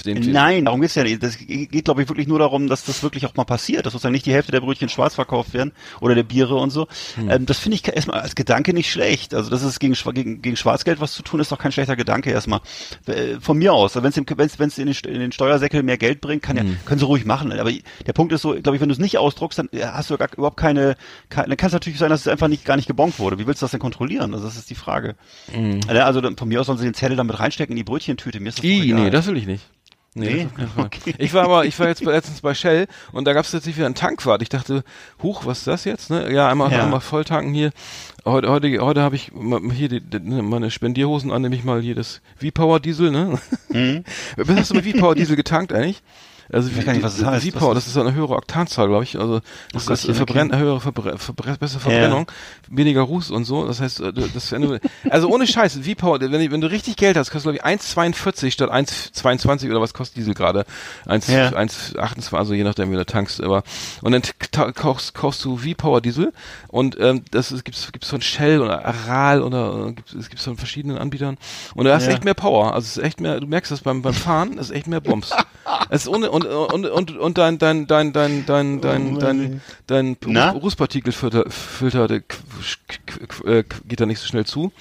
[0.05, 1.21] Den, Nein, darum geht's ja nicht.
[1.23, 4.13] Das geht, glaube ich, wirklich nur darum, dass das wirklich auch mal passiert, dass sozusagen
[4.13, 6.87] nicht die Hälfte der Brötchen schwarz verkauft werden oder der Biere und so.
[7.15, 7.29] Hm.
[7.29, 9.33] Ähm, das finde ich erstmal als Gedanke nicht schlecht.
[9.33, 12.29] Also, dass es gegen, gegen, gegen Schwarzgeld was zu tun, ist doch kein schlechter Gedanke
[12.31, 12.61] erstmal.
[13.07, 13.95] Äh, Von mir aus.
[13.95, 14.25] Wenn es in,
[14.85, 16.77] den, in den Steuersäckel mehr Geld bringt, kann ja, Hm.
[16.85, 17.51] können sie ruhig machen.
[17.51, 20.09] Aber der Punkt ist so, glaube ich, wenn du es nicht ausdruckst, dann äh, hast
[20.09, 20.95] du gar, überhaupt keine,
[21.29, 23.39] keine dann kann es natürlich sein, dass es einfach nicht, gar nicht gebongt wurde.
[23.39, 24.33] Wie willst du das denn kontrollieren?
[24.33, 25.15] Also, das ist die Frage.
[25.87, 28.39] Also, dann- von mir aus sollen sie den Zettel damit reinstecken in die Brötchentüte.
[28.39, 29.63] Mir ist das I, nee, das will ich nicht.
[30.13, 30.47] Nee.
[30.77, 31.13] Okay.
[31.17, 33.85] Ich war aber, ich war jetzt letztens bei Shell und da gab es jetzt wieder
[33.85, 34.41] einen Tankwart.
[34.41, 34.83] Ich dachte,
[35.23, 36.09] huch, was ist das jetzt?
[36.09, 36.31] Ne?
[36.33, 36.83] Ja, einmal, Ja.
[36.83, 37.71] einmal voll tanken hier.
[38.25, 39.31] Heute, heute, heute habe ich
[39.73, 43.39] hier die, die, meine Spendierhosen an, nämlich mal hier das V-Power Diesel, ne?
[43.69, 44.03] Mhm.
[44.55, 46.01] Hast du mit V-Power Diesel getankt eigentlich?
[46.53, 47.49] Also weiß gar nicht, was das heißt.
[47.49, 49.17] V-Power, Was das ist eine höhere Oktanzahl, glaube ich.
[49.19, 49.41] Also
[49.73, 52.29] das Gott, ist ja, verbrennt, höhere Verbre Verbre bessere Verbrennung,
[52.69, 53.65] weniger Ruß und so.
[53.65, 54.79] Das heißt, äh, das wenn du,
[55.09, 58.51] also ohne Scheiß, V-Power, wenn, du- wenn du richtig Geld hast, kostet glaube ich 1,42
[58.51, 60.65] statt 1,22 oder was kostet Diesel gerade?
[61.05, 61.49] 1, Ja.
[61.49, 63.41] 1,28, also je nachdem, wie du tankst.
[63.41, 63.63] Aber
[64.01, 64.21] und dann
[64.73, 66.33] kaufst, kaufst du V-Power Diesel
[66.67, 70.43] und ähm, das ist, gibt's gibt's von Shell oder Aral oder äh, gibt's, es gibt's
[70.43, 71.37] von verschiedenen Anbietern
[71.75, 72.11] und du hast Ja.
[72.13, 72.73] echt mehr Power.
[72.73, 75.01] Also es ist echt mehr, du merkst das beim beim Fahren, es ist echt mehr
[75.01, 75.31] Bums.
[75.89, 80.17] Es ist ohne und, und, und, und dein, dein, dein, dein, dein, oh dein, dein,
[80.19, 82.09] dein Rußpartikelfilter
[83.45, 84.71] äh, geht da nicht so schnell zu.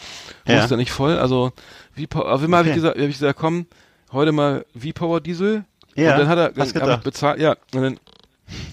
[0.47, 0.62] Ja.
[0.62, 1.19] Ist da nicht voll.
[1.19, 1.53] Also,
[1.95, 3.66] wie, aber immer habe ich gesagt, habe ich gesagt, komm,
[4.12, 5.65] heute mal V-Power Diesel.
[5.95, 6.12] Ja.
[6.12, 8.01] Und dann hat er, dann bezahlt, ja, und dann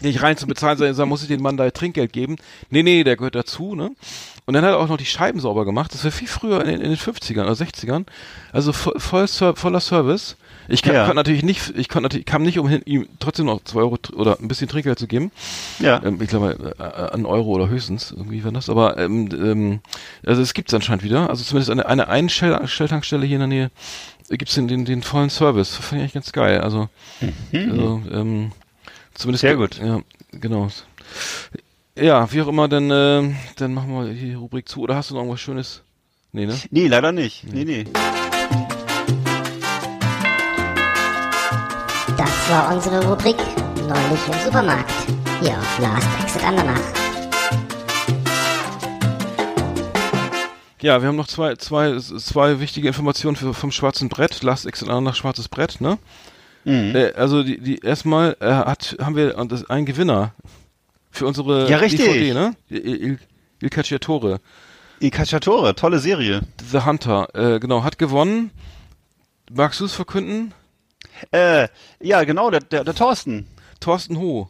[0.01, 2.37] nicht rein zu bezahlen, sondern muss ich den Mann da Trinkgeld geben.
[2.69, 3.91] Nee, nee, der gehört dazu, ne?
[4.45, 5.93] Und dann hat er auch noch die Scheiben sauber gemacht.
[5.93, 8.05] Das war viel früher in, in den 50ern oder 60ern.
[8.53, 10.37] Also voll, voll, voller Service.
[10.67, 11.01] Ich kann, Ja.
[11.05, 14.37] konnte natürlich nicht, ich konnte natürlich, kam nicht umhin, ihm trotzdem noch zwei Euro oder
[14.39, 15.31] ein bisschen Trinkgeld zu geben.
[15.79, 16.01] Ja.
[16.03, 18.69] Ähm, ich glaube, äh, einen Euro oder höchstens, irgendwie war das.
[18.69, 19.79] Aber ähm, ähm,
[20.25, 21.29] also es gibt's anscheinend wieder.
[21.29, 23.71] Also zumindest eine, eine Shell-Tankstelle hier in der Nähe
[24.29, 25.75] gibt's den, den, den vollen Service.
[25.75, 26.59] Fand ich eigentlich ganz geil.
[26.61, 26.89] Also,
[27.53, 28.51] also ähm,
[29.13, 29.47] zumindest Mhm.
[29.47, 29.79] Sehr gut.
[29.79, 30.01] Ja,
[30.33, 30.69] genau.
[31.95, 34.81] Ja, wie auch immer, dann, äh, dann machen wir die Rubrik zu.
[34.81, 35.81] Oder hast du noch irgendwas Schönes?
[36.33, 36.55] Nee, ne?
[36.69, 37.45] Nee, leider nicht.
[37.51, 37.85] Nee, nee.
[42.47, 43.35] Das war unsere Rubrik
[43.89, 44.89] Neulich im Supermarkt.
[45.41, 46.79] Hier auf Last Exit Andernach.
[50.81, 54.43] Ja, wir haben noch zwei, zwei, zwei wichtige Informationen für, vom schwarzen Brett.
[54.43, 55.97] Last Exit nach schwarzes Brett, ne?
[56.63, 56.95] Mhm.
[56.95, 60.33] Äh, also die, die erstmal äh, hat haben wir und das, einen Gewinner
[61.11, 61.99] für unsere Ja, richtig.
[61.99, 62.53] DVD, ne?
[62.69, 63.19] Il, Il,
[63.59, 64.39] Il Cacciatore.
[65.01, 66.39] Il Cacciatore, tolle Serie.
[66.71, 68.51] The Hunter, äh, genau, hat gewonnen.
[69.51, 70.53] Magst du es verkünden?
[71.31, 71.67] Äh,
[72.01, 73.47] ja, genau, der, der, der Thorsten.
[73.79, 74.49] Thorsten Ho.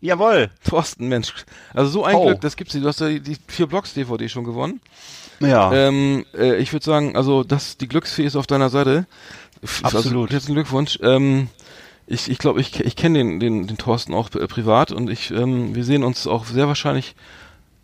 [0.00, 0.50] Jawohl.
[0.68, 1.32] Thorsten, Mensch.
[1.72, 2.26] Also so ein Ho.
[2.26, 2.84] Glück, das gibt's nicht.
[2.84, 4.80] Du hast ja die, die vier Blocks DVD schon gewonnen.
[5.40, 5.72] Ja.
[5.72, 9.06] Ähm, äh, ich würde sagen, also das, die Glücksfee ist auf deiner Seite.
[9.62, 10.28] F- Absolut.
[10.28, 10.98] Also, herzlichen Glückwunsch.
[11.02, 11.48] Ähm,
[12.06, 15.30] ich ich, glaube, ich, ich kenne den, den, den Thorsten auch äh, privat und ich,
[15.30, 17.16] ähm, wir sehen uns auch sehr wahrscheinlich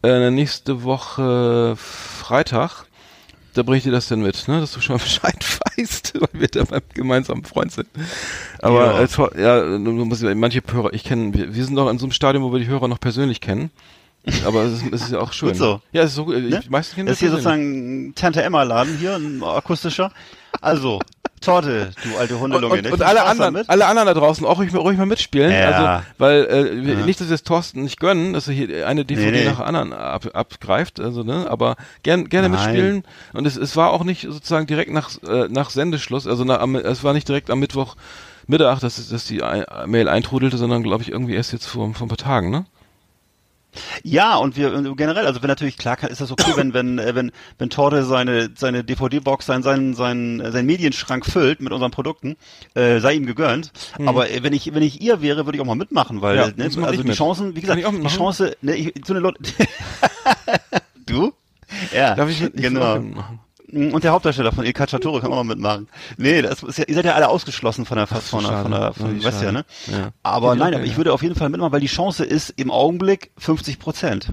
[0.03, 2.85] äh, nächste Woche Freitag.
[3.55, 4.61] Da bringe ich dir das denn mit, ne?
[4.61, 5.45] Dass du schon mal Bescheid
[5.77, 7.89] weißt, weil wir da beim gemeinsamen Freund sind.
[8.61, 9.07] Aber Ja.
[9.07, 12.13] Thor- ja, muss ich, manche Hörer, ich kenne, wir, wir sind doch in so einem
[12.13, 13.71] Stadium, wo wir die Hörer noch persönlich kennen.
[14.47, 15.49] Aber es ist, es ist ja auch schön.
[15.49, 15.81] Gut so.
[15.91, 16.37] Ja, es ist so gut.
[16.37, 16.61] Ne?
[16.63, 20.13] Ich, meistens Das ist hier sozusagen ein Tante Emma Laden hier, ein akustischer.
[20.61, 21.01] Also,
[21.43, 22.75] Torte, du alte und, Hundelunge.
[22.75, 22.91] und, ne?
[22.91, 23.71] und Viel alle Spaß anderen, damit.
[23.71, 25.51] alle anderen da draußen auch ruhig, ruhig mal mitspielen.
[25.53, 25.71] Ja.
[25.71, 27.05] Also, weil äh, Ja.
[27.05, 29.45] nicht, dass wir es Thorsten nicht gönnen, dass er hier eine DVD Nee, nee.
[29.51, 32.59] nach der anderen ab, abgreift, also ne, aber gern, gerne Nein.
[32.65, 33.05] mitspielen.
[33.33, 36.77] Und es, es war auch nicht sozusagen direkt nach äh, nach Sendeschluss, also nach, am,
[36.77, 37.97] es war nicht direkt am Mittwoch
[38.47, 39.41] Mittag, dass, dass die
[39.87, 42.65] Mail eintrudelte, sondern glaube ich irgendwie erst jetzt vor, vor ein paar Tagen, ne?
[44.03, 46.99] Ja, und wir und generell, also wenn natürlich klar kann, ist das okay, wenn wenn
[46.99, 51.91] äh, wenn wenn Torte seine seine DVD-Box, seinen seinen seinen seinen Medienschrank füllt mit unseren
[51.91, 52.37] Produkten,
[52.75, 53.73] äh, sei ihm gegönnt.
[54.05, 56.39] Aber äh, wenn ich wenn ich ihr wäre, würde ich auch mal mitmachen, weil Mhm.
[56.39, 57.17] Ja, ne, also die mit.
[57.17, 58.07] Chancen, wie gesagt, die?
[58.09, 59.43] Chance, ne, ich, so eine Leute,
[61.07, 61.33] du,
[61.95, 62.99] ja, Darf ich ich genau.
[62.99, 63.39] mitmachen?
[63.73, 65.89] Und der Hauptdarsteller von Il Cacciatore kann auch noch mitmachen.
[66.19, 68.93] Nee, das ist ja, ihr seid ja alle ausgeschlossen von der von der von der
[68.93, 69.65] von, Ja, weißt ja, ne?
[69.87, 70.11] Ja.
[70.23, 73.31] Aber nein, aber ich würde auf jeden Fall mitmachen, weil die Chance ist im Augenblick
[73.39, 74.29] 50 Prozent.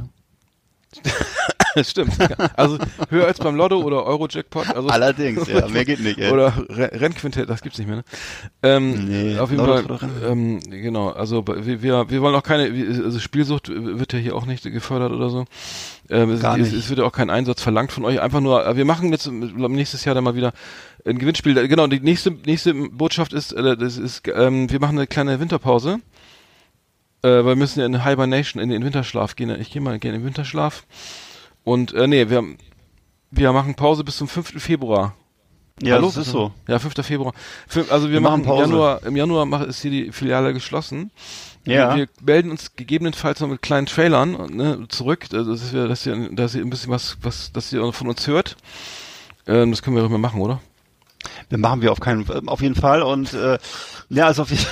[1.84, 2.14] Stimmt.
[2.56, 2.78] Also
[3.10, 4.76] höher als beim Lotto oder Euro-Jackpot.
[4.76, 6.32] Also, Allerdings, ja, mehr geht nicht, ey.
[6.32, 8.04] Oder Re Rennquintett, das gibt's nicht mehr, ne?
[8.64, 12.64] Ähm, Nee, auf jeden Lotto Fall, ähm, genau, also wir, wir, wollen auch keine,
[13.04, 15.46] also Spielsucht wird ja hier auch nicht gefördert oder so.
[16.10, 16.74] Ähm, es, Gar es, nicht.
[16.74, 20.06] es wird ja auch kein Einsatz verlangt von euch, einfach nur, wir machen jetzt nächstes
[20.06, 20.54] Jahr dann mal wieder
[21.06, 21.68] ein Gewinnspiel.
[21.68, 26.00] Genau, die nächste, nächste Botschaft ist, äh, das ist, ähm, wir machen eine kleine Winterpause.
[27.22, 29.50] Äh, weil wir müssen ja in Hibernation, in den Winterschlaf gehen.
[29.60, 30.86] Ich gehe mal gerne in den Winterschlaf.
[31.64, 32.44] Und äh, nee, wir,
[33.32, 34.62] wir machen Pause bis zum 5.
[34.62, 35.16] Februar.
[35.82, 36.08] Ja, Hallo?
[36.08, 36.52] das ist so.
[36.68, 37.06] Ja, 5.
[37.06, 37.34] Februar.
[37.90, 38.64] Also wir, Wir machen, machen Pause.
[38.64, 41.12] Im Januar, im Januar ist hier die Filiale geschlossen.
[41.66, 41.96] Ja.
[41.96, 46.06] Wir, wir melden uns gegebenenfalls noch mit kleinen Trailern ne, zurück, also dass, wir, dass,
[46.06, 48.58] ihr, dass ihr ein bisschen was, was, dass ihr von uns hört.
[49.46, 50.62] Ähm, das können wir doch mal machen, oder?
[51.50, 53.58] Wir machen wir auf keinen auf jeden Fall und äh,
[54.10, 54.66] ja, also auf jeden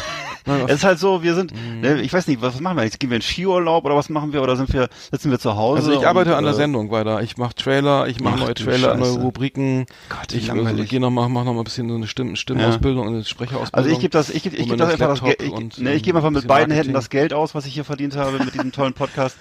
[0.68, 1.82] Es ist halt so, wir sind, Mhm.
[1.82, 3.00] ne, ich weiß nicht, was, machen wir jetzt?
[3.00, 4.42] Gehen wir in Skiurlaub oder was machen wir?
[4.42, 5.80] Oder sind wir, sitzen wir zu Hause?
[5.90, 7.22] Also ich arbeite und, an der äh, Sendung weiter.
[7.22, 9.20] Ich mache Trailer, ich mache Ach neue Trailer, neue Scheiße.
[9.22, 9.86] Rubriken.
[10.10, 10.80] Gott, ich langweilig.
[10.80, 13.24] also, gehe noch mal, mach noch mal ein bisschen so eine Stimm Stimmausbildung und eine
[13.26, 13.74] Sprecherausbildung.
[13.74, 15.78] Also ich gebe das, ich gebe, ich gebe mit das einfach das Geld, ich, und,
[15.80, 16.76] ne, ich gebe einfach mit beiden Marketing.
[16.78, 19.38] Händen das Geld aus, was ich hier verdient habe mit diesem tollen Podcast.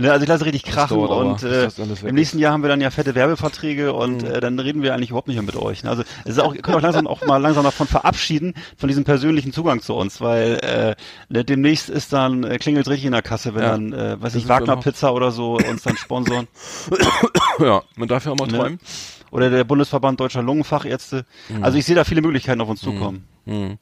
[0.00, 1.68] Ne, also ich lasse richtig krachen und äh,
[2.06, 4.28] im nächsten Jahr haben wir dann ja fette Werbeverträge und Mhm.
[4.30, 5.82] äh, dann reden wir eigentlich überhaupt nicht mehr mit euch.
[5.82, 5.90] Ne?
[5.90, 9.02] Also es ist auch, ihr könnt auch langsam auch mal langsam davon verabschieden von diesem
[9.02, 10.96] persönlichen Zugang zu uns, weil äh,
[11.28, 13.70] ne, demnächst ist dann äh, klingelt richtig in der Kasse, wenn Ja.
[13.72, 16.48] dann, äh, weiß ich, Wagner Pizza oder so uns dann sponsoren.
[17.60, 18.56] ja, man darf ja auch mal Ne?
[18.58, 18.80] träumen.
[19.30, 21.26] Oder der Bundesverband Deutscher Lungenfachärzte.
[21.50, 21.62] Mhm.
[21.62, 23.24] Also ich sehe da viele Möglichkeiten auf uns zukommen.
[23.44, 23.76] Hm.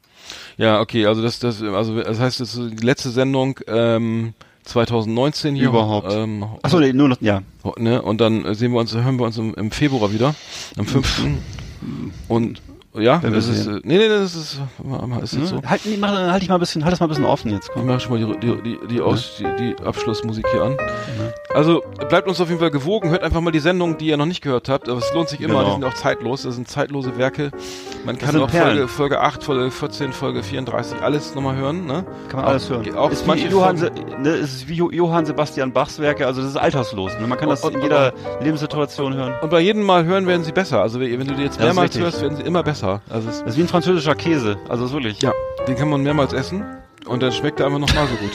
[0.57, 4.35] Ja, okay, also das, das, also das heißt, das ist die letzte Sendung ähm,
[4.65, 5.69] 2019 hier.
[5.69, 6.13] Überhaupt.
[6.13, 7.43] Ähm, Achso, nee, nur noch, ja.
[7.77, 8.03] ne?
[8.03, 10.35] Und dann sehen wir uns, hören wir uns im, im Februar wieder,
[10.77, 11.23] am 5.
[12.29, 12.61] Und
[13.01, 14.59] ja, Wenn das ist, äh, nee, nee, das ist,
[15.23, 15.61] ist jetzt so.
[15.65, 17.69] Halt, nee, mach, halt dich mal ein bisschen, halt das mal ein bisschen offen jetzt.
[17.69, 17.87] Ich Komm.
[17.87, 20.77] mache schon mal die, die, die, die, Aus, die, die Abschlussmusik hier an.
[21.55, 24.27] Also bleibt uns auf jeden Fall gewogen, hört einfach mal die Sendung, die ihr noch
[24.27, 24.89] nicht gehört habt.
[24.89, 25.65] Aber es lohnt sich immer, Genau.
[25.67, 26.43] die sind auch zeitlos.
[26.43, 27.51] Das sind zeitlose Werke.
[28.05, 28.77] Man kann auch Perlen.
[28.77, 31.87] Folge, Folge 8, Folge 14, Folge 34 alles nochmal hören.
[31.87, 32.05] Ne?
[32.29, 32.95] Kann man Auch- alles hören.
[32.95, 33.91] Auch ist manche Johann, Se-
[34.21, 37.13] ne, es ist wie Jo- Johann Sebastian Bachs Werke, also das ist alterslos.
[37.21, 37.27] Ne?
[37.27, 38.13] Man kann das Und- in und- jeder
[38.43, 39.33] Lebenssituation hören.
[39.41, 40.83] Und bei jedem Mal hören werden sie besser.
[40.83, 42.86] Also wenn du die jetzt Ja, mehrmals hörst, werden sie immer besser.
[43.09, 45.21] Also es, Das ist wie ein französischer Käse, also ist wirklich.
[45.23, 45.33] ja,
[45.69, 46.65] den kann man mehrmals essen
[47.07, 48.33] und dann schmeckt er einfach nochmal so gut.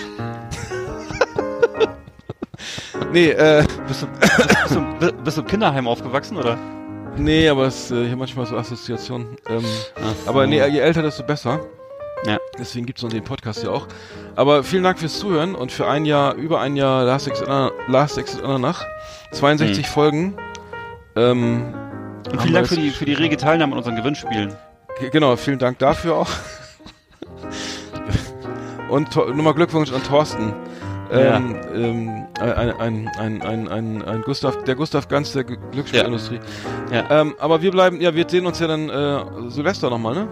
[3.11, 6.57] nee, äh, Bist du, bist, bist, du, bi- bist du im Kinderheim aufgewachsen oder?
[7.17, 9.35] nee, aber es, äh, ich habe manchmal so Assoziationen.
[9.49, 9.65] Ähm,
[10.25, 11.59] aber nee, je älter, desto besser.
[12.25, 12.37] Ja.
[12.57, 13.87] Deswegen gibt's noch den Podcast ja auch.
[14.35, 17.71] Aber vielen Dank fürs Zuhören und für ein Jahr, über ein Jahr Last Exit, Ana-
[17.87, 18.85] Last Exit Ananach.
[19.31, 20.35] 62 Folgen.
[21.15, 21.73] Ähm, Hm.
[22.29, 24.53] Und vielen wir Dank für die, für die rege Teilnahme an unseren Gewinnspielen.
[25.11, 26.29] Genau, vielen Dank dafür auch.
[28.89, 30.53] Und nochmal Glückwunsch an Thorsten.
[31.11, 31.35] Ja.
[31.35, 36.39] Ähm, ähm, ein, ein, ein, ein, ein, ein Gustav, der Gustav Ganz der Glücksspielindustrie.
[36.91, 37.21] Ja.
[37.21, 40.27] Ähm, aber wir bleiben, ja, wir sehen uns ja dann äh, Silvester nochmal, ne?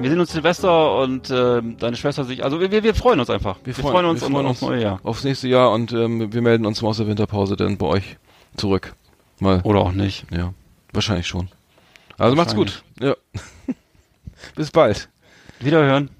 [0.00, 2.44] Wir sehen uns Silvester und ähm, deine Schwester sich.
[2.44, 3.56] Also wir, wir, wir freuen uns einfach.
[3.64, 5.00] Wir, freuen, uns, wir freuen und uns aufs neue Jahr.
[5.02, 8.18] aufs nächste Jahr und ähm, wir melden uns mal aus der Winterpause dann bei euch
[8.56, 8.92] zurück.
[9.40, 9.60] Mal.
[9.64, 10.26] Oder auch nicht.
[10.30, 10.52] Ja,
[10.92, 11.48] wahrscheinlich schon.
[12.18, 12.82] Also macht's gut.
[13.00, 13.14] Ja.
[14.54, 15.08] Bis bald.
[15.60, 16.10] Wiederhören.